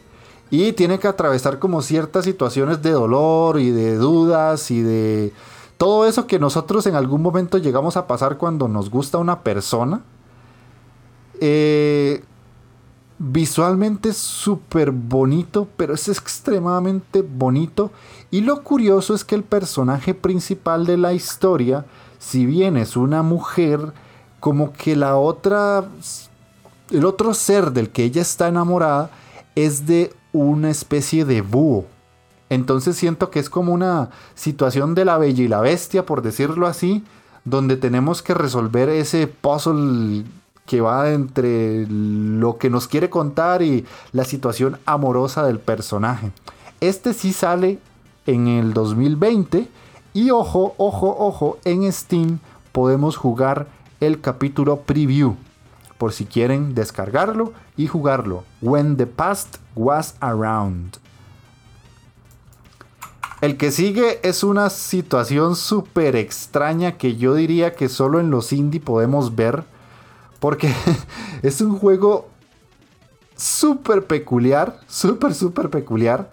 y 0.51 0.73
tiene 0.73 0.99
que 0.99 1.09
atravesar 1.09 1.59
como 1.59 1.83
ciertas 1.83 2.25
situaciones 2.25 2.83
de 2.83 2.91
dolor 2.91 3.59
y 3.61 3.71
de 3.71 3.97
dudas 3.97 4.71
y 4.71 4.83
de 4.83 5.33
todo 5.77 6.07
eso 6.07 6.27
que 6.27 6.39
nosotros 6.39 6.87
en 6.87 6.95
algún 6.95 7.23
momento 7.23 7.59
llegamos 7.59 7.97
a 7.97 8.07
pasar 8.07 8.39
cuando 8.39 8.69
nos 8.69 8.91
gusta 8.91 9.19
una 9.19 9.41
persona. 9.41 10.03
Eh, 11.41 12.23
Visualmente 13.19 14.13
súper 14.13 14.91
bonito, 14.91 15.67
pero 15.79 15.95
es 15.95 16.07
extremadamente 16.09 17.23
bonito. 17.23 17.91
Y 18.31 18.43
lo 18.43 18.63
curioso 18.63 19.15
es 19.15 19.25
que 19.25 19.35
el 19.35 19.43
personaje 19.43 20.13
principal 20.13 20.85
de 20.85 20.99
la 20.99 21.15
historia, 21.15 21.87
si 22.19 22.45
bien 22.45 22.77
es 22.77 22.95
una 22.95 23.23
mujer, 23.23 23.95
como 24.39 24.75
que 24.75 24.97
la 24.97 25.17
otra, 25.17 25.87
el 26.91 27.07
otro 27.07 27.33
ser 27.33 27.73
del 27.73 27.89
que 27.89 28.05
ella 28.05 28.21
está 28.21 28.49
enamorada 28.49 29.09
es 29.55 29.87
de 29.87 30.13
una 30.33 30.71
especie 30.71 31.25
de 31.25 31.43
búho. 31.43 31.85
Entonces 32.49 32.97
siento 32.97 33.31
que 33.31 33.41
es 33.41 33.51
como 33.51 33.73
una 33.73 34.11
situación 34.35 34.95
de 34.95 35.05
la 35.05 35.19
bella 35.19 35.43
y 35.43 35.49
la 35.49 35.61
bestia, 35.61 36.07
por 36.07 36.23
decirlo 36.23 36.67
así, 36.67 37.05
donde 37.45 37.77
tenemos 37.77 38.23
que 38.23 38.35
resolver 38.35 38.89
ese 38.89 39.27
puzzle 39.27 40.25
que 40.67 40.81
va 40.81 41.13
entre 41.13 41.87
lo 41.89 42.59
que 42.59 42.71
nos 42.71 42.89
quiere 42.89 43.09
contar 43.09 43.63
y 43.63 43.87
la 44.13 44.25
situación 44.25 44.79
amorosa 44.85 45.47
del 45.47 45.61
personaje. 45.61 46.33
Este 46.81 47.15
sí 47.15 47.33
sale 47.33 47.79
en 48.27 48.49
el 48.49 48.75
2020 48.75 49.69
y 50.13 50.31
ojo, 50.31 50.75
ojo, 50.77 51.17
ojo, 51.19 51.59
en 51.65 51.91
Steam 51.93 52.41
podemos 52.73 53.17
jugar 53.17 53.69
el 54.01 54.21
capítulo 54.21 54.81
preview 54.81 55.37
por 55.99 56.13
si 56.13 56.27
quieren 56.27 56.75
descargarlo 56.75 57.53
y 57.77 57.87
jugarlo. 57.87 58.45
When 58.61 58.97
the 58.97 59.07
past 59.07 59.59
was 59.75 60.15
around. 60.21 60.99
El 63.41 63.57
que 63.59 63.71
sigue 63.71 64.21
es 64.23 64.43
una 64.43 64.71
situación 64.71 65.57
súper 65.57 66.17
extraña 66.17 66.97
que 66.97 67.17
yo 67.17 67.35
diría 67.35 67.75
que 67.75 67.89
solo 67.89 68.19
en 68.19 68.31
los 68.31 68.53
indie 68.53 68.81
podemos 68.81 69.37
ver 69.37 69.65
porque 70.41 70.73
es 71.43 71.61
un 71.61 71.79
juego 71.79 72.29
súper 73.37 74.07
peculiar, 74.07 74.81
súper, 74.87 75.35
súper 75.35 75.71
peculiar, 75.71 76.31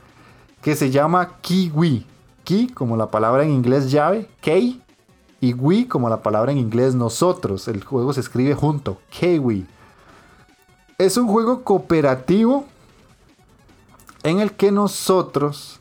que 0.61 0.75
se 0.75 0.91
llama 0.91 1.37
Kiwi. 1.41 2.07
Ki 2.43 2.67
como 2.67 2.97
la 2.97 3.09
palabra 3.09 3.43
en 3.43 3.51
inglés 3.51 3.89
llave, 3.89 4.29
Key, 4.41 4.81
y 5.39 5.53
Wii 5.53 5.85
como 5.87 6.09
la 6.09 6.21
palabra 6.21 6.51
en 6.51 6.57
inglés 6.57 6.95
nosotros. 6.95 7.67
El 7.67 7.83
juego 7.83 8.13
se 8.13 8.21
escribe 8.21 8.53
junto, 8.53 8.99
Kiwi. 9.09 9.65
Es 10.97 11.17
un 11.17 11.27
juego 11.27 11.63
cooperativo 11.63 12.65
en 14.23 14.39
el 14.39 14.53
que 14.53 14.71
nosotros 14.71 15.79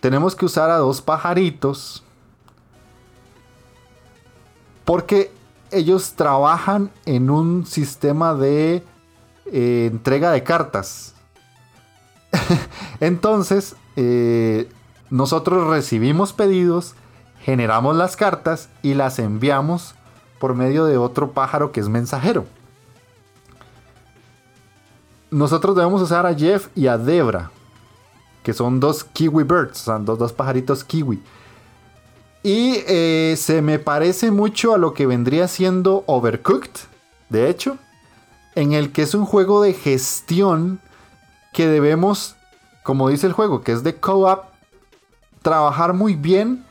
tenemos 0.00 0.36
que 0.36 0.44
usar 0.44 0.70
a 0.70 0.76
dos 0.76 1.00
pajaritos 1.00 2.04
porque 4.84 5.32
ellos 5.70 6.12
trabajan 6.12 6.90
en 7.06 7.30
un 7.30 7.66
sistema 7.66 8.34
de 8.34 8.84
eh, 9.46 9.88
entrega 9.90 10.30
de 10.30 10.42
cartas. 10.42 11.14
Entonces, 13.00 13.76
eh, 13.96 14.68
nosotros 15.10 15.68
recibimos 15.68 16.32
pedidos, 16.32 16.94
generamos 17.40 17.96
las 17.96 18.16
cartas 18.16 18.68
y 18.82 18.94
las 18.94 19.18
enviamos 19.18 19.94
por 20.38 20.54
medio 20.54 20.84
de 20.84 20.98
otro 20.98 21.32
pájaro 21.32 21.72
que 21.72 21.80
es 21.80 21.88
mensajero. 21.88 22.44
Nosotros 25.34 25.74
debemos 25.74 26.00
usar 26.00 26.26
a 26.26 26.34
Jeff 26.34 26.68
y 26.76 26.86
a 26.86 26.96
Debra, 26.96 27.50
que 28.44 28.52
son 28.52 28.78
dos 28.78 29.02
kiwi 29.02 29.42
birds, 29.42 29.78
son 29.78 30.04
dos, 30.04 30.16
dos 30.16 30.32
pajaritos 30.32 30.84
kiwi. 30.84 31.20
Y 32.44 32.76
eh, 32.86 33.34
se 33.36 33.60
me 33.60 33.80
parece 33.80 34.30
mucho 34.30 34.74
a 34.74 34.78
lo 34.78 34.94
que 34.94 35.08
vendría 35.08 35.48
siendo 35.48 36.04
Overcooked, 36.06 36.70
de 37.30 37.50
hecho, 37.50 37.78
en 38.54 38.74
el 38.74 38.92
que 38.92 39.02
es 39.02 39.12
un 39.12 39.24
juego 39.24 39.60
de 39.60 39.72
gestión 39.72 40.78
que 41.52 41.66
debemos, 41.66 42.36
como 42.84 43.08
dice 43.08 43.26
el 43.26 43.32
juego, 43.32 43.62
que 43.62 43.72
es 43.72 43.82
de 43.82 43.96
co-op, 43.96 44.44
trabajar 45.42 45.94
muy 45.94 46.14
bien 46.14 46.64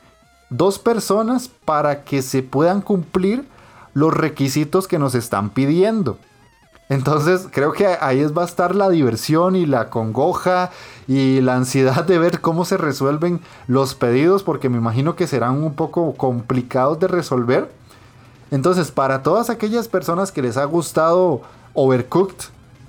dos 0.48 0.78
personas 0.78 1.50
para 1.66 2.04
que 2.04 2.22
se 2.22 2.42
puedan 2.42 2.80
cumplir 2.80 3.44
los 3.92 4.14
requisitos 4.14 4.88
que 4.88 4.98
nos 4.98 5.14
están 5.14 5.50
pidiendo. 5.50 6.16
Entonces 6.88 7.48
creo 7.50 7.72
que 7.72 7.86
ahí 7.86 8.24
va 8.26 8.42
a 8.42 8.46
estar 8.46 8.74
la 8.74 8.90
diversión 8.90 9.56
y 9.56 9.64
la 9.64 9.88
congoja 9.88 10.70
y 11.08 11.40
la 11.40 11.54
ansiedad 11.56 12.04
de 12.04 12.18
ver 12.18 12.40
cómo 12.40 12.64
se 12.64 12.76
resuelven 12.76 13.40
los 13.66 13.94
pedidos 13.94 14.42
porque 14.42 14.68
me 14.68 14.76
imagino 14.76 15.16
que 15.16 15.26
serán 15.26 15.62
un 15.62 15.74
poco 15.74 16.14
complicados 16.14 16.98
de 17.00 17.08
resolver. 17.08 17.70
Entonces 18.50 18.90
para 18.90 19.22
todas 19.22 19.48
aquellas 19.48 19.88
personas 19.88 20.30
que 20.30 20.42
les 20.42 20.58
ha 20.58 20.64
gustado 20.64 21.40
Overcooked 21.72 22.48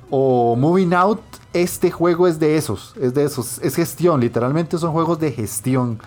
o 0.10 0.56
Moving 0.58 0.93
Out, 0.93 1.22
este 1.54 1.89
juego 1.89 2.28
es 2.28 2.38
de 2.38 2.58
esos, 2.58 2.93
es 3.00 3.14
de 3.14 3.24
esos, 3.24 3.60
es 3.60 3.76
gestión, 3.76 4.20
literalmente 4.20 4.78
son 4.78 4.91
juegos 4.91 5.20
de 5.20 5.32
gestión 5.32 6.00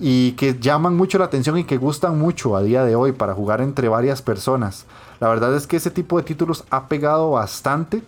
y 0.00 0.32
que 0.32 0.58
llaman 0.58 0.96
mucho 0.96 1.18
la 1.18 1.26
atención 1.26 1.58
y 1.58 1.64
que 1.64 1.76
gustan 1.76 2.18
mucho 2.18 2.56
a 2.56 2.62
día 2.62 2.84
de 2.84 2.96
hoy 2.96 3.12
para 3.12 3.34
jugar 3.34 3.60
entre 3.60 3.88
varias 3.88 4.22
personas. 4.22 4.86
La 5.22 5.28
verdad 5.28 5.54
es 5.54 5.68
que 5.68 5.76
ese 5.76 5.92
tipo 5.92 6.16
de 6.16 6.24
títulos 6.24 6.64
ha 6.68 6.88
pegado 6.88 7.30
bastante. 7.30 8.02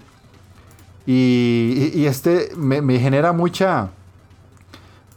Y, 1.07 2.05
este 2.07 2.51
me, 2.57 2.99
genera 2.99 3.33
mucha, 3.33 3.91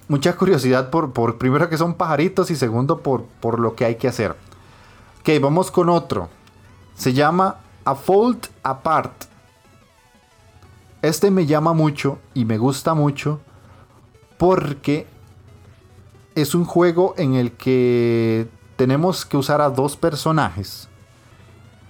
mucha 0.08 0.36
curiosidad 0.36 0.92
por, 0.92 1.12
por, 1.12 1.40
primero 1.40 1.68
que 1.70 1.76
son 1.76 1.96
pajaritos 1.96 2.52
y 2.52 2.56
segundo 2.56 3.00
por, 3.00 3.24
por 3.24 3.60
lo 3.60 3.74
que 3.74 3.84
hay 3.84 3.96
que 3.96 4.08
hacer. 4.08 4.36
Ok, 5.22 5.42
vamos 5.42 5.72
con 5.72 5.90
otro. 5.90 6.30
Se 6.94 7.14
llama 7.14 7.62
A 7.84 7.96
Fold 7.96 8.48
Apart. 8.62 9.24
Este 11.02 11.32
me 11.32 11.48
llama 11.48 11.74
mucho 11.74 12.20
y 12.36 12.46
me 12.46 12.60
gusta 12.60 12.94
mucho 12.94 13.40
porque 14.38 15.08
es 16.36 16.54
un 16.54 16.64
juego 16.64 17.16
en 17.18 17.34
el 17.34 17.54
que 17.54 18.48
tenemos 18.76 19.26
que 19.26 19.38
usar 19.38 19.62
a 19.62 19.72
dos 19.72 19.98
personajes 19.98 20.90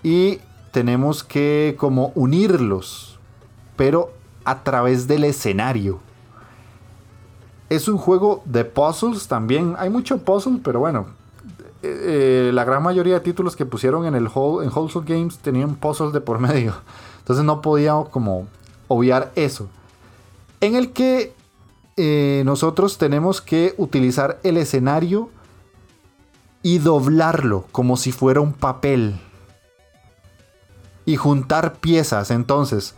y 0.03 0.39
tenemos 0.71 1.23
que 1.23 1.75
como 1.77 2.11
unirlos, 2.15 3.19
pero 3.75 4.11
a 4.45 4.63
través 4.63 5.07
del 5.07 5.23
escenario. 5.23 5.99
Es 7.69 7.87
un 7.87 7.97
juego 7.97 8.41
de 8.45 8.63
puzzles 8.63 9.27
también. 9.27 9.75
Hay 9.77 9.89
mucho 9.89 10.19
puzzle, 10.19 10.59
pero 10.63 10.79
bueno. 10.79 11.07
Eh, 11.83 12.49
eh, 12.49 12.51
la 12.53 12.63
gran 12.63 12.81
mayoría 12.81 13.15
de 13.15 13.19
títulos 13.19 13.55
que 13.55 13.65
pusieron 13.65 14.05
en 14.05 14.15
el 14.15 14.25
en 14.25 14.31
Wholesome 14.31 15.05
Games 15.05 15.37
tenían 15.39 15.75
puzzles 15.75 16.13
de 16.13 16.21
por 16.21 16.39
medio. 16.47 16.75
Entonces 17.19 17.43
no 17.43 17.61
podía 17.61 17.93
como 18.09 18.47
obviar 18.87 19.31
eso. 19.35 19.67
En 20.61 20.75
el 20.75 20.91
que 20.91 21.33
eh, 21.97 22.43
nosotros 22.45 22.97
tenemos 22.97 23.41
que 23.41 23.73
utilizar 23.77 24.39
el 24.43 24.57
escenario 24.57 25.29
y 26.63 26.77
doblarlo 26.77 27.65
como 27.71 27.97
si 27.97 28.11
fuera 28.11 28.41
un 28.41 28.53
papel 28.53 29.19
y 31.07 31.15
juntar 31.15 31.75
piezas. 31.75 32.31
Entonces, 32.31 32.93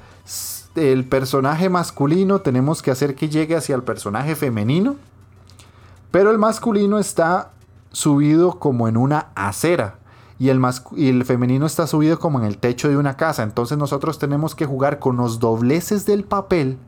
el 0.76 1.06
personaje 1.06 1.70
masculino 1.70 2.42
tenemos 2.42 2.82
que 2.82 2.90
hacer 2.90 3.14
que 3.14 3.30
llegue 3.30 3.56
hacia 3.56 3.76
el 3.76 3.84
personaje 3.84 4.36
femenino 4.36 4.96
Pero 6.10 6.32
el 6.32 6.40
masculino 6.40 6.98
está 6.98 7.52
subido 7.92 8.58
como 8.58 8.88
en 8.88 8.98
una 8.98 9.28
acera. 9.36 10.00
Y 10.40 10.50
el, 10.50 10.60
y 10.96 11.10
el 11.10 11.24
femenino 11.24 11.68
está 11.68 11.86
subido 11.86 12.18
como 12.18 12.40
en 12.40 12.46
el 12.46 12.58
techo 12.58 12.90
de 12.90 12.98
una 12.98 13.16
casa. 13.16 13.44
Entonces 13.44 13.78
nosotros 13.78 14.18
tenemos 14.18 14.56
que 14.56 14.66
jugar 14.66 14.98
con 14.98 15.16
los 15.16 15.40
dobleces 15.40 16.08
del 16.08 16.24
papel 16.24 16.80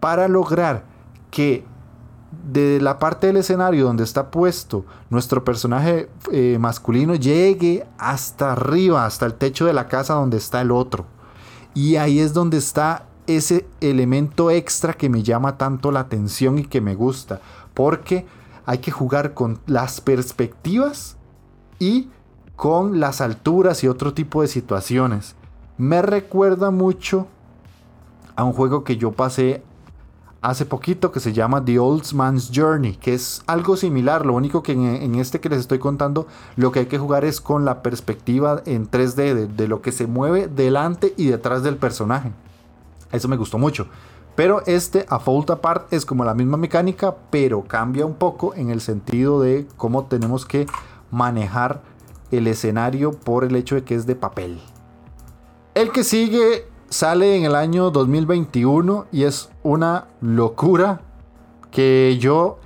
para 0.00 0.28
lograr 0.28 0.84
que 1.30 1.64
de 2.50 2.80
la 2.80 2.98
parte 2.98 3.26
del 3.26 3.36
escenario 3.36 3.84
donde 3.84 4.04
está 4.04 4.30
puesto 4.30 4.84
nuestro 5.10 5.44
personaje 5.44 6.08
eh, 6.30 6.56
masculino 6.58 7.14
llegue 7.14 7.86
hasta 7.98 8.52
arriba, 8.52 9.04
hasta 9.04 9.26
el 9.26 9.34
techo 9.34 9.66
de 9.66 9.74
la 9.74 9.88
casa 9.88 10.14
donde 10.14 10.38
está 10.38 10.60
el 10.60 10.70
otro. 10.70 11.04
Y 11.74 11.96
ahí 11.96 12.20
es 12.20 12.32
donde 12.32 12.58
está 12.58 13.06
ese 13.26 13.66
elemento 13.80 14.50
extra 14.50 14.94
que 14.94 15.08
me 15.08 15.22
llama 15.22 15.58
tanto 15.58 15.92
la 15.92 16.00
atención 16.00 16.58
y 16.58 16.64
que 16.64 16.80
me 16.80 16.94
gusta. 16.94 17.40
Porque 17.74 18.26
hay 18.66 18.78
que 18.78 18.90
jugar 18.90 19.34
con 19.34 19.60
las 19.66 20.00
perspectivas 20.00 21.16
y 21.78 22.10
con 22.56 23.00
las 23.00 23.20
alturas 23.20 23.82
y 23.84 23.88
otro 23.88 24.14
tipo 24.14 24.42
de 24.42 24.48
situaciones. 24.48 25.34
Me 25.78 26.02
recuerda 26.02 26.70
mucho 26.70 27.26
a 28.36 28.44
un 28.44 28.52
juego 28.52 28.84
que 28.84 28.96
yo 28.96 29.12
pasé 29.12 29.62
hace 30.42 30.66
poquito 30.66 31.12
que 31.12 31.20
se 31.20 31.32
llama 31.32 31.64
The 31.64 31.78
Old 31.78 32.12
Man's 32.12 32.50
Journey, 32.52 32.96
que 32.96 33.14
es 33.14 33.42
algo 33.46 33.76
similar, 33.76 34.26
lo 34.26 34.34
único 34.34 34.62
que 34.62 34.72
en, 34.72 35.14
este 35.14 35.40
que 35.40 35.48
les 35.48 35.60
estoy 35.60 35.78
contando, 35.78 36.26
lo 36.56 36.72
que 36.72 36.80
hay 36.80 36.86
que 36.86 36.98
jugar 36.98 37.24
es 37.24 37.40
con 37.40 37.64
la 37.64 37.82
perspectiva 37.82 38.60
en 38.66 38.90
3D 38.90 39.46
de, 39.46 39.68
lo 39.68 39.80
que 39.80 39.92
se 39.92 40.08
mueve 40.08 40.48
delante 40.48 41.14
y 41.16 41.28
detrás 41.28 41.62
del 41.62 41.76
personaje. 41.76 42.32
Eso 43.12 43.28
me 43.28 43.36
gustó 43.36 43.56
mucho. 43.56 43.86
Pero 44.34 44.62
este 44.66 45.06
A 45.08 45.20
Fault 45.20 45.50
Apart 45.50 45.92
es 45.92 46.04
como 46.04 46.24
la 46.24 46.34
misma 46.34 46.56
mecánica, 46.56 47.14
pero 47.30 47.62
cambia 47.62 48.04
un 48.04 48.14
poco 48.14 48.54
en 48.54 48.70
el 48.70 48.80
sentido 48.80 49.40
de 49.40 49.66
cómo 49.76 50.06
tenemos 50.06 50.44
que 50.44 50.66
manejar 51.10 51.82
el 52.30 52.46
escenario 52.48 53.12
por 53.12 53.44
el 53.44 53.54
hecho 53.54 53.76
de 53.76 53.84
que 53.84 53.94
es 53.94 54.06
de 54.06 54.16
papel. 54.16 54.60
El 55.74 55.92
que 55.92 56.02
sigue 56.02 56.71
sale 56.92 57.36
en 57.36 57.44
el 57.44 57.54
año 57.54 57.90
2021 57.90 59.06
y 59.12 59.24
es 59.24 59.48
una 59.62 60.08
locura 60.20 61.00
que 61.70 62.18
yo 62.20 62.58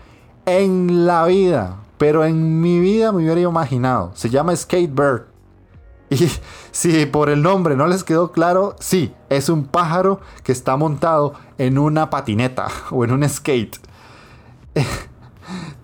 en 0.46 1.06
la 1.06 1.26
vida, 1.26 1.76
pero 1.96 2.24
en 2.24 2.60
mi 2.60 2.80
vida 2.80 3.12
me 3.12 3.18
hubiera 3.18 3.40
imaginado. 3.40 4.10
Se 4.14 4.28
llama 4.28 4.54
Skatebird. 4.54 5.26
Y 6.08 6.30
si 6.70 7.04
por 7.06 7.28
el 7.30 7.42
nombre 7.42 7.74
no 7.74 7.88
les 7.88 8.04
quedó 8.04 8.30
claro, 8.30 8.76
sí, 8.78 9.12
es 9.28 9.48
un 9.48 9.64
pájaro 9.64 10.20
que 10.44 10.52
está 10.52 10.76
montado 10.76 11.34
en 11.58 11.78
una 11.78 12.10
patineta 12.10 12.68
o 12.90 13.04
en 13.04 13.12
un 13.12 13.28
skate. 13.28 13.78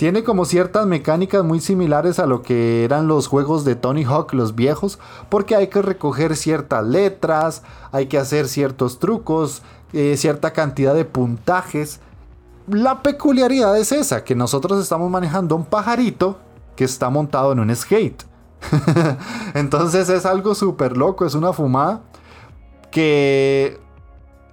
Tiene 0.03 0.25
como 0.25 0.47
ciertas 0.47 0.85
mecánicas 0.85 1.45
muy 1.45 1.61
similares 1.61 2.19
a 2.19 2.27
lo 2.27 2.43
que 2.43 2.83
eran 2.85 3.07
los 3.07 3.29
juegos 3.29 3.65
de 3.65 3.77
Tony 3.77 4.03
Hawk, 4.03 4.33
los 4.33 4.57
viejos, 4.57 4.99
porque 5.29 5.55
hay 5.55 5.69
que 5.69 5.81
recoger 5.81 6.35
ciertas 6.35 6.85
letras, 6.85 7.63
hay 7.93 8.07
que 8.07 8.19
hacer 8.19 8.49
ciertos 8.49 8.99
trucos, 8.99 9.63
eh, 9.93 10.17
cierta 10.17 10.53
cantidad 10.53 10.93
de 10.93 11.05
puntajes. 11.05 12.01
La 12.67 13.01
peculiaridad 13.05 13.79
es 13.79 13.93
esa, 13.93 14.25
que 14.25 14.35
nosotros 14.35 14.83
estamos 14.83 15.09
manejando 15.09 15.55
un 15.55 15.65
pajarito 15.65 16.37
que 16.75 16.83
está 16.83 17.09
montado 17.09 17.53
en 17.53 17.61
un 17.61 17.77
skate. 17.77 18.25
Entonces 19.55 20.09
es 20.09 20.27
algo 20.27 20.57
súper 20.57 20.97
loco, 20.97 21.27
es 21.27 21.37
una 21.37 21.53
fumada 21.53 22.03
que 22.91 23.79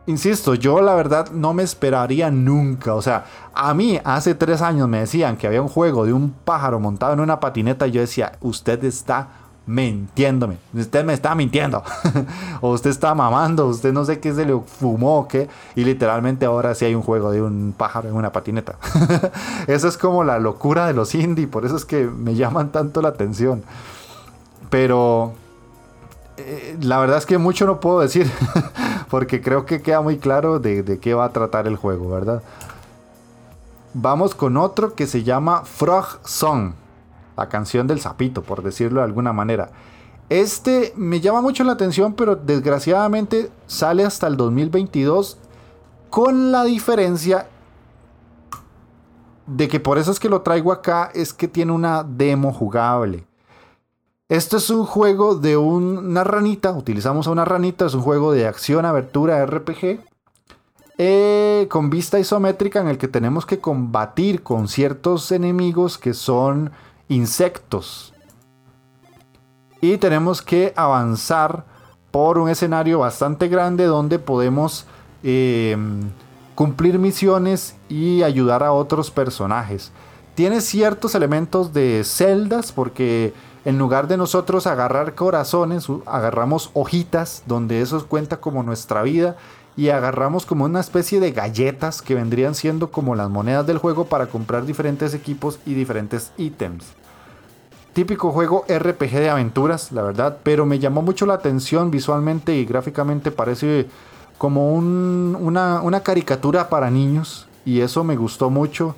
insisto, 0.09 0.55
yo 0.55 0.81
la 0.81 0.95
verdad 0.95 1.31
no 1.31 1.53
me 1.53 1.63
esperaría 1.63 2.31
nunca. 2.31 2.95
O 2.95 3.01
sea, 3.01 3.25
a 3.53 3.73
mí 3.73 3.99
hace 4.03 4.35
tres 4.35 4.61
años 4.61 4.89
me 4.89 4.99
decían 4.99 5.37
que 5.37 5.47
había 5.47 5.61
un 5.61 5.69
juego 5.69 6.05
de 6.05 6.13
un 6.13 6.31
pájaro 6.31 6.79
montado 6.79 7.13
en 7.13 7.19
una 7.19 7.39
patineta 7.39 7.87
y 7.87 7.91
yo 7.91 8.01
decía, 8.01 8.33
usted 8.41 8.83
está 8.83 9.29
mintiéndome. 9.67 10.57
Usted 10.73 11.05
me 11.05 11.13
está 11.13 11.35
mintiendo. 11.35 11.83
o 12.61 12.71
usted 12.71 12.89
está 12.89 13.13
mamando. 13.13 13.67
Usted 13.67 13.93
no 13.93 14.03
sé 14.03 14.19
qué 14.19 14.33
se 14.33 14.45
le 14.45 14.59
fumó 14.59 15.19
o 15.19 15.27
qué. 15.27 15.47
Y 15.75 15.85
literalmente 15.85 16.45
ahora 16.45 16.73
sí 16.73 16.85
hay 16.85 16.95
un 16.95 17.03
juego 17.03 17.31
de 17.31 17.43
un 17.43 17.75
pájaro 17.77 18.09
en 18.09 18.15
una 18.15 18.31
patineta. 18.31 18.77
eso 19.67 19.87
es 19.87 19.97
como 19.97 20.23
la 20.23 20.39
locura 20.39 20.87
de 20.87 20.93
los 20.93 21.13
indie. 21.13 21.47
Por 21.47 21.65
eso 21.65 21.75
es 21.75 21.85
que 21.85 22.05
me 22.05 22.33
llaman 22.33 22.71
tanto 22.71 23.01
la 23.03 23.09
atención. 23.09 23.63
Pero 24.71 25.33
eh, 26.39 26.77
la 26.81 26.97
verdad 26.99 27.17
es 27.17 27.25
que 27.25 27.37
mucho 27.37 27.65
no 27.65 27.79
puedo 27.79 27.99
decir, 27.99 28.31
porque 29.09 29.41
creo 29.41 29.65
que 29.65 29.81
queda 29.81 30.01
muy 30.01 30.17
claro 30.17 30.59
de, 30.59 30.99
qué 30.99 31.13
va 31.13 31.25
a 31.25 31.33
tratar 31.33 31.67
el 31.67 31.75
juego, 31.75 32.09
¿verdad? 32.09 32.41
Vamos 33.93 34.35
con 34.35 34.57
otro 34.57 34.95
que 34.95 35.07
se 35.07 35.23
llama 35.23 35.63
Frog 35.65 36.19
Song, 36.23 36.73
la 37.35 37.49
canción 37.49 37.87
del 37.87 37.99
sapito, 37.99 38.43
por 38.43 38.63
decirlo 38.63 39.01
de 39.01 39.05
alguna 39.05 39.33
manera. 39.33 39.69
Este 40.29 40.93
me 40.95 41.21
llama 41.21 41.41
mucho 41.41 41.63
la 41.63 41.73
atención, 41.73 42.13
pero 42.13 42.35
desgraciadamente 42.35 43.51
sale 43.65 44.05
hasta 44.05 44.27
el 44.27 44.37
2022 44.37 45.39
con 46.09 46.51
la 46.51 46.63
diferencia 46.63 47.47
de 49.47 49.67
que 49.67 49.79
por 49.79 49.97
eso 49.97 50.11
es 50.11 50.19
que 50.19 50.29
lo 50.29 50.41
traigo 50.41 50.71
acá, 50.71 51.09
es 51.13 51.33
que 51.33 51.47
tiene 51.47 51.71
una 51.71 52.03
demo 52.03 52.53
jugable. 52.53 53.28
Esto 54.29 54.57
es 54.57 54.69
un 54.69 54.85
juego 54.85 55.33
de 55.33 55.57
una 55.57 56.23
ranita, 56.23 56.71
utilizamos 56.71 57.25
a 57.25 57.31
una 57.31 57.45
ranita, 57.45 57.87
es 57.87 57.95
un 57.95 58.01
juego 58.01 58.31
de 58.31 58.45
acción, 58.45 58.85
abertura, 58.85 59.43
RPG, 59.43 60.01
eh, 60.99 61.65
con 61.67 61.89
vista 61.89 62.19
isométrica 62.19 62.79
en 62.79 62.89
el 62.89 62.99
que 62.99 63.07
tenemos 63.07 63.47
que 63.47 63.59
combatir 63.59 64.43
con 64.43 64.67
ciertos 64.67 65.31
enemigos 65.31 65.97
que 65.97 66.13
son 66.13 66.71
insectos. 67.07 68.13
Y 69.81 69.97
tenemos 69.97 70.43
que 70.43 70.73
avanzar 70.75 71.65
por 72.11 72.37
un 72.37 72.49
escenario 72.49 72.99
bastante 72.99 73.47
grande 73.47 73.85
donde 73.85 74.19
podemos 74.19 74.85
em, 75.23 76.11
cumplir 76.53 76.99
misiones 76.99 77.77
y 77.89 78.21
ayudar 78.21 78.61
a 78.61 78.73
otros 78.73 79.09
personajes. 79.09 79.91
Tiene 80.35 80.61
ciertos 80.61 81.15
elementos 81.15 81.73
de 81.73 82.03
celdas 82.03 82.71
porque 82.71 83.33
en 83.65 83.77
lugar 83.77 84.07
de 84.07 84.17
nosotros 84.17 84.67
agarrar 84.67 85.15
corazones, 85.15 85.87
agarramos 86.05 86.71
hojitas 86.73 87.43
donde 87.45 87.81
eso 87.81 88.05
cuenta 88.07 88.37
como 88.37 88.63
nuestra 88.63 89.03
vida 89.03 89.35
y 89.75 89.89
agarramos 89.89 90.45
como 90.45 90.65
una 90.65 90.79
especie 90.79 91.19
de 91.19 91.31
galletas 91.31 92.01
que 92.01 92.15
vendrían 92.15 92.55
siendo 92.55 92.91
como 92.91 93.15
las 93.15 93.29
monedas 93.29 93.67
del 93.67 93.77
juego 93.77 94.05
para 94.05 94.27
comprar 94.27 94.65
diferentes 94.65 95.13
equipos 95.13 95.59
y 95.65 95.73
diferentes 95.73 96.31
ítems. 96.37 96.85
Típico 97.93 98.31
juego 98.31 98.65
RPG 98.67 99.11
de 99.11 99.29
aventuras, 99.29 99.91
la 99.91 100.03
verdad, 100.03 100.37
pero 100.43 100.65
me 100.65 100.79
llamó 100.79 101.01
mucho 101.01 101.25
la 101.25 101.33
atención 101.33 101.91
visualmente 101.91 102.55
y 102.55 102.65
gráficamente 102.65 103.31
parece 103.31 103.87
como 104.37 104.73
una, 104.73 105.81
una 105.81 105.99
caricatura 106.01 106.69
para 106.69 106.89
niños 106.89 107.47
y 107.65 107.81
eso 107.81 108.03
me 108.03 108.15
gustó 108.15 108.49
mucho 108.49 108.95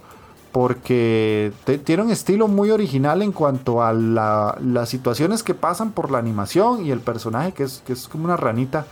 porque 0.52 1.54
tiene 1.86 2.04
un 2.04 2.12
estilo 2.12 2.48
muy 2.48 2.72
original 2.72 3.22
en 3.22 3.32
cuanto 3.32 3.82
a 3.82 3.94
las 3.94 4.90
situaciones 4.90 5.44
que 5.44 5.54
pasan 5.54 5.92
por 5.92 6.12
la 6.12 6.18
animación 6.18 6.86
y 6.86 6.92
el 6.92 7.00
personaje 7.00 7.54
que 7.54 7.64
es, 7.64 7.82
que 7.86 7.94
es 7.94 8.08
como 8.08 8.26
una 8.26 8.38
ranita 8.38 8.86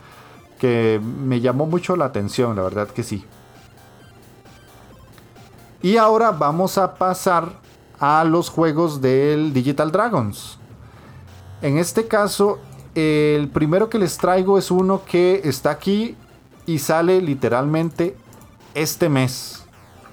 que 0.58 1.00
me 1.02 1.40
llamó 1.40 1.66
mucho 1.66 1.96
la 1.96 2.06
atención, 2.06 2.56
la 2.56 2.62
verdad 2.62 2.88
que 2.88 3.02
sí. 3.02 3.24
Y 5.82 5.96
ahora 5.96 6.30
vamos 6.30 6.76
a 6.78 6.94
pasar 6.94 7.52
a 7.98 8.24
los 8.24 8.50
juegos 8.50 9.00
del 9.00 9.52
Digital 9.52 9.92
Dragons. 9.92 10.58
En 11.62 11.78
este 11.78 12.06
caso, 12.06 12.58
el 12.94 13.48
primero 13.48 13.88
que 13.88 13.98
les 13.98 14.16
traigo 14.18 14.58
es 14.58 14.70
uno 14.70 15.02
que 15.04 15.42
está 15.44 15.70
aquí 15.70 16.16
y 16.66 16.78
sale 16.78 17.20
literalmente 17.20 18.16
este 18.74 19.08
mes 19.08 19.64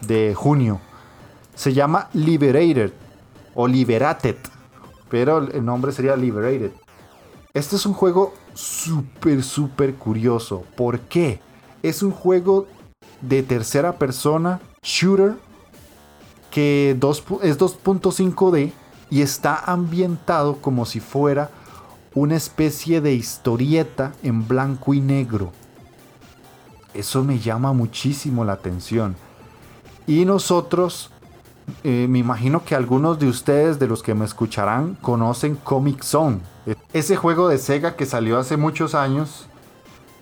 de 0.02 0.34
junio. 0.36 0.80
Se 1.58 1.74
llama 1.74 2.08
Liberated 2.14 2.94
o 3.56 3.68
Liberated, 3.68 4.38
pero 5.10 5.40
el 5.40 5.66
nombre 5.66 5.92
sería 5.92 6.16
Liberated. 6.16 6.72
Este 7.52 7.76
es 7.78 7.86
un 7.88 7.94
juego 7.94 8.36
súper, 8.54 9.44
súper 9.44 9.96
curioso. 9.96 10.64
¿Por 10.76 11.00
qué? 11.00 11.40
Es 11.82 12.04
un 12.04 12.12
juego 12.12 12.68
de 13.22 13.42
tercera 13.42 13.98
persona, 13.98 14.62
shooter, 14.84 15.34
que 16.52 16.92
es 16.92 17.00
2.5D 17.00 18.72
y 19.10 19.22
está 19.24 19.58
ambientado 19.66 20.58
como 20.58 20.86
si 20.86 21.00
fuera 21.00 21.50
una 22.14 22.36
especie 22.36 23.02
de 23.02 23.16
historieta 23.16 24.14
en 24.22 24.48
blanco 24.48 24.94
y 24.94 25.02
negro. 25.02 25.52
Eso 26.94 27.24
me 27.24 27.40
llama 27.40 27.74
muchísimo 27.74 28.46
la 28.46 28.54
atención. 28.54 29.16
Y 30.06 30.26
nosotros 30.26 31.12
eh, 31.84 32.08
me 32.10 32.20
imagino 32.20 32.64
que 32.64 32.76
algunos 32.76 33.20
de 33.20 33.28
ustedes, 33.28 33.80
de 33.80 33.88
los 33.88 34.02
que 34.04 34.14
me 34.14 34.26
escucharán, 34.26 34.96
conocen 35.02 35.56
Comic 35.56 36.04
Zone. 36.04 36.40
Ese 36.94 37.16
juego 37.16 37.48
de 37.50 37.58
Sega 37.58 37.96
que 37.96 38.06
salió 38.06 38.38
hace 38.40 38.58
muchos 38.58 38.96
años, 38.96 39.48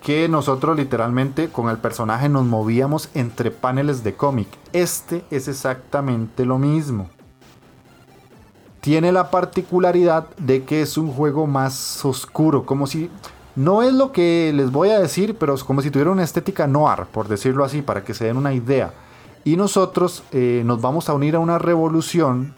que 0.03 0.29
nosotros 0.29 0.77
literalmente 0.77 1.49
con 1.49 1.69
el 1.69 1.77
personaje 1.77 2.29
nos 2.29 2.45
movíamos 2.45 3.09
entre 3.15 3.49
paneles 3.49 4.03
de 4.03 4.13
cómic. 4.15 4.47
Este 4.73 5.25
es 5.31 5.47
exactamente 5.47 6.45
lo 6.45 6.59
mismo. 6.59 7.09
tiene 8.81 9.11
la 9.11 9.31
particularidad 9.31 10.27
de 10.37 10.63
que 10.63 10.83
es 10.83 10.95
un 10.95 11.11
juego 11.11 11.47
más 11.47 12.05
oscuro, 12.05 12.67
como 12.67 12.85
si 12.85 13.09
no 13.55 13.81
es 13.81 13.91
lo 13.93 14.11
que 14.11 14.51
les 14.53 14.71
voy 14.71 14.89
a 14.89 14.99
decir, 14.99 15.35
pero 15.39 15.55
es 15.55 15.63
como 15.63 15.81
si 15.81 15.89
tuviera 15.89 16.11
una 16.11 16.23
estética 16.23 16.67
noir, 16.67 17.05
por 17.11 17.27
decirlo 17.27 17.63
así, 17.65 17.81
para 17.81 18.03
que 18.03 18.13
se 18.13 18.25
den 18.25 18.37
una 18.37 18.53
idea. 18.53 18.93
Y 19.45 19.55
nosotros 19.55 20.23
eh, 20.31 20.63
nos 20.65 20.81
vamos 20.81 21.07
a 21.07 21.13
unir 21.13 21.35
a 21.35 21.39
una 21.39 21.59
revolución 21.59 22.55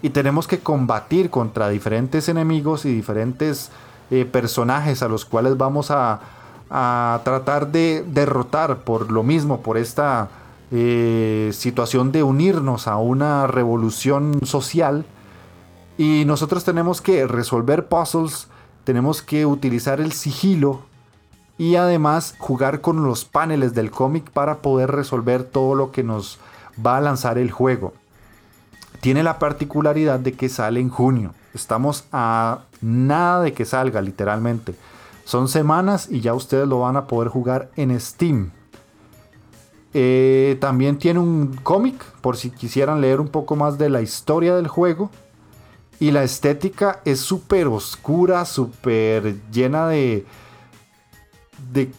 y 0.00 0.10
tenemos 0.10 0.46
que 0.46 0.60
combatir 0.60 1.28
contra 1.28 1.68
diferentes 1.68 2.28
enemigos 2.28 2.86
y 2.86 2.94
diferentes 2.94 3.70
eh, 4.10 4.24
personajes 4.24 5.02
a 5.02 5.08
los 5.08 5.24
cuales 5.26 5.58
vamos 5.58 5.90
a, 5.90 6.20
tratar 6.70 7.72
de 7.72 8.04
derrotar 8.06 8.84
por 8.84 9.10
lo 9.10 9.24
mismo, 9.24 9.60
por 9.60 9.76
esta 9.76 10.28
eh, 10.70 11.50
situación 11.52 12.12
de 12.12 12.22
unirnos 12.22 12.86
a 12.86 12.96
una 12.96 13.48
revolución 13.48 14.38
social. 14.44 15.04
Y 15.98 16.22
nosotros 16.26 16.62
tenemos 16.62 17.00
que 17.00 17.26
resolver 17.26 17.88
puzzles 17.88 18.46
tenemos 18.84 19.22
que 19.22 19.46
utilizar 19.46 20.00
el 20.00 20.12
sigilo 20.12 20.82
y 21.60 21.76
además 21.76 22.36
jugar 22.38 22.80
con 22.80 23.04
los 23.04 23.26
paneles 23.26 23.74
del 23.74 23.90
cómic 23.90 24.30
para 24.30 24.62
poder 24.62 24.92
resolver 24.92 25.44
todo 25.44 25.74
lo 25.74 25.92
que 25.92 26.02
nos 26.02 26.38
va 26.84 26.96
a 26.96 27.02
lanzar 27.02 27.36
el 27.36 27.50
juego. 27.50 27.92
Tiene 29.02 29.22
la 29.22 29.38
particularidad 29.38 30.18
de 30.18 30.32
que 30.32 30.48
sale 30.48 30.80
en 30.80 30.88
junio. 30.88 31.34
Estamos 31.52 32.04
a 32.12 32.60
nada 32.80 33.42
de 33.42 33.52
que 33.52 33.66
salga 33.66 34.00
literalmente. 34.00 34.74
Son 35.26 35.48
semanas 35.48 36.08
y 36.10 36.22
ya 36.22 36.32
ustedes 36.32 36.66
lo 36.66 36.80
van 36.80 36.96
a 36.96 37.06
poder 37.06 37.28
jugar 37.28 37.70
en 37.76 38.00
Steam. 38.00 38.52
Eh, 39.92 40.56
también 40.62 40.96
tiene 40.96 41.20
un 41.20 41.58
cómic 41.62 42.02
por 42.22 42.38
si 42.38 42.48
quisieran 42.48 43.02
leer 43.02 43.20
un 43.20 43.28
poco 43.28 43.54
más 43.54 43.76
de 43.76 43.90
la 43.90 44.00
historia 44.00 44.56
del 44.56 44.68
juego. 44.68 45.10
Y 45.98 46.10
la 46.10 46.22
estética 46.22 47.00
es 47.04 47.20
súper 47.20 47.66
oscura, 47.66 48.46
súper 48.46 49.36
llena 49.52 49.88
de. 49.88 50.24
De. 51.72 51.92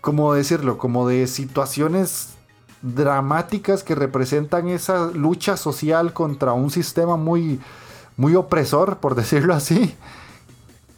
¿Cómo 0.00 0.34
decirlo? 0.34 0.78
Como 0.78 1.08
de 1.08 1.26
situaciones 1.26 2.36
dramáticas 2.82 3.82
que 3.82 3.94
representan 3.94 4.68
esa 4.68 5.06
lucha 5.06 5.56
social 5.56 6.12
contra 6.12 6.52
un 6.52 6.70
sistema 6.70 7.16
muy, 7.16 7.60
muy 8.16 8.36
opresor, 8.36 8.98
por 8.98 9.14
decirlo 9.16 9.54
así. 9.54 9.96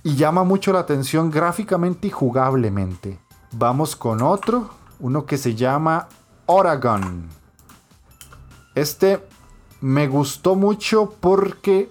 Y 0.03 0.17
llama 0.17 0.45
mucho 0.45 0.73
la 0.73 0.81
atención 0.81 1.31
gráficamente 1.31 2.09
y 2.09 2.11
jugablemente. 2.11 3.19
Vamos 3.53 3.97
con 3.97 4.23
otro, 4.23 4.71
uno 5.01 5.25
que 5.25 5.39
se 5.39 5.55
llama 5.55 6.09
Oregon. 6.47 7.29
Este 8.75 9.27
me 9.81 10.07
gustó 10.07 10.55
mucho 10.55 11.15
porque 11.21 11.91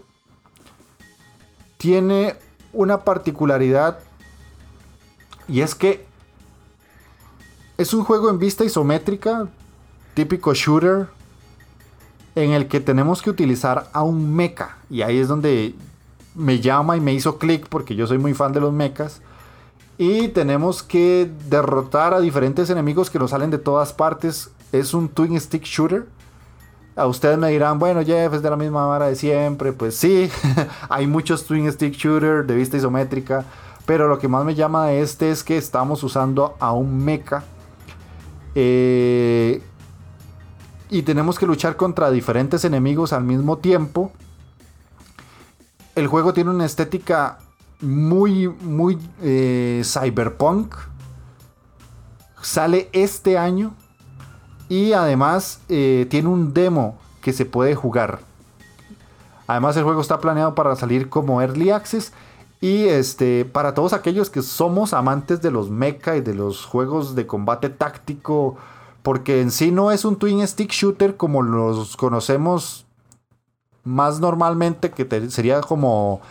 tiene 1.77 2.35
una 2.73 3.03
particularidad 3.03 3.99
y 5.47 5.61
es 5.61 5.75
que 5.75 6.05
es 7.77 7.93
un 7.93 8.03
juego 8.03 8.29
en 8.29 8.39
vista 8.39 8.65
isométrica, 8.65 9.47
típico 10.13 10.53
shooter, 10.53 11.07
en 12.35 12.51
el 12.51 12.67
que 12.67 12.79
tenemos 12.79 13.21
que 13.21 13.29
utilizar 13.29 13.89
a 13.93 14.03
un 14.03 14.35
mecha. 14.35 14.77
Y 14.89 15.01
ahí 15.01 15.17
es 15.17 15.27
donde 15.27 15.75
me 16.35 16.59
llama 16.59 16.97
y 16.97 17.01
me 17.01 17.13
hizo 17.13 17.37
clic 17.37 17.67
porque 17.67 17.95
yo 17.95 18.07
soy 18.07 18.17
muy 18.17 18.33
fan 18.33 18.53
de 18.53 18.59
los 18.59 18.73
mechas. 18.73 19.21
Y 19.97 20.27
tenemos 20.29 20.83
que 20.83 21.31
derrotar 21.49 22.13
a 22.13 22.19
diferentes 22.19 22.69
enemigos 22.69 23.09
que 23.09 23.19
nos 23.19 23.31
salen 23.31 23.49
de 23.49 23.57
todas 23.57 23.93
partes. 23.93 24.51
Es 24.71 24.93
un 24.93 25.09
twin 25.09 25.39
stick 25.39 25.63
shooter 25.63 26.05
a 26.97 27.05
ustedes 27.05 27.37
me 27.37 27.49
dirán, 27.49 27.77
bueno, 27.77 28.03
Jeff 28.03 28.33
es 28.33 28.41
de 28.41 28.49
la 28.49 28.55
misma 28.55 28.87
vara 28.87 29.07
de 29.07 29.15
siempre. 29.15 29.71
Pues 29.71 29.95
sí, 29.95 30.31
hay 30.89 31.05
muchos 31.05 31.45
twin 31.45 31.71
stick 31.71 31.93
shooter 31.93 32.45
de 32.45 32.55
vista 32.55 32.75
isométrica. 32.75 33.45
Pero 33.87 34.09
lo 34.09 34.19
que 34.19 34.27
más 34.27 34.43
me 34.43 34.53
llama 34.53 34.87
de 34.87 35.01
este 35.01 35.31
es 35.31 35.45
que 35.45 35.57
estamos 35.57 36.03
usando 36.03 36.57
a 36.59 36.73
un 36.73 37.05
mecha. 37.05 37.45
Eh, 38.53 39.63
y 40.89 41.03
tenemos 41.03 41.39
que 41.39 41.47
luchar 41.47 41.77
contra 41.77 42.11
diferentes 42.11 42.65
enemigos 42.65 43.13
al 43.13 43.23
mismo 43.23 43.59
tiempo. 43.59 44.11
El 45.95 46.07
juego 46.07 46.33
tiene 46.33 46.49
una 46.49 46.65
estética 46.65 47.39
muy, 47.79 48.49
muy 48.49 48.99
eh, 49.21 49.81
cyberpunk. 49.85 50.75
Sale 52.41 52.89
este 52.91 53.37
año. 53.37 53.73
Y 54.67 54.91
además 54.91 55.61
eh, 55.69 56.07
tiene 56.09 56.27
un 56.27 56.53
demo 56.53 56.97
que 57.21 57.31
se 57.31 57.45
puede 57.45 57.73
jugar. 57.73 58.19
Además 59.47 59.77
el 59.77 59.85
juego 59.85 60.01
está 60.01 60.19
planeado 60.19 60.55
para 60.55 60.75
salir 60.75 61.07
como 61.07 61.41
Early 61.41 61.69
Access. 61.69 62.11
Y 62.59 62.85
este, 62.85 63.45
para 63.45 63.73
todos 63.73 63.93
aquellos 63.93 64.29
que 64.29 64.41
somos 64.41 64.93
amantes 64.93 65.41
de 65.41 65.51
los 65.51 65.69
mecha 65.69 66.15
y 66.15 66.21
de 66.21 66.33
los 66.33 66.65
juegos 66.65 67.15
de 67.15 67.27
combate 67.27 67.69
táctico, 67.69 68.57
porque 69.03 69.41
en 69.41 69.51
sí 69.51 69.71
no 69.71 69.91
es 69.91 70.05
un 70.05 70.15
twin 70.15 70.45
stick 70.47 70.71
shooter 70.71 71.17
como 71.17 71.43
los 71.43 71.95
conocemos 71.95 72.85
más 73.83 74.19
normalmente, 74.19 74.91
que 74.91 75.29
sería 75.29 75.61
como 75.61 76.21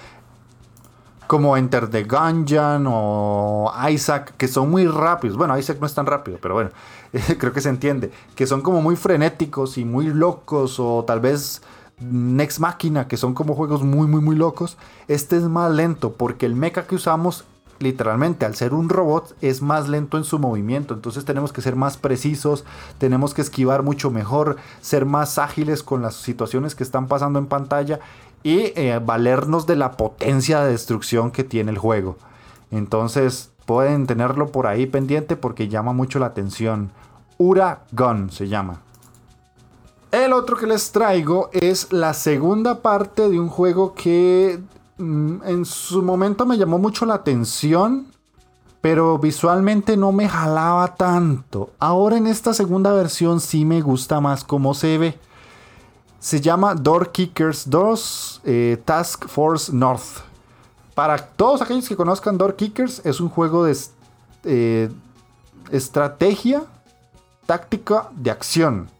como 1.27 1.57
Enter 1.57 1.89
the 1.89 2.05
Gungeon 2.05 2.87
o 2.89 3.73
Isaac, 3.91 4.35
que 4.37 4.49
son 4.49 4.71
muy 4.71 4.87
rápidos. 4.87 5.37
Bueno, 5.37 5.59
Isaac 5.59 5.79
no 5.81 5.87
es 5.87 5.95
tan 5.95 6.07
rápido, 6.07 6.39
pero 6.41 6.55
bueno, 6.55 6.71
creo 7.39 7.53
que 7.53 7.61
se 7.61 7.69
entiende. 7.69 8.11
Que 8.35 8.47
son 8.47 8.63
como 8.63 8.81
muy 8.81 8.97
frenéticos 8.97 9.79
y 9.79 9.85
muy 9.85 10.07
locos, 10.07 10.79
o 10.79 11.05
tal 11.05 11.21
vez 11.21 11.63
Next 11.99 12.59
Machina, 12.59 13.09
que 13.09 13.17
son 13.17 13.33
como 13.33 13.55
juegos 13.55 13.83
muy, 13.83 14.07
muy, 14.07 14.21
muy 14.21 14.37
locos. 14.37 14.77
Este 15.09 15.37
es 15.37 15.45
más 15.45 15.73
lento, 15.73 16.13
porque 16.13 16.45
el 16.45 16.55
mecha 16.55 16.87
que 16.87 16.95
usamos, 16.95 17.45
literalmente, 17.79 18.45
al 18.45 18.55
ser 18.55 18.75
un 18.75 18.89
robot, 18.89 19.35
es 19.41 19.63
más 19.63 19.89
lento 19.89 20.19
en 20.19 20.25
su 20.25 20.39
movimiento. 20.39 20.93
Entonces 20.93 21.25
tenemos 21.25 21.53
que 21.53 21.63
ser 21.63 21.75
más 21.75 21.97
precisos, 21.97 22.65
tenemos 22.99 23.33
que 23.33 23.41
esquivar 23.41 23.83
mucho 23.83 24.11
mejor, 24.11 24.57
ser 24.81 25.07
más 25.07 25.39
ágiles 25.39 25.83
con 25.83 26.03
las 26.03 26.17
situaciones 26.17 26.75
que 26.75 26.85
están 26.85 27.07
pasando 27.09 27.39
en 27.39 27.47
pantalla 27.47 28.01
y 28.43 28.73
eh, 28.77 29.01
valernos 29.05 29.67
de 29.67 29.77
la 29.77 29.93
potencia 29.93 30.61
de 30.61 30.73
destrucción 30.73 31.31
que 31.31 31.45
tiene 31.45 31.71
el 31.71 31.79
juego. 31.79 32.17
Entonces 32.71 33.51
pueden 33.65 34.07
tenerlo 34.07 34.53
por 34.53 34.67
ahí 34.67 34.87
pendiente 34.87 35.35
porque 35.37 35.69
llama 35.69 35.93
mucho 35.93 36.19
la 36.19 36.27
atención. 36.27 36.91
Uragon 37.39 38.31
se 38.31 38.49
llama. 38.49 38.83
El 40.13 40.33
otro 40.33 40.57
que 40.57 40.67
les 40.67 40.93
traigo 40.93 41.51
es 41.53 41.93
la 41.93 42.15
segunda 42.15 42.81
parte 42.81 43.29
de 43.29 43.41
un 43.41 43.49
juego 43.49 43.95
que 43.95 44.61
mm, 44.99 45.43
en 45.45 45.65
su 45.65 46.03
momento 46.03 46.47
me 46.47 46.57
llamó 46.57 46.79
mucho 46.79 47.07
la 47.07 47.15
atención, 47.15 48.07
pero 48.81 49.19
visualmente 49.19 49.97
no 49.97 50.13
me 50.13 50.29
jalaba 50.29 50.95
tanto. 50.95 51.71
Ahora 51.81 52.17
en 52.17 52.29
esta 52.29 52.55
segunda 52.55 52.93
versión 52.93 53.41
sí 53.41 53.65
me 53.65 53.81
gusta 53.81 54.21
más 54.21 54.45
cómo 54.45 54.75
se 54.75 54.97
ve. 54.97 55.19
Se 56.21 56.41
llama 56.41 56.75
Door 56.75 57.11
Kickers 57.11 57.69
2 57.69 58.43
eh, 58.45 58.83
Task 58.85 59.27
Force 59.27 59.73
North. 59.73 60.23
Para 60.95 61.19
todos 61.19 61.61
aquellos 61.63 61.89
que 61.89 61.97
conozcan 61.97 62.39
Door 62.39 62.55
Kickers, 62.55 63.05
es 63.05 63.21
un 63.21 63.29
juego 63.29 63.65
de 63.65 63.77
eh, 64.45 64.89
estrategia 65.73 66.63
táctica 67.45 68.09
de 68.15 68.31
acción. 68.31 68.96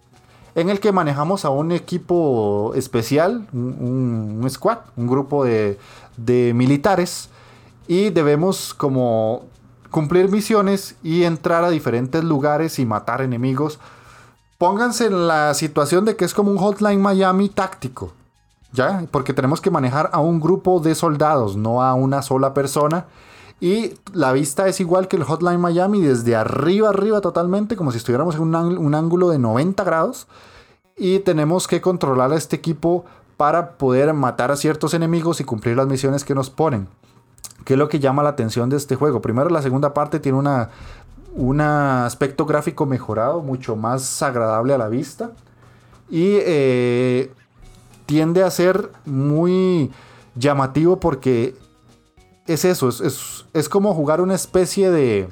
En 0.57 0.69
el 0.69 0.81
que 0.81 0.91
manejamos 0.91 1.45
a 1.45 1.51
un 1.51 1.71
equipo 1.71 2.73
especial, 2.75 3.47
un, 3.53 4.45
squad, 4.51 4.79
un 4.97 5.07
grupo 5.07 5.45
de, 5.45 5.79
de 6.17 6.53
militares. 6.53 7.29
Y 7.87 8.11
debemos 8.11 8.75
como 8.75 9.45
cumplir 9.93 10.29
misiones 10.29 10.97
y 11.05 11.23
entrar 11.23 11.63
a 11.63 11.71
diferentes 11.71 12.25
lugares 12.25 12.81
y 12.81 12.87
matar 12.87 13.21
enemigos 13.21 13.79
pónganse 14.59 15.07
en 15.07 15.27
la 15.27 15.55
situación 15.55 16.05
de 16.05 16.17
que 16.17 16.25
es 16.25 16.35
como 16.35 16.51
un 16.51 16.59
Hotline 16.59 17.01
Miami 17.01 17.49
táctico. 17.49 18.13
¿Ya? 18.73 19.07
Porque 19.11 19.33
tenemos 19.33 19.61
que 19.61 19.71
manejar 19.71 20.11
a 20.13 20.21
un 20.21 20.39
grupo 20.39 20.81
de 20.81 20.95
soldados, 20.95 21.57
no 21.57 21.83
a 21.83 21.95
una 21.95 22.21
sola 22.21 22.53
persona. 22.53 23.07
Y 23.61 23.95
la 24.13 24.33
vista 24.33 24.69
es 24.69 24.81
igual 24.81 25.09
que 25.09 25.17
el 25.17 25.25
Hotline 25.25 25.61
Miami, 25.61 26.01
desde 26.03 26.37
arriba, 26.37 26.91
arriba 26.91 27.21
totalmente, 27.21 27.77
como 27.77 27.91
si 27.91 27.99
estuviéramos 27.99 28.35
en 28.35 28.43
un, 28.43 28.95
ángulo 28.95 29.31
de 29.31 29.39
90 29.39 29.83
grados. 29.85 30.27
Y 30.97 31.21
tenemos 31.21 31.67
que 31.67 31.81
controlar 31.81 32.33
a 32.33 32.37
este 32.37 32.57
equipo 32.57 33.05
para 33.37 33.73
poder 33.73 34.13
matar 34.15 34.51
a 34.51 34.57
ciertos 34.57 34.95
enemigos 34.95 35.41
y 35.41 35.45
cumplir 35.45 35.77
las 35.77 35.87
misiones 35.87 36.25
que 36.25 36.35
nos 36.35 36.51
ponen. 36.51 36.89
¿Qué 37.65 37.75
es 37.75 37.79
lo 37.79 37.89
que 37.89 37.99
llama 37.99 38.23
la 38.23 38.31
atención 38.31 38.69
de 38.69 38.77
este 38.77 38.97
juego? 38.97 39.21
Primero, 39.21 39.51
la 39.51 39.63
segunda 39.63 39.93
parte 39.93 40.21
tiene 40.21 40.39
una 40.39 40.71
un 41.37 41.61
aspecto 41.61 42.47
gráfico 42.47 42.87
mejorado, 42.87 43.43
mucho 43.43 43.77
más 43.77 44.23
agradable 44.23 44.73
a 44.73 44.79
la 44.79 44.89
vista. 44.89 45.33
Y 46.09 46.39
eh, 46.41 47.31
tiende 48.07 48.43
a 48.43 48.51
ser 48.51 48.91
muy 49.05 49.91
llamativo 50.35 50.99
porque 50.99 51.55
es 52.47 52.65
eso, 52.65 52.89
es, 52.89 53.69
como 53.69 53.95
jugar 53.95 54.21
una 54.21 54.35
especie 54.35 54.91
de, 54.91 55.29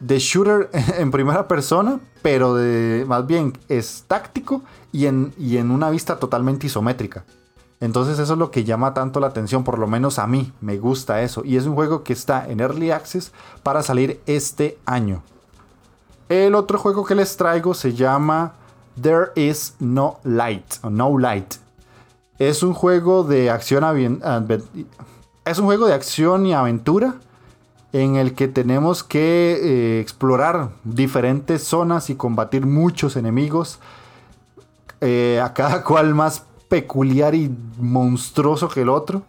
de 0.00 0.18
shooter 0.18 0.70
en 0.98 1.10
primera 1.10 1.48
persona, 1.48 2.00
pero 2.22 2.54
de 2.54 3.04
más 3.06 3.26
bien 3.26 3.52
es 3.68 4.04
táctico 4.06 4.62
y 4.92 5.06
en, 5.06 5.32
y 5.38 5.56
en 5.56 5.70
una 5.70 5.90
vista 5.90 6.18
totalmente 6.18 6.66
isométrica. 6.66 7.24
Entonces 7.80 8.18
eso 8.18 8.32
es 8.32 8.38
lo 8.38 8.50
que 8.50 8.64
llama 8.64 8.94
tanto 8.94 9.20
la 9.20 9.26
atención, 9.26 9.64
por 9.64 9.78
lo 9.78 9.86
menos 9.86 10.18
a 10.18 10.26
mí 10.26 10.52
me 10.60 10.78
gusta 10.78 11.22
eso. 11.22 11.42
Y 11.44 11.56
es 11.56 11.66
un 11.66 11.74
juego 11.74 12.02
que 12.02 12.12
está 12.12 12.48
en 12.48 12.60
Early 12.60 12.90
Access 12.90 13.32
para 13.62 13.82
salir 13.82 14.20
este 14.26 14.78
año. 14.86 15.22
El 16.28 16.54
otro 16.54 16.78
juego 16.78 17.04
que 17.04 17.14
les 17.14 17.36
traigo 17.36 17.74
se 17.74 17.92
llama 17.92 18.54
There 19.00 19.32
is 19.34 19.74
No 19.80 20.18
Light. 20.24 20.82
no 20.88 21.18
Light. 21.18 21.56
Es 22.38 22.62
un 22.62 22.72
juego 22.72 23.22
de 23.22 23.50
acción 23.50 23.84
es 25.44 25.58
un 25.58 25.66
juego 25.66 25.86
de 25.86 25.94
acción 25.94 26.46
y 26.46 26.54
aventura 26.54 27.16
en 27.92 28.16
el 28.16 28.34
que 28.34 28.48
tenemos 28.48 29.04
que 29.04 29.58
eh, 29.62 30.00
explorar 30.00 30.70
diferentes 30.82 31.62
zonas 31.62 32.10
y 32.10 32.16
combatir 32.16 32.66
muchos 32.66 33.14
enemigos, 33.16 33.78
eh, 35.00 35.40
a 35.42 35.52
cada 35.52 35.84
cual 35.84 36.14
más 36.14 36.44
peculiar 36.68 37.34
y 37.34 37.54
monstruoso 37.78 38.68
que 38.68 38.82
el 38.82 38.88
otro. 38.88 39.22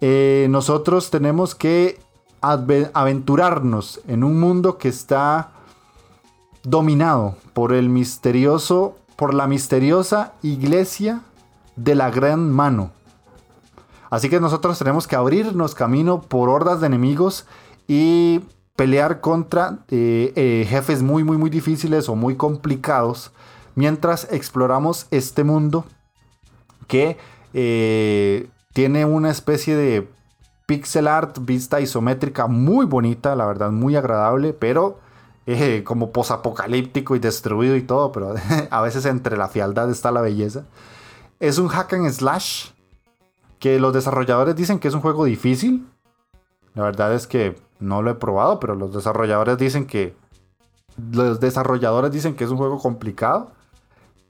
Eh, 0.00 0.46
nosotros 0.50 1.10
tenemos 1.10 1.54
que 1.54 1.98
aventurarnos 2.40 4.00
en 4.06 4.22
un 4.22 4.38
mundo 4.38 4.78
que 4.78 4.88
está 4.88 5.50
dominado 6.62 7.34
por 7.54 7.72
el 7.72 7.88
misterioso, 7.88 8.96
por 9.16 9.34
la 9.34 9.48
misteriosa 9.48 10.34
iglesia 10.42 11.22
de 11.74 11.94
la 11.96 12.10
gran 12.10 12.52
mano. 12.52 12.92
Así 14.10 14.28
que 14.28 14.40
nosotros 14.40 14.78
tenemos 14.78 15.06
que 15.06 15.16
abrirnos 15.16 15.74
camino 15.74 16.20
por 16.22 16.48
hordas 16.48 16.80
de 16.80 16.86
enemigos 16.86 17.46
y 17.88 18.40
pelear 18.76 19.20
contra 19.20 19.78
eh, 19.88 20.32
eh, 20.36 20.66
jefes 20.68 21.02
muy, 21.02 21.24
muy, 21.24 21.38
muy 21.38 21.50
difíciles 21.50 22.08
o 22.08 22.14
muy 22.14 22.36
complicados 22.36 23.32
mientras 23.74 24.28
exploramos 24.30 25.06
este 25.10 25.44
mundo 25.44 25.86
que 26.86 27.16
eh, 27.54 28.48
tiene 28.74 29.04
una 29.06 29.30
especie 29.30 29.74
de 29.74 30.08
pixel 30.66 31.08
art 31.08 31.38
vista 31.40 31.80
isométrica 31.80 32.46
muy 32.46 32.86
bonita, 32.86 33.34
la 33.34 33.46
verdad, 33.46 33.70
muy 33.70 33.96
agradable, 33.96 34.52
pero 34.52 35.00
como 35.84 36.10
posapocalíptico 36.10 37.14
y 37.14 37.20
destruido 37.20 37.76
y 37.76 37.82
todo, 37.82 38.10
pero 38.10 38.34
a 38.70 38.80
veces 38.80 39.06
entre 39.06 39.36
la 39.36 39.48
fialdad 39.48 39.88
está 39.90 40.10
la 40.10 40.20
belleza. 40.20 40.64
Es 41.38 41.58
un 41.58 41.68
hack 41.68 41.92
and 41.92 42.10
slash 42.10 42.70
que 43.58 43.78
los 43.78 43.92
desarrolladores 43.92 44.56
dicen 44.56 44.78
que 44.78 44.88
es 44.88 44.94
un 44.94 45.00
juego 45.00 45.24
difícil. 45.24 45.86
La 46.74 46.82
verdad 46.82 47.14
es 47.14 47.26
que 47.26 47.56
no 47.80 48.02
lo 48.02 48.10
he 48.10 48.14
probado, 48.14 48.60
pero 48.60 48.74
los 48.74 48.92
desarrolladores 48.92 49.58
dicen 49.58 49.86
que 49.86 50.14
los 51.12 51.40
desarrolladores 51.40 52.10
dicen 52.10 52.36
que 52.36 52.44
es 52.44 52.50
un 52.50 52.56
juego 52.56 52.78
complicado 52.78 53.50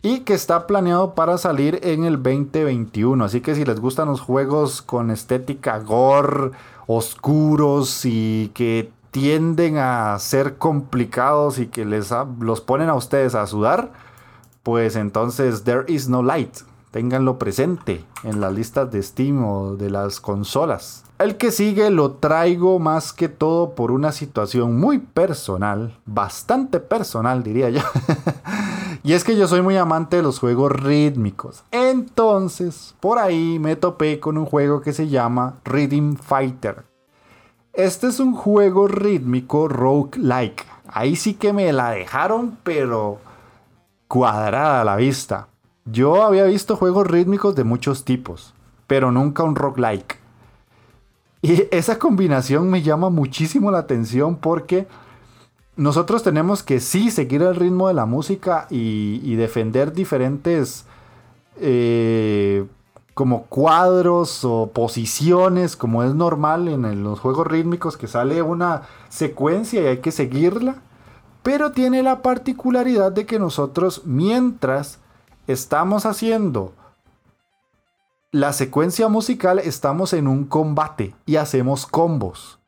y 0.03 0.21
que 0.21 0.35
está 0.35 0.67
planeado 0.67 1.15
para 1.15 1.39
salir 1.39 1.81
en 1.83 2.05
el 2.05 2.23
2021. 2.23 3.25
Así 3.25 3.41
que 3.41 3.55
si 3.55 3.65
les 3.65 3.81
gustan 3.81 4.09
los 4.09 4.21
juegos 4.21 4.83
con 4.83 5.11
estética 5.11 5.79
gore, 5.81 6.53
oscuros 6.87 8.05
y 8.05 8.51
que 8.55 8.93
tienden 9.11 9.79
a 9.79 10.19
ser 10.19 10.59
complicados 10.59 11.59
y 11.59 11.69
que 11.69 11.85
les 11.85 12.13
los 12.41 12.61
ponen 12.61 12.89
a 12.89 12.95
ustedes 12.95 13.35
a 13.35 13.47
sudar, 13.47 13.93
pues 14.63 14.95
entonces 14.97 15.65
There 15.65 15.85
is 15.89 16.09
no 16.09 16.23
light 16.23 16.59
Ténganlo 16.97 17.39
presente 17.39 18.07
en 18.23 18.41
las 18.41 18.55
listas 18.55 18.91
de 18.91 19.03
Steam 19.03 19.45
o 19.45 19.77
de 19.77 19.91
las 19.91 20.19
consolas. 20.19 21.05
El 21.19 21.37
que 21.37 21.51
sigue 21.51 21.91
lo 21.91 22.13
traigo 22.13 22.79
más 22.79 23.13
que 23.13 23.29
todo 23.29 23.75
por 23.75 23.91
una 23.91 24.13
situación 24.13 24.81
muy 24.81 25.01
personal, 25.01 26.01
bastante 26.07 26.81
personal 26.81 27.43
diría 27.43 27.69
yo. 27.69 27.83
y 29.03 29.13
es 29.13 29.25
que 29.25 29.37
yo 29.37 29.47
soy 29.47 29.61
muy 29.61 29.77
amante 29.77 30.17
de 30.17 30.23
los 30.23 30.39
juegos 30.39 30.73
rítmicos. 30.73 31.65
Entonces, 31.71 32.95
por 32.99 33.19
ahí 33.19 33.59
me 33.59 33.77
topé 33.77 34.19
con 34.19 34.39
un 34.39 34.47
juego 34.47 34.81
que 34.81 34.95
se 34.95 35.09
llama 35.09 35.59
Rhythm 35.67 36.17
Fighter. 36.17 36.87
Este 37.75 38.07
es 38.07 38.21
un 38.21 38.35
juego 38.35 38.89
rítmico 38.89 39.69
roguelike. 39.69 40.65
Ahí 40.89 41.15
sí 41.15 41.35
que 41.35 41.53
me 41.53 41.71
la 41.75 41.91
dejaron, 41.91 42.57
pero 42.63 43.19
cuadrada 44.09 44.81
a 44.81 44.85
la 44.85 44.97
vista. 44.97 45.49
Yo 45.87 46.25
había 46.25 46.45
visto 46.45 46.77
juegos 46.77 47.07
rítmicos 47.07 47.55
de 47.55 47.63
muchos 47.63 48.05
tipos, 48.05 48.55
pero 48.89 49.13
nunca 49.13 49.45
un 49.45 49.55
roguelike. 49.55 50.19
Y 51.43 51.65
esa 51.71 51.99
combinación 51.99 52.69
me 52.69 52.83
llama 52.83 53.09
muchísimo 53.09 53.71
la 53.71 53.79
atención 53.79 54.37
porque 54.37 54.89
nosotros 55.77 56.25
tenemos 56.25 56.65
que 56.65 56.81
sí 56.81 57.13
seguir 57.13 57.43
el 57.43 57.55
ritmo 57.55 57.87
de 57.87 57.95
la 57.95 58.05
música 58.05 58.67
y, 58.69 59.37
defender 59.37 59.93
diferentes 59.93 60.87
eh, 61.61 62.67
como 63.15 63.45
cuadros 63.45 64.45
o 64.45 64.71
posiciones, 64.73 65.77
como 65.77 66.03
es 66.03 66.15
normal 66.15 66.67
en 66.67 67.05
los 67.05 67.21
juegos 67.21 67.47
rítmicos, 67.47 67.97
que 67.97 68.09
sale 68.09 68.43
una 68.43 68.83
secuencia 69.09 69.83
y 69.83 69.87
hay 69.87 69.99
que 69.99 70.11
seguirla. 70.11 70.83
Pero 71.45 71.71
tiene 71.71 72.03
la 72.03 72.23
particularidad 72.23 73.13
de 73.13 73.25
que 73.25 73.39
nosotros, 73.39 74.03
mientras 74.05 74.99
estamos 75.47 76.07
haciendo 76.07 76.73
la 78.33 78.53
secuencia 78.53 79.09
musical, 79.09 79.59
estamos 79.59 80.13
en 80.13 80.29
un 80.29 80.45
combate 80.45 81.15
y 81.25 81.37
hacemos 81.37 81.87
combos. 81.87 82.59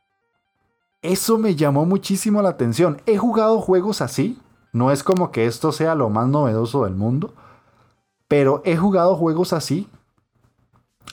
Eso 1.03 1.39
me 1.39 1.55
llamó 1.55 1.85
muchísimo 1.85 2.43
la 2.43 2.49
atención. 2.51 3.01
He 3.07 3.18
jugado 3.18 3.61
juegos 3.61 4.01
así. 4.01 4.39
No 4.72 4.91
es 4.91 5.03
como 5.03 5.31
que 5.31 5.47
esto 5.47 5.72
sea 5.72 5.95
lo 5.95 6.11
más 6.11 6.29
novedoso 6.29 6.85
del 6.85 6.95
mundo. 6.95 7.35
Pero 8.26 8.62
he 8.64 8.76
jugado 8.76 9.16
juegos 9.16 9.53
así. 9.53 9.89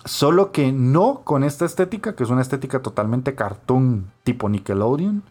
Solo 0.05 0.51
que 0.51 0.72
no 0.72 1.22
con 1.24 1.43
esta 1.43 1.66
estética, 1.66 2.16
que 2.16 2.24
es 2.24 2.30
una 2.30 2.41
estética 2.41 2.82
totalmente 2.82 3.36
cartoon 3.36 4.11
tipo 4.24 4.49
Nickelodeon. 4.49 5.24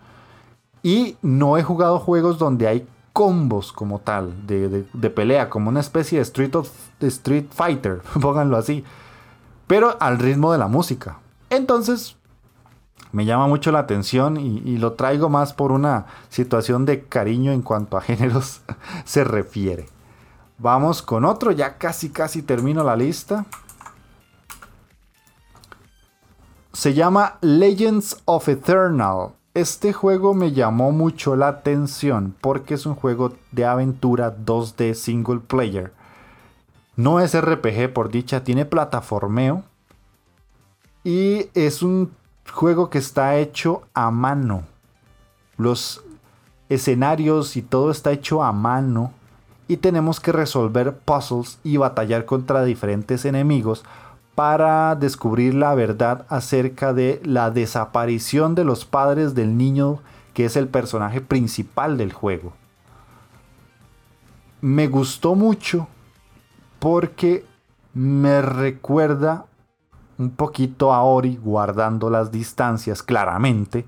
Y 0.82 1.16
no 1.22 1.56
he 1.56 1.62
jugado 1.62 1.98
juegos 1.98 2.38
donde 2.38 2.68
hay 2.68 2.86
combos 3.14 3.72
como 3.72 4.00
tal, 4.00 4.44
de, 4.44 5.10
pelea, 5.10 5.48
como 5.48 5.68
una 5.70 5.78
especie 5.78 6.18
de 6.18 6.22
Street, 6.22 6.52
street 7.00 7.46
Fighter, 7.50 8.02
pónganlo 8.20 8.56
así, 8.56 8.84
pero 9.68 9.96
al 10.00 10.18
ritmo 10.18 10.50
de 10.52 10.58
la 10.58 10.66
música. 10.66 11.18
Entonces, 11.48 12.16
me 13.12 13.24
llama 13.24 13.46
mucho 13.46 13.70
la 13.70 13.78
atención 13.78 14.36
y, 14.36 14.78
lo 14.78 14.94
traigo 14.94 15.28
más 15.28 15.52
por 15.52 15.70
una 15.70 16.06
situación 16.28 16.84
de 16.84 17.04
cariño 17.04 17.52
en 17.52 17.62
cuanto 17.62 17.96
a 17.96 18.00
géneros 18.02 18.62
se 19.04 19.22
refiere. 19.22 19.88
Vamos 20.58 21.00
con 21.00 21.24
otro, 21.24 21.52
ya 21.52 21.78
casi 21.78 22.10
casi 22.10 22.42
termino 22.42 22.82
la 22.82 22.96
lista. 22.96 23.46
Se 26.72 26.94
llama 26.94 27.38
Legends 27.40 28.20
of 28.24 28.48
Eternal. 28.48 29.34
Este 29.54 29.92
juego 29.92 30.34
me 30.34 30.50
llamó 30.50 30.90
mucho 30.90 31.36
la 31.36 31.46
atención 31.46 32.34
porque 32.40 32.74
es 32.74 32.86
un 32.86 32.96
juego 32.96 33.34
de 33.52 33.64
aventura 33.64 34.36
2D 34.36 34.94
single 34.94 35.38
player. 35.38 35.92
No 36.96 37.20
es 37.20 37.40
RPG 37.40 37.92
por 37.92 38.10
dicha, 38.10 38.42
tiene 38.42 38.64
plataformeo. 38.64 39.62
Y 41.04 41.50
es 41.54 41.84
un 41.84 42.10
juego 42.52 42.90
que 42.90 42.98
está 42.98 43.36
hecho 43.36 43.82
a 43.94 44.10
mano. 44.10 44.64
Los 45.56 46.02
escenarios 46.68 47.56
y 47.56 47.62
todo 47.62 47.92
está 47.92 48.10
hecho 48.10 48.42
a 48.42 48.50
mano. 48.50 49.12
Y 49.68 49.76
tenemos 49.76 50.18
que 50.18 50.32
resolver 50.32 50.96
puzzles 50.96 51.60
y 51.62 51.76
batallar 51.76 52.24
contra 52.24 52.64
diferentes 52.64 53.24
enemigos 53.24 53.84
para 54.34 54.94
descubrir 54.96 55.54
la 55.54 55.74
verdad 55.74 56.26
acerca 56.28 56.92
de 56.92 57.20
la 57.24 57.50
desaparición 57.50 58.54
de 58.54 58.64
los 58.64 58.84
padres 58.84 59.34
del 59.34 59.56
niño 59.56 60.00
que 60.32 60.44
es 60.44 60.56
el 60.56 60.68
personaje 60.68 61.20
principal 61.20 61.96
del 61.96 62.12
juego. 62.12 62.52
Me 64.60 64.88
gustó 64.88 65.34
mucho 65.34 65.86
porque 66.80 67.46
me 67.94 68.42
recuerda 68.42 69.46
un 70.18 70.30
poquito 70.30 70.92
a 70.92 71.02
Ori 71.02 71.36
guardando 71.36 72.10
las 72.10 72.30
distancias 72.32 73.02
claramente, 73.02 73.86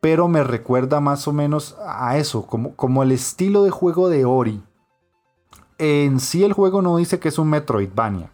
pero 0.00 0.28
me 0.28 0.44
recuerda 0.44 1.00
más 1.00 1.26
o 1.26 1.32
menos 1.32 1.76
a 1.86 2.18
eso, 2.18 2.46
como, 2.46 2.74
como 2.74 3.02
el 3.02 3.12
estilo 3.12 3.64
de 3.64 3.70
juego 3.70 4.08
de 4.08 4.24
Ori. 4.24 4.62
En 5.78 6.20
sí 6.20 6.44
el 6.44 6.52
juego 6.52 6.82
no 6.82 6.96
dice 6.96 7.18
que 7.18 7.28
es 7.28 7.38
un 7.38 7.50
Metroidvania, 7.50 8.30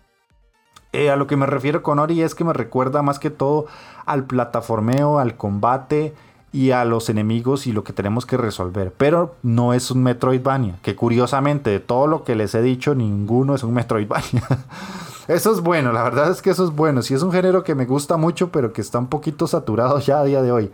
eh, 0.94 1.10
a 1.10 1.16
lo 1.16 1.26
que 1.26 1.36
me 1.36 1.46
refiero 1.46 1.82
con 1.82 1.98
Ori 1.98 2.22
es 2.22 2.34
que 2.34 2.44
me 2.44 2.52
recuerda 2.52 3.02
más 3.02 3.18
que 3.18 3.30
todo 3.30 3.66
al 4.06 4.24
plataformeo, 4.24 5.18
al 5.18 5.36
combate 5.36 6.14
y 6.52 6.70
a 6.70 6.84
los 6.84 7.08
enemigos 7.08 7.66
y 7.66 7.72
lo 7.72 7.82
que 7.82 7.92
tenemos 7.92 8.26
que 8.26 8.36
resolver. 8.36 8.92
Pero 8.96 9.34
no 9.42 9.74
es 9.74 9.90
un 9.90 10.04
Metroidvania, 10.04 10.78
que 10.82 10.94
curiosamente 10.94 11.70
de 11.70 11.80
todo 11.80 12.06
lo 12.06 12.22
que 12.22 12.36
les 12.36 12.54
he 12.54 12.62
dicho, 12.62 12.94
ninguno 12.94 13.56
es 13.56 13.64
un 13.64 13.74
Metroidvania. 13.74 14.46
eso 15.28 15.52
es 15.52 15.60
bueno, 15.60 15.92
la 15.92 16.04
verdad 16.04 16.30
es 16.30 16.40
que 16.40 16.50
eso 16.50 16.64
es 16.64 16.70
bueno. 16.70 17.02
Sí 17.02 17.12
es 17.12 17.22
un 17.22 17.32
género 17.32 17.64
que 17.64 17.74
me 17.74 17.86
gusta 17.86 18.16
mucho, 18.16 18.50
pero 18.50 18.72
que 18.72 18.80
está 18.80 19.00
un 19.00 19.08
poquito 19.08 19.48
saturado 19.48 19.98
ya 19.98 20.20
a 20.20 20.24
día 20.24 20.42
de 20.42 20.52
hoy. 20.52 20.70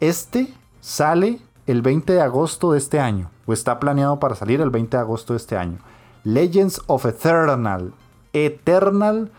Este 0.00 0.52
sale 0.80 1.38
el 1.68 1.82
20 1.82 2.12
de 2.12 2.22
agosto 2.22 2.72
de 2.72 2.78
este 2.78 2.98
año, 2.98 3.30
o 3.46 3.52
está 3.52 3.78
planeado 3.78 4.18
para 4.18 4.34
salir 4.34 4.60
el 4.60 4.70
20 4.70 4.96
de 4.96 5.00
agosto 5.00 5.32
de 5.32 5.36
este 5.36 5.56
año. 5.56 5.78
Legends 6.24 6.82
of 6.88 7.06
Eternal. 7.06 7.92
Eternal, 8.32 9.30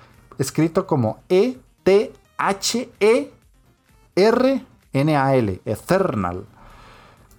escrito 0.41 0.87
como 0.87 1.19
E-T-H-E-R-N-A-L. 1.29 2.11
Eternal. 5.65 6.45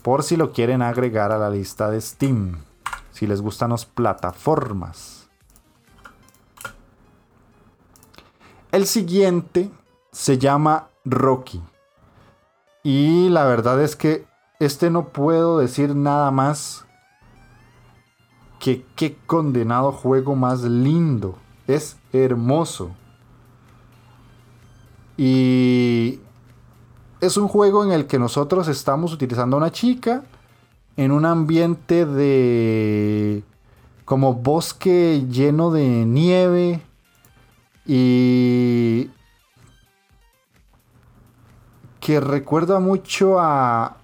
Por 0.03 0.23
si 0.23 0.37
lo 0.37 0.53
quieren 0.53 0.83
agregar 0.83 1.33
a 1.33 1.39
la 1.39 1.51
lista 1.51 1.91
de 1.91 2.01
Steam. 2.01 2.59
Si 3.11 3.27
les 3.27 3.43
gustan 3.43 3.71
las 3.71 3.85
plataformas. 3.85 5.29
El 8.71 8.87
siguiente 8.87 9.71
se 10.13 10.39
llama 10.39 10.89
Rocky. 11.05 11.63
Y 12.83 13.29
la 13.29 13.45
verdad 13.45 13.83
es 13.83 13.97
que 13.97 14.25
este 14.61 14.91
no 14.91 15.09
puedo 15.09 15.59
decir 15.59 15.95
nada 15.95 16.31
más 16.31 16.85
que 18.59 18.87
qué 18.97 19.17
condenado 19.27 19.91
juego 19.93 20.37
más 20.37 20.63
lindo. 20.63 21.42
Es 21.67 21.97
hermoso. 22.13 22.91
Y 25.17 26.21
es 27.21 27.37
un 27.37 27.49
juego 27.49 27.85
en 27.85 27.93
el 27.93 28.07
que 28.07 28.19
nosotros 28.19 28.69
estamos 28.69 29.13
utilizando 29.13 29.57
a 29.57 29.59
una 29.59 29.71
chica 29.71 30.25
en 30.97 31.13
un 31.13 31.25
ambiente 31.25 32.05
de 32.05 33.45
como 34.05 34.35
bosque 34.35 35.25
lleno 35.31 35.71
de 35.71 36.05
nieve 36.05 36.83
y 37.87 39.11
que 42.01 42.21
recuerda 42.21 42.81
mucho 42.81 43.39
a 43.39 43.97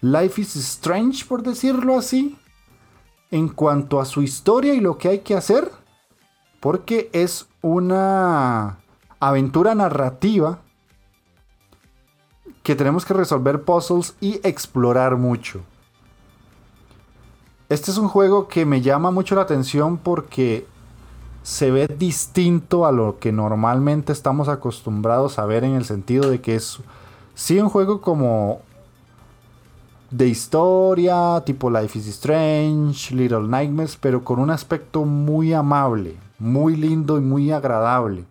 Life 0.00 0.40
is 0.40 0.56
Strange, 0.56 1.24
por 1.26 1.42
decirlo 1.42 1.98
así, 1.98 2.38
en 3.30 3.48
cuanto 3.48 4.00
a 4.00 4.04
su 4.04 4.22
historia 4.22 4.74
y 4.74 4.80
lo 4.80 4.96
que 4.96 5.08
hay 5.08 5.18
que 5.18 5.34
hacer, 5.34 5.70
porque 6.60 7.10
es 7.12 7.46
una 7.62 8.78
aventura 9.20 9.74
narrativa 9.74 10.58
que 12.62 12.74
tenemos 12.74 13.04
que 13.04 13.14
resolver 13.14 13.62
puzzles 13.62 14.16
y 14.20 14.40
explorar 14.42 15.16
mucho. 15.16 15.60
Este 17.68 17.90
es 17.90 17.98
un 17.98 18.08
juego 18.08 18.48
que 18.48 18.64
me 18.64 18.80
llama 18.80 19.10
mucho 19.10 19.34
la 19.34 19.42
atención 19.42 19.98
porque 19.98 20.66
se 21.42 21.70
ve 21.70 21.86
distinto 21.86 22.86
a 22.86 22.92
lo 22.92 23.18
que 23.18 23.30
normalmente 23.30 24.12
estamos 24.12 24.48
acostumbrados 24.48 25.38
a 25.38 25.46
ver 25.46 25.62
en 25.62 25.74
el 25.74 25.84
sentido 25.84 26.28
de 26.28 26.40
que 26.40 26.56
es 26.56 26.78
sí 27.34 27.60
un 27.60 27.68
juego 27.68 28.00
como 28.00 28.62
de 30.10 30.26
historia, 30.26 31.42
tipo 31.44 31.70
Life 31.70 31.98
is 31.98 32.06
Strange, 32.08 33.14
Little 33.14 33.46
Nightmares, 33.48 33.96
pero 33.96 34.24
con 34.24 34.38
un 34.38 34.50
aspecto 34.50 35.04
muy 35.04 35.52
amable, 35.52 36.16
muy 36.38 36.76
lindo 36.76 37.18
y 37.18 37.20
muy 37.20 37.52
agradable. 37.52 38.24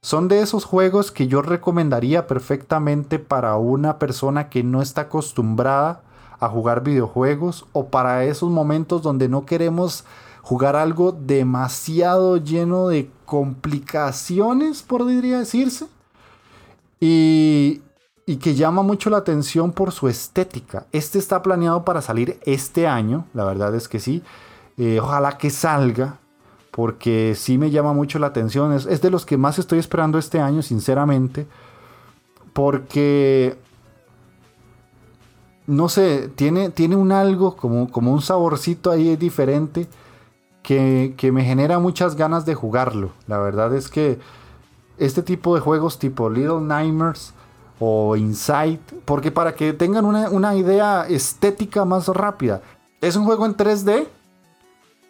Son 0.00 0.28
de 0.28 0.40
esos 0.40 0.64
juegos 0.64 1.10
que 1.10 1.26
yo 1.26 1.42
recomendaría 1.42 2.26
perfectamente 2.26 3.18
para 3.18 3.56
una 3.56 3.98
persona 3.98 4.48
que 4.48 4.62
no 4.62 4.80
está 4.80 5.02
acostumbrada 5.02 6.02
a 6.40 6.48
jugar 6.48 6.84
videojuegos 6.84 7.66
o 7.72 7.88
para 7.88 8.24
esos 8.24 8.50
momentos 8.50 9.02
donde 9.02 9.28
no 9.28 9.44
queremos 9.44 10.04
jugar 10.42 10.76
algo 10.76 11.12
demasiado 11.12 12.36
lleno 12.36 12.88
de 12.88 13.10
complicaciones, 13.24 14.82
podría 14.82 15.40
decirse. 15.40 15.86
Y, 17.00 17.82
y 18.24 18.36
que 18.36 18.54
llama 18.54 18.82
mucho 18.82 19.10
la 19.10 19.18
atención 19.18 19.72
por 19.72 19.90
su 19.92 20.08
estética. 20.08 20.86
Este 20.92 21.18
está 21.18 21.42
planeado 21.42 21.84
para 21.84 22.02
salir 22.02 22.38
este 22.44 22.86
año, 22.86 23.26
la 23.34 23.44
verdad 23.44 23.74
es 23.74 23.88
que 23.88 24.00
sí. 24.00 24.22
Eh, 24.76 25.00
ojalá 25.00 25.38
que 25.38 25.50
salga, 25.50 26.18
porque 26.70 27.34
sí 27.36 27.58
me 27.58 27.70
llama 27.70 27.92
mucho 27.92 28.18
la 28.18 28.28
atención. 28.28 28.72
Es, 28.72 28.86
es, 28.86 29.00
de 29.00 29.10
los 29.10 29.26
que 29.26 29.36
más 29.36 29.58
estoy 29.58 29.78
esperando 29.78 30.18
este 30.18 30.40
año, 30.40 30.62
sinceramente. 30.62 31.46
Porque, 32.52 33.56
no 35.66 35.88
sé, 35.88 36.28
tiene, 36.34 36.70
tiene 36.70 36.96
un 36.96 37.12
algo, 37.12 37.56
como, 37.56 37.90
como 37.90 38.12
un 38.12 38.22
saborcito 38.22 38.90
ahí 38.90 39.16
diferente, 39.16 39.86
que, 40.62 41.14
que 41.16 41.32
me 41.32 41.44
genera 41.44 41.78
muchas 41.78 42.16
ganas 42.16 42.44
de 42.46 42.54
jugarlo. 42.54 43.10
La 43.26 43.38
verdad 43.38 43.74
es 43.74 43.88
que 43.88 44.18
este 44.98 45.22
tipo 45.22 45.54
de 45.54 45.60
juegos 45.60 45.98
tipo 45.98 46.28
Little 46.28 46.60
Nightmares 46.60 47.32
o 47.80 48.16
Insight, 48.16 48.80
porque 49.04 49.30
para 49.30 49.54
que 49.54 49.72
tengan 49.72 50.04
una, 50.04 50.56
idea 50.56 51.06
estética 51.08 51.84
más 51.84 52.08
rápida, 52.08 52.60
es 53.00 53.14
un 53.14 53.24
juego 53.24 53.46
en 53.46 53.56
3D, 53.56 54.08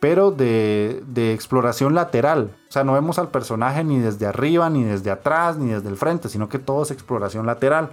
pero 0.01 0.31
de, 0.31 1.03
exploración 1.35 1.95
lateral. 1.95 2.51
O 2.69 2.73
sea, 2.73 2.85
no 2.85 2.93
vemos 2.93 3.19
al 3.19 3.29
personaje 3.29 3.83
ni 3.85 3.99
desde 3.99 4.27
arriba, 4.27 4.71
ni 4.71 4.85
desde 4.85 5.11
atrás, 5.11 5.57
ni 5.57 5.73
desde 5.73 5.89
el 5.89 5.97
frente, 5.97 6.29
sino 6.29 6.49
que 6.49 6.59
todo 6.59 6.83
es 6.83 6.91
exploración 6.91 7.47
lateral. 7.47 7.91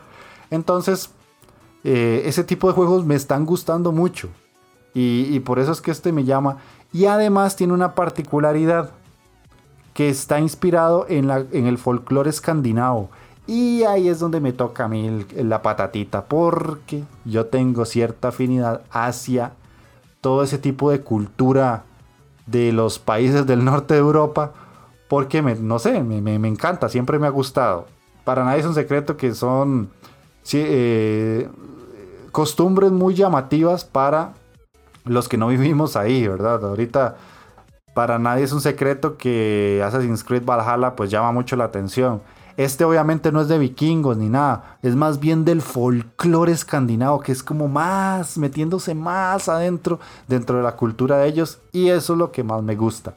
Entonces, 0.52 1.10
eh, 1.84 2.24
ese 2.26 2.44
tipo 2.44 2.68
de 2.68 2.74
juegos 2.74 3.06
me 3.06 3.16
están 3.16 3.46
gustando 3.46 3.92
mucho. 3.92 4.30
Y, 4.98 5.42
por 5.42 5.60
eso 5.60 5.74
es 5.74 5.82
que 5.82 5.92
este 5.92 6.14
me 6.14 6.24
llama. 6.24 6.58
Y 6.94 7.06
además 7.06 7.58
tiene 7.58 7.74
una 7.74 7.96
particularidad 7.96 8.92
que 9.94 10.08
está 10.08 10.40
inspirado 10.40 11.06
en 11.10 11.30
el 11.68 11.78
folclore 11.78 12.30
escandinavo. 12.30 13.10
Y 13.48 13.84
ahí 13.84 14.08
es 14.08 14.20
donde 14.20 14.40
me 14.40 14.54
toca 14.54 14.86
a 14.86 14.88
mí 14.88 15.26
la 15.36 15.62
patatita, 15.62 16.24
porque 16.26 17.04
yo 17.26 17.48
tengo 17.48 17.84
cierta 17.86 18.30
afinidad 18.30 18.82
hacia 18.90 19.52
todo 20.22 20.44
ese 20.44 20.58
tipo 20.58 20.90
de 20.90 21.02
cultura 21.02 21.84
de 22.46 22.72
los 22.72 23.00
países 23.00 23.46
del 23.46 23.66
norte 23.66 23.94
de 23.94 24.00
Europa, 24.00 24.54
porque 25.08 25.42
me, 25.42 25.56
no 25.56 25.80
sé, 25.80 26.04
me, 26.04 26.48
encanta, 26.48 26.90
siempre 26.90 27.20
me 27.20 27.28
ha 27.28 27.32
gustado. 27.32 27.88
Para 28.24 28.44
nadie 28.44 28.60
es 28.60 28.66
un 28.66 28.74
secreto 28.74 29.18
que 29.18 29.34
son 29.34 29.90
eh, 30.54 31.50
costumbres 32.32 32.92
muy 32.92 33.14
llamativas 33.14 33.86
para 33.86 34.34
los 35.04 35.30
que 35.30 35.38
no 35.38 35.48
vivimos 35.48 35.96
ahí, 35.96 36.28
¿verdad? 36.28 36.66
Ahorita 36.66 37.16
para 37.94 38.20
nadie 38.20 38.44
es 38.44 38.52
un 38.52 38.62
secreto 38.62 39.16
que 39.16 39.82
Assassin's 39.86 40.24
Creed 40.24 40.44
Valhalla 40.44 40.96
pues 40.96 41.10
llama 41.10 41.32
mucho 41.32 41.56
la 41.56 41.66
atención 41.66 42.22
este 42.58 42.86
obviamente 42.86 43.32
no 43.32 43.42
es 43.42 43.48
de 43.48 43.58
vikingos 43.58 44.18
ni 44.18 44.30
nada, 44.30 44.78
es 44.82 44.96
más 44.96 45.20
bien 45.20 45.44
del 45.44 45.62
folclore 45.62 46.52
escandinavo, 46.52 47.20
que 47.20 47.32
es 47.32 47.44
como 47.44 47.68
más, 47.68 48.38
metiéndose 48.38 48.96
más 48.96 49.50
adentro 49.50 50.00
dentro 50.28 50.58
de 50.58 50.64
la 50.64 50.76
cultura 50.76 51.18
de 51.18 51.28
ellos, 51.28 51.60
y 51.72 51.90
eso 51.90 52.14
es 52.14 52.20
lo 52.20 52.32
que 52.32 52.44
más 52.44 52.64
me 52.64 52.76
gusta. 52.76 53.16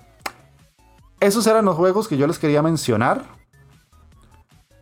Esos 1.21 1.47
eran 1.47 1.65
los 1.65 1.77
juegos 1.77 2.09
que 2.09 2.17
yo 2.17 2.27
les 2.27 2.39
quería 2.39 2.63
mencionar. 2.63 3.25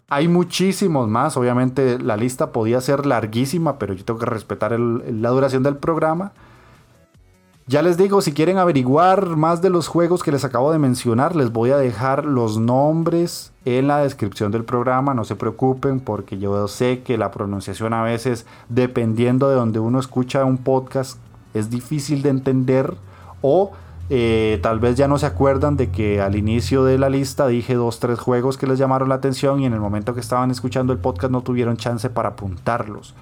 Hay 0.08 0.28
muchísimos 0.28 1.08
más, 1.08 1.36
obviamente 1.36 1.98
la 1.98 2.16
lista 2.16 2.52
podía 2.52 2.80
ser 2.80 3.06
larguísima, 3.06 3.78
pero 3.78 3.94
yo 3.94 4.04
tengo 4.04 4.20
que 4.20 4.26
respetar 4.26 4.78
la 4.78 5.30
duración 5.30 5.62
del 5.62 5.76
programa. 5.76 6.32
Ya 7.68 7.82
les 7.82 7.96
digo, 7.96 8.20
si 8.20 8.30
quieren 8.30 8.58
averiguar 8.58 9.34
más 9.34 9.60
de 9.60 9.70
los 9.70 9.88
juegos 9.88 10.22
que 10.22 10.30
les 10.30 10.44
acabo 10.44 10.70
de 10.70 10.78
mencionar, 10.78 11.34
les 11.34 11.50
voy 11.50 11.72
a 11.72 11.76
dejar 11.76 12.24
los 12.24 12.58
nombres 12.58 13.52
en 13.64 13.88
la 13.88 13.98
descripción 13.98 14.52
del 14.52 14.64
programa. 14.64 15.14
No 15.14 15.24
se 15.24 15.34
preocupen 15.34 15.98
porque 15.98 16.38
yo 16.38 16.68
sé 16.68 17.02
que 17.02 17.18
la 17.18 17.32
pronunciación 17.32 17.92
a 17.92 18.04
veces, 18.04 18.46
dependiendo 18.68 19.48
de 19.48 19.56
donde 19.56 19.80
uno 19.80 19.98
escucha 19.98 20.44
un 20.44 20.58
podcast, 20.58 21.18
es 21.54 21.68
difícil 21.68 22.22
de 22.22 22.28
entender 22.28 22.94
o 23.42 23.72
eh, 24.10 24.60
tal 24.62 24.78
vez 24.78 24.94
ya 24.94 25.08
no 25.08 25.18
se 25.18 25.26
acuerdan 25.26 25.76
de 25.76 25.90
que 25.90 26.20
al 26.20 26.36
inicio 26.36 26.84
de 26.84 26.98
la 26.98 27.10
lista 27.10 27.48
dije 27.48 27.74
dos, 27.74 27.98
tres 27.98 28.20
juegos 28.20 28.58
que 28.58 28.68
les 28.68 28.78
llamaron 28.78 29.08
la 29.08 29.16
atención 29.16 29.58
y 29.58 29.66
en 29.66 29.72
el 29.72 29.80
momento 29.80 30.14
que 30.14 30.20
estaban 30.20 30.52
escuchando 30.52 30.92
el 30.92 31.00
podcast 31.00 31.32
no 31.32 31.40
tuvieron 31.40 31.76
chance 31.76 32.08
para 32.10 32.28
apuntarlos. 32.28 33.16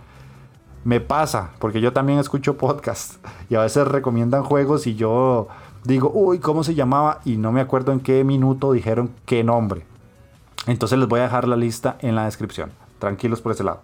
Me 0.85 1.01
pasa, 1.01 1.53
porque 1.61 1.81
yo 1.81 1.95
también 1.95 2.19
escucho 2.19 2.59
podcast 2.59 3.15
y 3.49 3.55
a 3.55 3.63
veces 3.63 3.89
recomiendan 3.89 4.43
juegos 4.45 4.87
y 4.87 4.95
yo 4.95 5.49
digo, 5.83 6.11
uy, 6.13 6.41
¿cómo 6.41 6.63
se 6.63 6.75
llamaba? 6.75 7.21
Y 7.25 7.39
no 7.39 7.53
me 7.53 7.63
acuerdo 7.63 7.93
en 7.93 8.01
qué 8.01 8.23
minuto 8.23 8.73
dijeron 8.73 9.11
qué 9.25 9.43
nombre. 9.43 9.87
Entonces 10.67 10.99
les 10.99 11.09
voy 11.09 11.21
a 11.21 11.25
dejar 11.25 11.49
la 11.49 11.57
lista 11.57 11.97
en 12.01 12.15
la 12.15 12.27
descripción. 12.27 12.71
Tranquilos 12.99 13.41
por 13.41 13.53
ese 13.53 13.65
lado. 13.65 13.81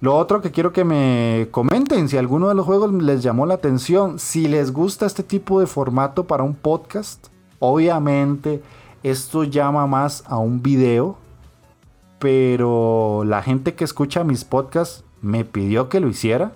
Lo 0.00 0.16
otro 0.16 0.40
que 0.40 0.50
quiero 0.50 0.72
que 0.72 0.84
me 0.84 1.48
comenten 1.50 2.08
si 2.08 2.16
alguno 2.16 2.48
de 2.48 2.54
los 2.54 2.64
juegos 2.64 2.92
les 2.92 3.22
llamó 3.22 3.44
la 3.44 3.54
atención, 3.54 4.18
si 4.18 4.48
les 4.48 4.72
gusta 4.72 5.04
este 5.04 5.22
tipo 5.22 5.60
de 5.60 5.66
formato 5.66 6.24
para 6.24 6.42
un 6.42 6.54
podcast. 6.54 7.28
Obviamente 7.58 8.62
esto 9.02 9.44
llama 9.44 9.86
más 9.86 10.24
a 10.26 10.38
un 10.38 10.62
video, 10.62 11.16
pero 12.18 13.24
la 13.26 13.42
gente 13.42 13.74
que 13.74 13.84
escucha 13.84 14.24
mis 14.24 14.44
podcasts 14.44 15.04
me 15.24 15.44
pidió 15.44 15.88
que 15.88 16.00
lo 16.00 16.08
hiciera. 16.08 16.52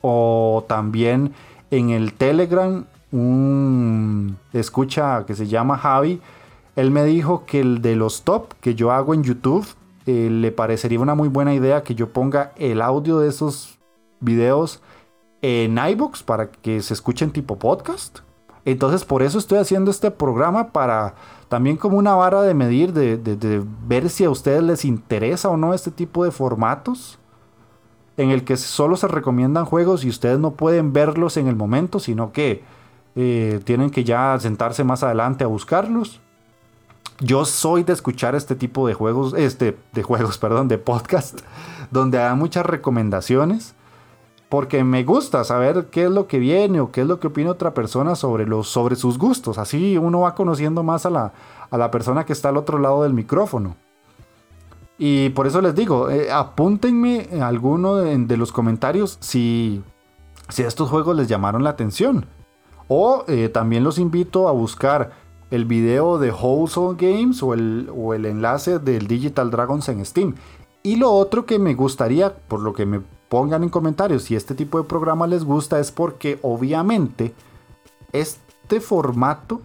O 0.00 0.64
también 0.68 1.32
en 1.70 1.90
el 1.90 2.12
Telegram, 2.12 2.84
un 3.10 4.36
escucha 4.52 5.24
que 5.26 5.34
se 5.34 5.46
llama 5.46 5.78
Javi, 5.78 6.20
él 6.76 6.90
me 6.90 7.04
dijo 7.04 7.44
que 7.46 7.60
el 7.60 7.82
de 7.82 7.96
los 7.96 8.22
top 8.22 8.54
que 8.60 8.74
yo 8.74 8.90
hago 8.92 9.14
en 9.14 9.22
YouTube, 9.22 9.66
eh, 10.06 10.28
le 10.30 10.52
parecería 10.52 11.00
una 11.00 11.14
muy 11.14 11.28
buena 11.28 11.54
idea 11.54 11.82
que 11.82 11.94
yo 11.94 12.10
ponga 12.12 12.52
el 12.56 12.82
audio 12.82 13.18
de 13.18 13.28
esos 13.28 13.78
videos 14.20 14.82
en 15.40 15.78
iBooks 15.78 16.22
para 16.22 16.50
que 16.50 16.82
se 16.82 16.94
escuchen 16.94 17.30
tipo 17.30 17.58
podcast. 17.58 18.20
Entonces 18.64 19.04
por 19.04 19.22
eso 19.22 19.38
estoy 19.38 19.58
haciendo 19.58 19.90
este 19.90 20.10
programa 20.10 20.72
para 20.72 21.14
también 21.48 21.76
como 21.76 21.98
una 21.98 22.14
vara 22.14 22.42
de 22.42 22.54
medir, 22.54 22.92
de, 22.92 23.16
de, 23.16 23.62
ver 23.86 24.08
si 24.08 24.24
a 24.24 24.30
ustedes 24.30 24.62
les 24.62 24.84
interesa 24.84 25.50
o 25.50 25.56
no 25.56 25.74
este 25.74 25.90
tipo 25.90 26.24
de 26.24 26.30
formatos 26.30 27.18
en 28.16 28.30
el 28.30 28.44
que 28.44 28.56
solo 28.56 28.96
se 28.96 29.08
recomiendan 29.08 29.64
juegos 29.64 30.04
y 30.04 30.08
ustedes 30.08 30.38
no 30.38 30.52
pueden 30.52 30.92
verlos 30.92 31.36
en 31.36 31.48
el 31.48 31.56
momento, 31.56 31.98
sino 31.98 32.32
que 32.32 32.62
eh, 33.16 33.60
tienen 33.64 33.90
que 33.90 34.04
ya 34.04 34.38
sentarse 34.40 34.84
más 34.84 35.02
adelante 35.02 35.44
a 35.44 35.48
buscarlos. 35.48 36.20
Yo 37.20 37.44
soy 37.44 37.84
de 37.84 37.92
escuchar 37.92 38.34
este 38.34 38.56
tipo 38.56 38.86
de 38.88 38.94
juegos, 38.94 39.34
este, 39.34 39.76
de 39.92 40.02
juegos, 40.02 40.38
perdón, 40.44 40.68
de 40.68 40.78
podcast, 40.78 41.40
donde 41.90 42.18
hay 42.18 42.36
muchas 42.36 42.66
recomendaciones, 42.66 43.74
porque 44.48 44.84
me 44.84 45.04
gusta 45.04 45.42
saber 45.42 45.86
qué 45.90 46.04
es 46.04 46.10
lo 46.10 46.26
que 46.26 46.38
viene 46.38 46.80
o 46.80 46.92
qué 46.92 47.00
es 47.00 47.06
lo 47.06 47.18
que 47.18 47.28
opina 47.28 47.50
otra 47.50 47.74
persona 47.74 48.14
sobre, 48.14 48.46
los, 48.46 48.68
sobre 48.68 48.94
sus 48.96 49.18
gustos. 49.18 49.58
Así 49.58 49.96
uno 49.96 50.20
va 50.20 50.34
conociendo 50.34 50.82
más 50.82 51.06
a 51.06 51.10
la, 51.10 51.32
a 51.70 51.78
la 51.78 51.90
persona 51.90 52.24
que 52.24 52.32
está 52.32 52.50
al 52.50 52.56
otro 52.56 52.78
lado 52.78 53.02
del 53.02 53.14
micrófono. 53.14 53.76
Y 54.98 55.30
por 55.30 55.46
eso 55.46 55.60
les 55.60 55.74
digo, 55.74 56.10
eh, 56.10 56.30
apúntenme 56.30 57.28
alguno 57.42 57.96
de, 57.96 58.36
los 58.36 58.52
comentarios 58.52 59.18
si, 59.20 59.82
si 60.48 60.62
estos 60.62 60.88
juegos 60.88 61.16
les 61.16 61.28
llamaron 61.28 61.64
la 61.64 61.70
atención. 61.70 62.26
O 62.86 63.24
eh, 63.26 63.48
también 63.48 63.82
los 63.82 63.98
invito 63.98 64.48
a 64.48 64.52
buscar 64.52 65.12
el 65.50 65.64
video 65.64 66.18
de 66.18 66.30
Wholesome 66.30 66.96
Games 66.98 67.42
o 67.42 67.54
el, 67.54 67.90
o 67.94 68.14
el 68.14 68.26
enlace 68.26 68.78
del 68.78 69.06
Digital 69.06 69.50
Dragons 69.50 69.88
en 69.88 70.04
Steam. 70.04 70.34
Y 70.82 70.96
lo 70.96 71.12
otro 71.12 71.46
que 71.46 71.58
me 71.58 71.74
gustaría, 71.74 72.36
por 72.36 72.60
lo 72.60 72.72
que 72.72 72.86
me 72.86 73.00
pongan 73.28 73.62
en 73.62 73.70
comentarios 73.70 74.24
si 74.24 74.36
este 74.36 74.54
tipo 74.54 74.78
de 74.78 74.84
programa 74.84 75.26
les 75.26 75.44
gusta, 75.44 75.80
es 75.80 75.90
porque 75.90 76.38
obviamente 76.42 77.34
este 78.12 78.80
formato 78.80 79.62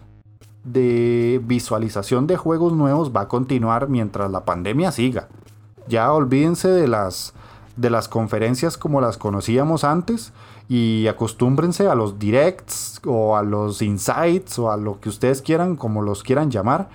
de 0.64 1.41
visualización 1.44 2.27
de 2.27 2.38
juegos 2.38 2.73
nuevos 2.73 3.11
va 3.15 3.22
a 3.22 3.27
continuar 3.27 3.90
mientras 3.90 4.31
la 4.31 4.45
pandemia 4.45 4.91
siga. 4.91 5.27
Ya 5.88 6.11
olvídense 6.11 6.69
de 6.69 6.88
las, 6.88 7.34
de 7.77 7.90
las 7.90 8.07
conferencias 8.07 8.77
como 8.77 9.02
las 9.02 9.18
conocíamos 9.18 9.84
antes 9.84 10.34
y 10.68 11.07
acostúmbrense 11.07 11.88
a 11.88 11.95
los 11.95 12.19
directs 12.19 13.02
o 13.06 13.36
a 13.36 13.44
los 13.44 13.81
insights 13.81 14.60
o 14.60 14.72
a 14.72 14.77
lo 14.77 14.99
que 14.99 15.10
ustedes 15.10 15.41
quieran, 15.41 15.76
como 15.76 16.02
los 16.02 16.22
quieran 16.22 16.52
llamar. 16.52 16.90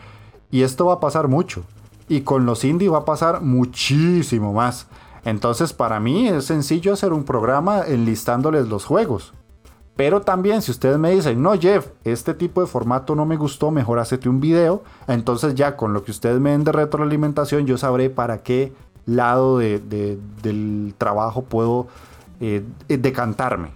Y 0.51 0.63
esto 0.63 0.87
va 0.87 0.95
a 0.95 1.01
pasar 1.01 1.27
mucho. 1.27 1.65
Y 2.09 2.21
con 2.21 2.47
los 2.47 2.65
indie 2.65 2.89
va 2.89 2.99
a 2.99 3.05
pasar 3.05 3.41
muchísimo 3.41 4.53
más. 4.53 4.87
Entonces 5.25 5.73
para 5.73 5.99
mí 6.01 6.29
es 6.29 6.45
sencillo 6.45 6.93
hacer 6.93 7.13
un 7.13 7.25
programa 7.25 7.83
enlistándoles 7.87 8.69
los 8.69 8.85
juegos. 8.85 9.33
Pero 9.97 10.23
también 10.23 10.61
si 10.61 10.73
ustedes 10.73 10.99
me 10.99 11.13
dicen, 11.13 11.41
no 11.41 11.59
Jeff, 11.59 11.89
este 12.03 12.35
tipo 12.35 12.61
de 12.61 12.67
formato 12.67 13.15
no 13.15 13.27
me 13.27 13.37
gustó, 13.37 13.71
mejor 13.71 14.01
hacete 14.01 14.29
un 14.29 14.41
video. 14.41 14.83
Entonces 15.07 15.55
ya 15.55 15.77
con 15.77 15.93
lo 15.93 16.03
que 16.03 16.11
ustedes 16.11 16.41
me 16.41 16.51
den 16.51 16.65
de 16.65 16.73
retroalimentación 16.73 17.67
yo 17.67 17.79
sabré 17.79 18.11
para 18.11 18.39
qué 18.39 18.73
lado 19.07 19.59
del 19.59 20.95
trabajo 20.99 21.43
puedo 21.43 21.87
eh, 22.41 22.65
decantarme. 22.89 23.71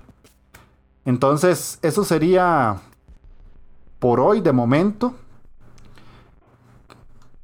Entonces 1.04 1.78
eso 1.82 2.04
sería 2.04 2.78
por 4.00 4.18
hoy 4.18 4.40
de 4.40 4.52
momento. 4.52 5.14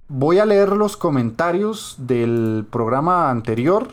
Voy 0.08 0.38
a 0.38 0.46
leer 0.46 0.72
los 0.72 0.96
comentarios 0.96 1.96
del 1.98 2.66
programa 2.70 3.30
anterior 3.30 3.88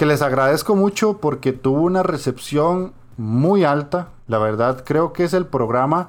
que 0.00 0.06
les 0.06 0.22
agradezco 0.22 0.76
mucho 0.76 1.18
porque 1.18 1.52
tuvo 1.52 1.82
una 1.82 2.02
recepción 2.02 2.94
muy 3.18 3.64
alta. 3.64 4.08
La 4.28 4.38
verdad, 4.38 4.82
creo 4.82 5.12
que 5.12 5.24
es 5.24 5.34
el 5.34 5.44
programa 5.44 6.08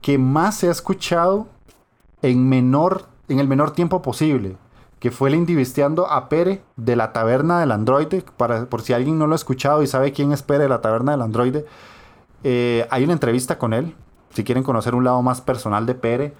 que 0.00 0.16
más 0.16 0.56
se 0.56 0.68
ha 0.68 0.70
escuchado 0.70 1.46
en 2.22 2.48
menor 2.48 3.04
en 3.28 3.38
el 3.38 3.46
menor 3.46 3.72
tiempo 3.72 4.00
posible, 4.00 4.56
que 5.00 5.10
fue 5.10 5.28
el 5.28 5.34
Indivisteando 5.34 6.10
a 6.10 6.30
Pere 6.30 6.62
de 6.76 6.96
la 6.96 7.12
Taberna 7.12 7.60
del 7.60 7.72
Androide, 7.72 8.24
para, 8.38 8.64
por 8.64 8.80
si 8.80 8.94
alguien 8.94 9.18
no 9.18 9.26
lo 9.26 9.34
ha 9.34 9.36
escuchado 9.36 9.82
y 9.82 9.86
sabe 9.86 10.12
quién 10.12 10.32
es 10.32 10.42
Pere 10.42 10.62
de 10.62 10.70
la 10.70 10.80
Taberna 10.80 11.12
del 11.12 11.20
Androide, 11.20 11.66
eh, 12.42 12.88
hay 12.90 13.04
una 13.04 13.12
entrevista 13.12 13.58
con 13.58 13.74
él, 13.74 13.94
si 14.30 14.44
quieren 14.44 14.64
conocer 14.64 14.94
un 14.94 15.04
lado 15.04 15.20
más 15.20 15.42
personal 15.42 15.84
de 15.84 15.94
Pere, 15.94 16.32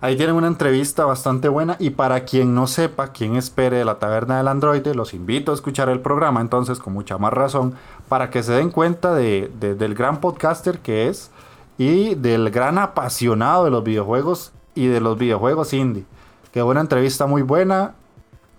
Ahí 0.00 0.16
tienen 0.16 0.36
una 0.36 0.48
entrevista 0.48 1.06
bastante 1.06 1.48
buena 1.48 1.76
y 1.78 1.90
para 1.90 2.24
quien 2.24 2.54
no 2.54 2.66
sepa 2.66 3.08
quién 3.08 3.36
espere 3.36 3.78
de 3.78 3.84
la 3.84 3.98
taberna 3.98 4.36
del 4.36 4.48
androide, 4.48 4.94
los 4.94 5.14
invito 5.14 5.50
a 5.50 5.54
escuchar 5.54 5.88
el 5.88 6.00
programa 6.00 6.42
entonces 6.42 6.78
con 6.78 6.92
mucha 6.92 7.16
más 7.16 7.32
razón 7.32 7.74
para 8.08 8.28
que 8.28 8.42
se 8.42 8.52
den 8.52 8.70
cuenta 8.70 9.14
de, 9.14 9.50
del 9.58 9.94
gran 9.94 10.20
podcaster 10.20 10.80
que 10.80 11.08
es 11.08 11.30
y 11.78 12.16
del 12.16 12.50
gran 12.50 12.78
apasionado 12.78 13.64
de 13.64 13.70
los 13.70 13.82
videojuegos 13.82 14.52
y 14.74 14.86
de 14.88 15.00
los 15.00 15.18
videojuegos 15.18 15.72
indie. 15.72 16.04
Que 16.52 16.62
una 16.62 16.80
entrevista 16.80 17.26
muy 17.26 17.42
buena 17.42 17.94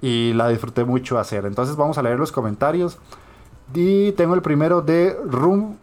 y 0.02 0.34
la 0.34 0.49
disfruté 0.49 0.84
mucho 0.84 1.18
hacer. 1.18 1.45
Entonces 1.45 1.76
vamos 1.76 1.98
a 1.98 2.03
leer 2.03 2.20
los 2.20 2.32
comentarios. 2.32 2.98
Y 3.74 4.12
tengo 4.14 4.36
el 4.36 4.41
primero 4.41 4.82
de 4.82 5.18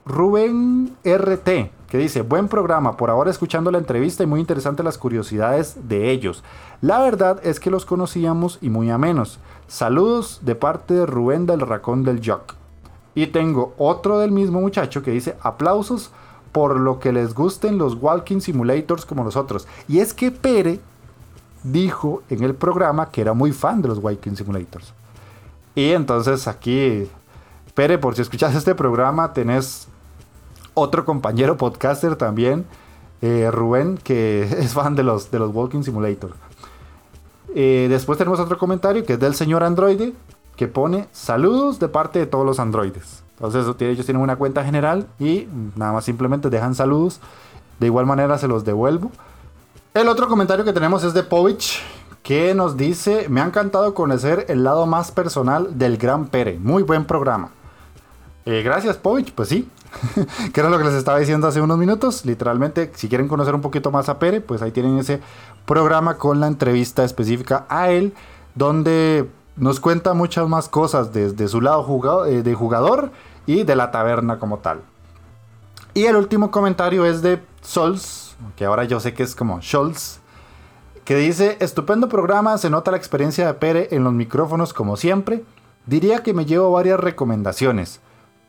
Rubén 0.04 0.96
RT, 1.04 1.70
que 1.92 1.98
dice, 1.98 2.22
buen 2.22 2.48
programa, 2.48 2.96
por 2.96 3.10
ahora 3.10 3.30
escuchando 3.30 3.70
la 3.70 3.76
entrevista 3.76 4.22
y 4.22 4.26
muy 4.26 4.40
interesante 4.40 4.82
las 4.82 4.96
curiosidades 4.96 5.76
de 5.90 6.10
ellos. 6.10 6.42
La 6.80 7.00
verdad 7.00 7.38
es 7.44 7.60
que 7.60 7.70
los 7.70 7.84
conocíamos 7.84 8.56
y 8.62 8.70
muy 8.70 8.88
a 8.88 8.96
menos. 8.96 9.40
Saludos 9.68 10.40
de 10.40 10.54
parte 10.54 10.94
de 10.94 11.04
Rubén 11.04 11.44
del 11.44 11.60
Racón 11.60 12.02
del 12.02 12.26
Jock. 12.26 12.54
Y 13.14 13.26
tengo 13.26 13.74
otro 13.76 14.20
del 14.20 14.30
mismo 14.30 14.58
muchacho 14.58 15.02
que 15.02 15.10
dice, 15.10 15.36
aplausos 15.42 16.12
por 16.50 16.80
lo 16.80 16.98
que 16.98 17.12
les 17.12 17.34
gusten 17.34 17.76
los 17.76 17.96
Walking 18.00 18.40
Simulators 18.40 19.04
como 19.04 19.22
nosotros. 19.22 19.68
Y 19.86 19.98
es 19.98 20.14
que 20.14 20.30
Pere 20.30 20.80
dijo 21.62 22.22
en 22.30 22.42
el 22.42 22.54
programa 22.54 23.10
que 23.10 23.20
era 23.20 23.34
muy 23.34 23.52
fan 23.52 23.82
de 23.82 23.88
los 23.88 23.98
Walking 23.98 24.34
Simulators. 24.34 24.94
Y 25.74 25.90
entonces 25.90 26.48
aquí 26.48 27.06
Pere, 27.74 27.98
por 27.98 28.14
si 28.14 28.22
escuchas 28.22 28.54
este 28.54 28.74
programa, 28.74 29.34
tenés 29.34 29.88
otro 30.74 31.04
compañero 31.04 31.56
podcaster 31.56 32.16
también, 32.16 32.66
eh, 33.20 33.50
Rubén, 33.50 33.98
que 34.02 34.42
es 34.58 34.72
fan 34.72 34.94
de 34.94 35.02
los, 35.02 35.30
de 35.30 35.38
los 35.38 35.54
Walking 35.54 35.82
Simulator. 35.82 36.32
Eh, 37.54 37.86
después 37.90 38.18
tenemos 38.18 38.40
otro 38.40 38.58
comentario 38.58 39.04
que 39.04 39.14
es 39.14 39.20
del 39.20 39.34
señor 39.34 39.62
Androide, 39.62 40.14
que 40.56 40.68
pone 40.68 41.08
saludos 41.12 41.78
de 41.78 41.88
parte 41.88 42.18
de 42.18 42.26
todos 42.26 42.46
los 42.46 42.58
androides. 42.60 43.22
Entonces 43.36 43.66
ellos 43.80 44.06
tienen 44.06 44.22
una 44.22 44.36
cuenta 44.36 44.64
general 44.64 45.08
y 45.18 45.48
nada 45.74 45.92
más 45.92 46.04
simplemente 46.04 46.50
dejan 46.50 46.74
saludos. 46.74 47.20
De 47.80 47.86
igual 47.86 48.06
manera 48.06 48.38
se 48.38 48.46
los 48.48 48.64
devuelvo. 48.64 49.10
El 49.94 50.08
otro 50.08 50.28
comentario 50.28 50.64
que 50.64 50.72
tenemos 50.72 51.04
es 51.04 51.12
de 51.12 51.22
Povich, 51.22 51.82
que 52.22 52.54
nos 52.54 52.76
dice, 52.76 53.26
me 53.28 53.40
ha 53.40 53.44
encantado 53.44 53.94
conocer 53.94 54.46
el 54.48 54.62
lado 54.62 54.86
más 54.86 55.10
personal 55.10 55.78
del 55.78 55.96
Gran 55.96 56.26
Pere. 56.26 56.58
Muy 56.58 56.82
buen 56.82 57.04
programa. 57.04 57.50
Eh, 58.44 58.62
gracias, 58.62 58.96
Povich. 58.96 59.32
Pues 59.32 59.48
sí, 59.48 59.68
que 60.52 60.60
era 60.60 60.70
lo 60.70 60.78
que 60.78 60.84
les 60.84 60.94
estaba 60.94 61.18
diciendo 61.18 61.46
hace 61.46 61.60
unos 61.60 61.78
minutos. 61.78 62.24
Literalmente, 62.24 62.90
si 62.94 63.08
quieren 63.08 63.28
conocer 63.28 63.54
un 63.54 63.60
poquito 63.60 63.90
más 63.90 64.08
a 64.08 64.18
Pere, 64.18 64.40
pues 64.40 64.62
ahí 64.62 64.72
tienen 64.72 64.98
ese 64.98 65.20
programa 65.66 66.18
con 66.18 66.40
la 66.40 66.48
entrevista 66.48 67.04
específica 67.04 67.66
a 67.68 67.90
él, 67.90 68.14
donde 68.54 69.28
nos 69.56 69.80
cuenta 69.80 70.14
muchas 70.14 70.48
más 70.48 70.68
cosas 70.68 71.12
desde 71.12 71.46
su 71.48 71.60
lado 71.60 72.26
eh, 72.26 72.42
de 72.42 72.54
jugador 72.54 73.10
y 73.46 73.64
de 73.64 73.76
la 73.76 73.90
taberna 73.90 74.38
como 74.38 74.58
tal. 74.58 74.80
Y 75.94 76.04
el 76.04 76.16
último 76.16 76.50
comentario 76.50 77.04
es 77.04 77.22
de 77.22 77.42
Sols, 77.60 78.36
que 78.56 78.64
ahora 78.64 78.84
yo 78.84 78.98
sé 78.98 79.12
que 79.12 79.22
es 79.22 79.34
como 79.34 79.60
Scholz, 79.60 80.20
que 81.04 81.16
dice, 81.16 81.58
estupendo 81.60 82.08
programa, 82.08 82.56
se 82.58 82.70
nota 82.70 82.92
la 82.92 82.96
experiencia 82.96 83.46
de 83.46 83.54
Pere 83.54 83.88
en 83.90 84.04
los 84.04 84.12
micrófonos 84.12 84.72
como 84.72 84.96
siempre. 84.96 85.44
Diría 85.84 86.22
que 86.22 86.32
me 86.32 86.46
llevo 86.46 86.70
varias 86.70 86.98
recomendaciones. 86.98 88.00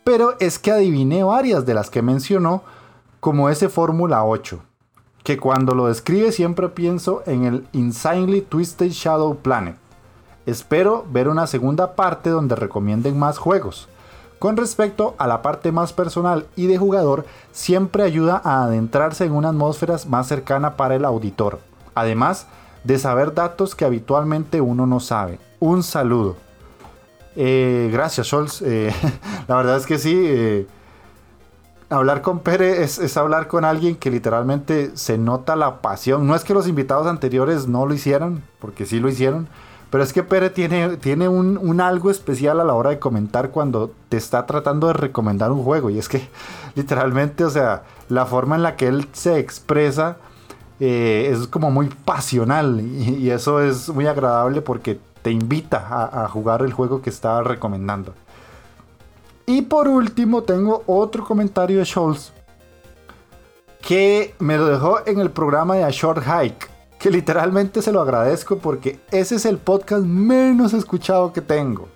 Pero 0.03 0.35
es 0.39 0.59
que 0.59 0.71
adiviné 0.71 1.23
varias 1.23 1.65
de 1.65 1.73
las 1.73 1.89
que 1.89 2.01
mencionó, 2.01 2.63
como 3.19 3.49
ese 3.49 3.69
Fórmula 3.69 4.25
8, 4.25 4.59
que 5.23 5.37
cuando 5.37 5.73
lo 5.73 5.87
describe 5.87 6.31
siempre 6.33 6.67
pienso 6.69 7.23
en 7.25 7.45
el 7.45 7.67
Insanely 7.71 8.41
Twisted 8.41 8.89
Shadow 8.89 9.37
Planet. 9.37 9.77
Espero 10.45 11.05
ver 11.09 11.29
una 11.29 11.47
segunda 11.47 11.95
parte 11.95 12.29
donde 12.29 12.55
recomienden 12.55 13.17
más 13.17 13.37
juegos. 13.37 13.87
Con 14.39 14.57
respecto 14.57 15.15
a 15.19 15.25
la 15.25 15.41
parte 15.41 15.71
más 15.71 15.93
personal 15.93 16.47
y 16.57 16.67
de 16.67 16.77
jugador, 16.77 17.25
siempre 17.53 18.03
ayuda 18.03 18.41
a 18.43 18.65
adentrarse 18.65 19.23
en 19.23 19.31
una 19.31 19.49
atmósfera 19.49 19.95
más 20.09 20.27
cercana 20.27 20.75
para 20.75 20.95
el 20.95 21.05
auditor, 21.05 21.61
además 21.95 22.47
de 22.83 22.99
saber 22.99 23.33
datos 23.33 23.73
que 23.73 23.85
habitualmente 23.85 24.59
uno 24.59 24.85
no 24.85 24.99
sabe. 24.99 25.39
Un 25.61 25.81
saludo. 25.81 26.35
Eh, 27.35 27.89
gracias, 27.91 28.27
Scholz. 28.27 28.61
Eh, 28.61 28.93
la 29.47 29.55
verdad 29.55 29.77
es 29.77 29.85
que 29.85 29.97
sí. 29.97 30.13
Eh, 30.15 30.67
hablar 31.89 32.21
con 32.21 32.39
Pere 32.39 32.83
es, 32.83 33.17
hablar 33.17 33.47
con 33.47 33.65
alguien 33.65 33.95
que 33.95 34.09
literalmente 34.09 34.91
se 34.95 35.17
nota 35.17 35.55
la 35.55 35.81
pasión. 35.81 36.27
No 36.27 36.35
es 36.35 36.43
que 36.43 36.53
los 36.53 36.67
invitados 36.67 37.07
anteriores 37.07 37.67
no 37.67 37.85
lo 37.85 37.93
hicieran, 37.93 38.43
porque 38.59 38.85
sí 38.85 38.99
lo 38.99 39.09
hicieron, 39.09 39.47
Pero 39.91 40.03
es 40.03 40.11
que 40.11 40.23
Pere 40.23 40.49
tiene, 40.49 40.97
tiene 40.97 41.27
un, 41.29 41.79
algo 41.81 42.09
especial 42.09 42.59
a 42.59 42.63
la 42.63 42.73
hora 42.73 42.89
de 42.89 42.99
comentar 42.99 43.51
cuando 43.51 43.91
te 44.09 44.17
está 44.17 44.45
tratando 44.47 44.87
de 44.87 44.93
recomendar 44.93 45.51
un 45.51 45.63
juego. 45.63 45.89
Y 45.89 45.99
es 45.99 46.09
que 46.09 46.27
literalmente, 46.75 47.45
o 47.45 47.49
sea, 47.49 47.83
la 48.09 48.25
forma 48.25 48.55
en 48.55 48.63
la 48.63 48.75
que 48.75 48.87
él 48.87 49.07
se 49.13 49.37
expresa 49.37 50.17
es 50.79 51.47
como 51.47 51.71
muy 51.71 51.89
pasional. 52.05 52.81
Y, 52.81 53.29
eso 53.29 53.61
es 53.61 53.87
muy 53.89 54.07
agradable 54.07 54.61
porque 54.61 54.99
te 55.23 55.31
invita 55.31 55.87
a, 56.23 56.27
jugar 56.27 56.61
el 56.61 56.73
juego 56.73 57.01
que 57.01 57.09
está 57.09 57.41
recomendando. 57.41 58.13
Y 59.45 59.63
por 59.63 59.87
último 59.87 60.43
tengo 60.43 60.83
otro 60.85 61.23
comentario 61.23 61.79
de 61.79 61.85
Scholz 61.85 62.31
que 63.81 64.35
me 64.39 64.57
lo 64.57 64.67
dejó 64.67 64.99
en 65.05 65.19
el 65.19 65.31
programa 65.31 65.75
de 65.75 65.83
A 65.83 65.89
Short 65.89 66.23
Hike, 66.23 66.67
que 66.99 67.09
literalmente 67.09 67.81
se 67.81 67.91
lo 67.91 68.01
agradezco 68.01 68.57
porque 68.57 68.99
ese 69.11 69.35
es 69.35 69.45
el 69.45 69.57
podcast 69.57 70.03
menos 70.03 70.73
escuchado 70.73 71.33
que 71.33 71.41
tengo. 71.41 71.87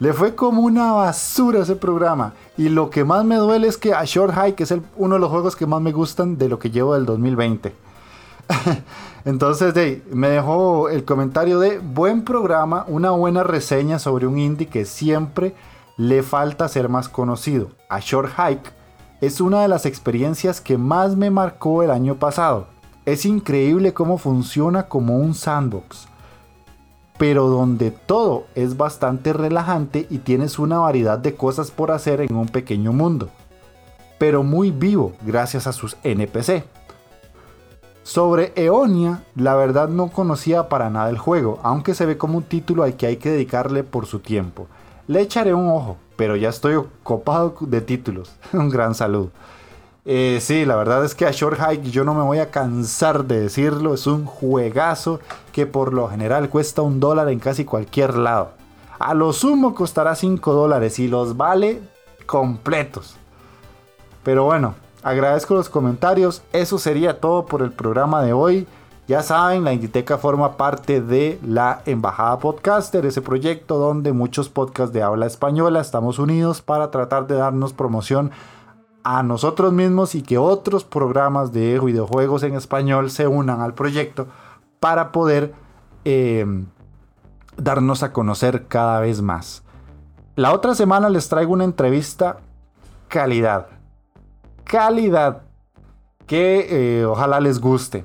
Le 0.00 0.12
fue 0.12 0.36
como 0.36 0.62
una 0.62 0.92
basura 0.92 1.60
ese 1.60 1.74
programa 1.74 2.34
y 2.56 2.68
lo 2.68 2.88
que 2.90 3.04
más 3.04 3.24
me 3.24 3.34
duele 3.34 3.66
es 3.66 3.76
que 3.76 3.94
A 3.94 4.04
Short 4.04 4.32
Hike 4.34 4.60
es 4.60 4.74
uno 4.96 5.14
de 5.16 5.20
los 5.20 5.30
juegos 5.30 5.56
que 5.56 5.66
más 5.66 5.80
me 5.80 5.90
gustan 5.90 6.38
de 6.38 6.48
lo 6.48 6.60
que 6.60 6.70
llevo 6.70 6.94
del 6.94 7.06
2020. 7.06 7.72
Entonces 9.24 9.74
me 10.10 10.28
dejó 10.28 10.88
el 10.88 11.04
comentario 11.04 11.60
de 11.60 11.78
buen 11.78 12.24
programa, 12.24 12.84
una 12.88 13.10
buena 13.10 13.42
reseña 13.42 13.98
sobre 13.98 14.26
un 14.26 14.38
indie 14.38 14.68
que 14.68 14.84
siempre 14.84 15.54
le 15.96 16.22
falta 16.22 16.68
ser 16.68 16.88
más 16.88 17.08
conocido. 17.08 17.70
A 17.88 18.00
Short 18.00 18.30
Hike 18.36 18.72
es 19.20 19.40
una 19.40 19.62
de 19.62 19.68
las 19.68 19.84
experiencias 19.84 20.60
que 20.60 20.78
más 20.78 21.16
me 21.16 21.30
marcó 21.30 21.82
el 21.82 21.90
año 21.90 22.14
pasado. 22.16 22.68
Es 23.04 23.24
increíble 23.26 23.92
cómo 23.92 24.18
funciona 24.18 24.84
como 24.84 25.18
un 25.18 25.34
sandbox, 25.34 26.08
pero 27.18 27.48
donde 27.48 27.90
todo 27.90 28.46
es 28.54 28.76
bastante 28.76 29.32
relajante 29.32 30.06
y 30.08 30.18
tienes 30.18 30.58
una 30.58 30.78
variedad 30.78 31.18
de 31.18 31.34
cosas 31.34 31.70
por 31.70 31.90
hacer 31.90 32.20
en 32.20 32.36
un 32.36 32.48
pequeño 32.48 32.92
mundo, 32.92 33.28
pero 34.18 34.42
muy 34.42 34.70
vivo 34.70 35.14
gracias 35.22 35.66
a 35.66 35.72
sus 35.72 35.96
NPC. 36.04 36.64
Sobre 38.08 38.54
Eonia, 38.56 39.22
la 39.36 39.54
verdad 39.54 39.90
no 39.90 40.08
conocía 40.08 40.70
para 40.70 40.88
nada 40.88 41.10
el 41.10 41.18
juego, 41.18 41.60
aunque 41.62 41.92
se 41.92 42.06
ve 42.06 42.16
como 42.16 42.38
un 42.38 42.42
título 42.44 42.82
al 42.82 42.96
que 42.96 43.06
hay 43.06 43.18
que 43.18 43.28
dedicarle 43.28 43.84
por 43.84 44.06
su 44.06 44.20
tiempo. 44.20 44.66
Le 45.08 45.20
echaré 45.20 45.52
un 45.52 45.68
ojo, 45.68 45.98
pero 46.16 46.34
ya 46.34 46.48
estoy 46.48 46.82
copado 47.02 47.54
de 47.60 47.82
títulos. 47.82 48.32
un 48.54 48.70
gran 48.70 48.94
saludo. 48.94 49.30
Eh, 50.06 50.38
sí, 50.40 50.64
la 50.64 50.76
verdad 50.76 51.04
es 51.04 51.14
que 51.14 51.26
a 51.26 51.32
Short 51.32 51.60
Hike 51.60 51.90
yo 51.90 52.02
no 52.02 52.14
me 52.14 52.22
voy 52.22 52.38
a 52.38 52.50
cansar 52.50 53.26
de 53.26 53.40
decirlo. 53.40 53.92
Es 53.92 54.06
un 54.06 54.24
juegazo 54.24 55.20
que 55.52 55.66
por 55.66 55.92
lo 55.92 56.08
general 56.08 56.48
cuesta 56.48 56.80
un 56.80 57.00
dólar 57.00 57.28
en 57.28 57.40
casi 57.40 57.66
cualquier 57.66 58.16
lado. 58.16 58.52
A 58.98 59.12
lo 59.12 59.34
sumo 59.34 59.74
costará 59.74 60.14
5 60.14 60.54
dólares 60.54 60.98
y 60.98 61.08
los 61.08 61.36
vale 61.36 61.82
completos. 62.24 63.16
Pero 64.24 64.44
bueno, 64.44 64.76
agradezco 65.02 65.54
los 65.54 65.68
comentarios. 65.68 66.42
Eso 66.52 66.78
sería 66.78 67.20
todo 67.20 67.46
por 67.46 67.62
el 67.62 67.72
programa 67.72 68.22
de 68.22 68.32
hoy. 68.32 68.66
Ya 69.08 69.22
saben, 69.22 69.64
la 69.64 69.72
Inditeca 69.72 70.18
forma 70.18 70.58
parte 70.58 71.00
de 71.00 71.38
la 71.42 71.80
Embajada 71.86 72.38
Podcaster, 72.40 73.06
ese 73.06 73.22
proyecto 73.22 73.78
donde 73.78 74.12
muchos 74.12 74.50
podcasts 74.50 74.92
de 74.92 75.02
habla 75.02 75.24
española 75.24 75.80
estamos 75.80 76.18
unidos 76.18 76.60
para 76.60 76.90
tratar 76.90 77.26
de 77.26 77.36
darnos 77.36 77.72
promoción 77.72 78.30
a 79.04 79.22
nosotros 79.22 79.72
mismos 79.72 80.14
y 80.14 80.20
que 80.20 80.36
otros 80.36 80.84
programas 80.84 81.52
de 81.52 81.80
videojuegos 81.80 82.42
en 82.42 82.54
español 82.54 83.10
se 83.10 83.26
unan 83.26 83.62
al 83.62 83.72
proyecto 83.72 84.26
para 84.78 85.10
poder 85.10 85.54
em, 86.04 86.66
darnos 87.56 88.02
a 88.02 88.12
conocer 88.12 88.66
cada 88.66 89.00
vez 89.00 89.22
más. 89.22 89.62
La 90.36 90.52
otra 90.52 90.74
semana 90.74 91.08
les 91.08 91.30
traigo 91.30 91.54
una 91.54 91.64
entrevista 91.64 92.40
calidad. 93.08 93.77
Calidad. 94.68 95.42
Que 96.26 97.00
eh, 97.00 97.04
ojalá 97.06 97.40
les 97.40 97.58
guste. 97.58 98.04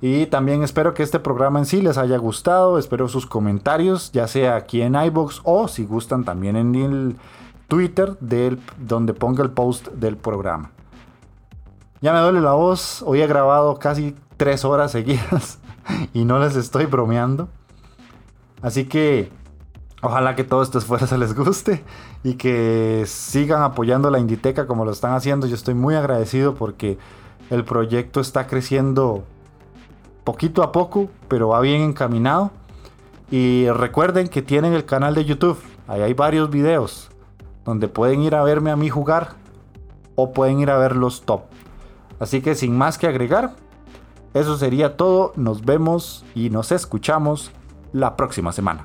Y 0.00 0.26
también 0.26 0.64
espero 0.64 0.94
que 0.94 1.04
este 1.04 1.20
programa 1.20 1.60
en 1.60 1.64
sí 1.64 1.80
les 1.80 1.96
haya 1.96 2.18
gustado. 2.18 2.76
Espero 2.76 3.08
sus 3.08 3.24
comentarios, 3.24 4.10
ya 4.10 4.26
sea 4.26 4.56
aquí 4.56 4.82
en 4.82 4.96
iBox 4.96 5.40
o 5.44 5.68
si 5.68 5.84
gustan 5.84 6.24
también 6.24 6.56
en 6.56 6.74
el 6.74 7.16
Twitter 7.68 8.18
del, 8.18 8.60
donde 8.78 9.14
ponga 9.14 9.44
el 9.44 9.52
post 9.52 9.88
del 9.90 10.16
programa. 10.16 10.72
Ya 12.00 12.12
me 12.12 12.18
duele 12.18 12.40
la 12.40 12.54
voz. 12.54 13.04
Hoy 13.06 13.22
he 13.22 13.26
grabado 13.28 13.78
casi 13.78 14.16
tres 14.36 14.64
horas 14.64 14.90
seguidas 14.90 15.60
y 16.12 16.24
no 16.24 16.40
les 16.40 16.56
estoy 16.56 16.86
bromeando. 16.86 17.48
Así 18.60 18.86
que 18.86 19.30
ojalá 20.02 20.34
que 20.34 20.44
todo 20.44 20.62
este 20.62 20.78
esfuerzo 20.78 21.16
les 21.18 21.34
guste 21.34 21.82
y 22.22 22.34
que 22.34 23.04
sigan 23.06 23.62
apoyando 23.62 24.10
la 24.10 24.18
Inditeca 24.18 24.66
como 24.66 24.84
lo 24.84 24.90
están 24.90 25.14
haciendo. 25.14 25.46
Yo 25.46 25.54
estoy 25.54 25.74
muy 25.74 25.94
agradecido 25.94 26.54
porque 26.54 26.98
el 27.48 27.64
proyecto 27.64 28.20
está 28.20 28.46
creciendo 28.46 29.24
poquito 30.24 30.62
a 30.62 30.72
poco, 30.72 31.08
pero 31.28 31.48
va 31.48 31.60
bien 31.60 31.80
encaminado. 31.80 32.50
Y 33.30 33.68
recuerden 33.70 34.28
que 34.28 34.42
tienen 34.42 34.74
el 34.74 34.84
canal 34.84 35.14
de 35.14 35.24
YouTube. 35.24 35.58
Ahí 35.88 36.02
hay 36.02 36.12
varios 36.12 36.50
videos 36.50 37.08
donde 37.64 37.88
pueden 37.88 38.20
ir 38.20 38.34
a 38.34 38.42
verme 38.42 38.70
a 38.70 38.76
mí 38.76 38.90
jugar 38.90 39.30
o 40.16 40.32
pueden 40.32 40.60
ir 40.60 40.70
a 40.70 40.76
ver 40.76 40.96
los 40.96 41.22
top. 41.22 41.42
Así 42.20 42.42
que 42.42 42.54
sin 42.54 42.76
más 42.76 42.98
que 42.98 43.06
agregar, 43.06 43.54
eso 44.34 44.56
sería 44.56 44.96
todo. 44.96 45.32
Nos 45.36 45.64
vemos 45.64 46.24
y 46.34 46.50
nos 46.50 46.72
escuchamos 46.72 47.50
la 47.92 48.16
próxima 48.16 48.52
semana. 48.52 48.84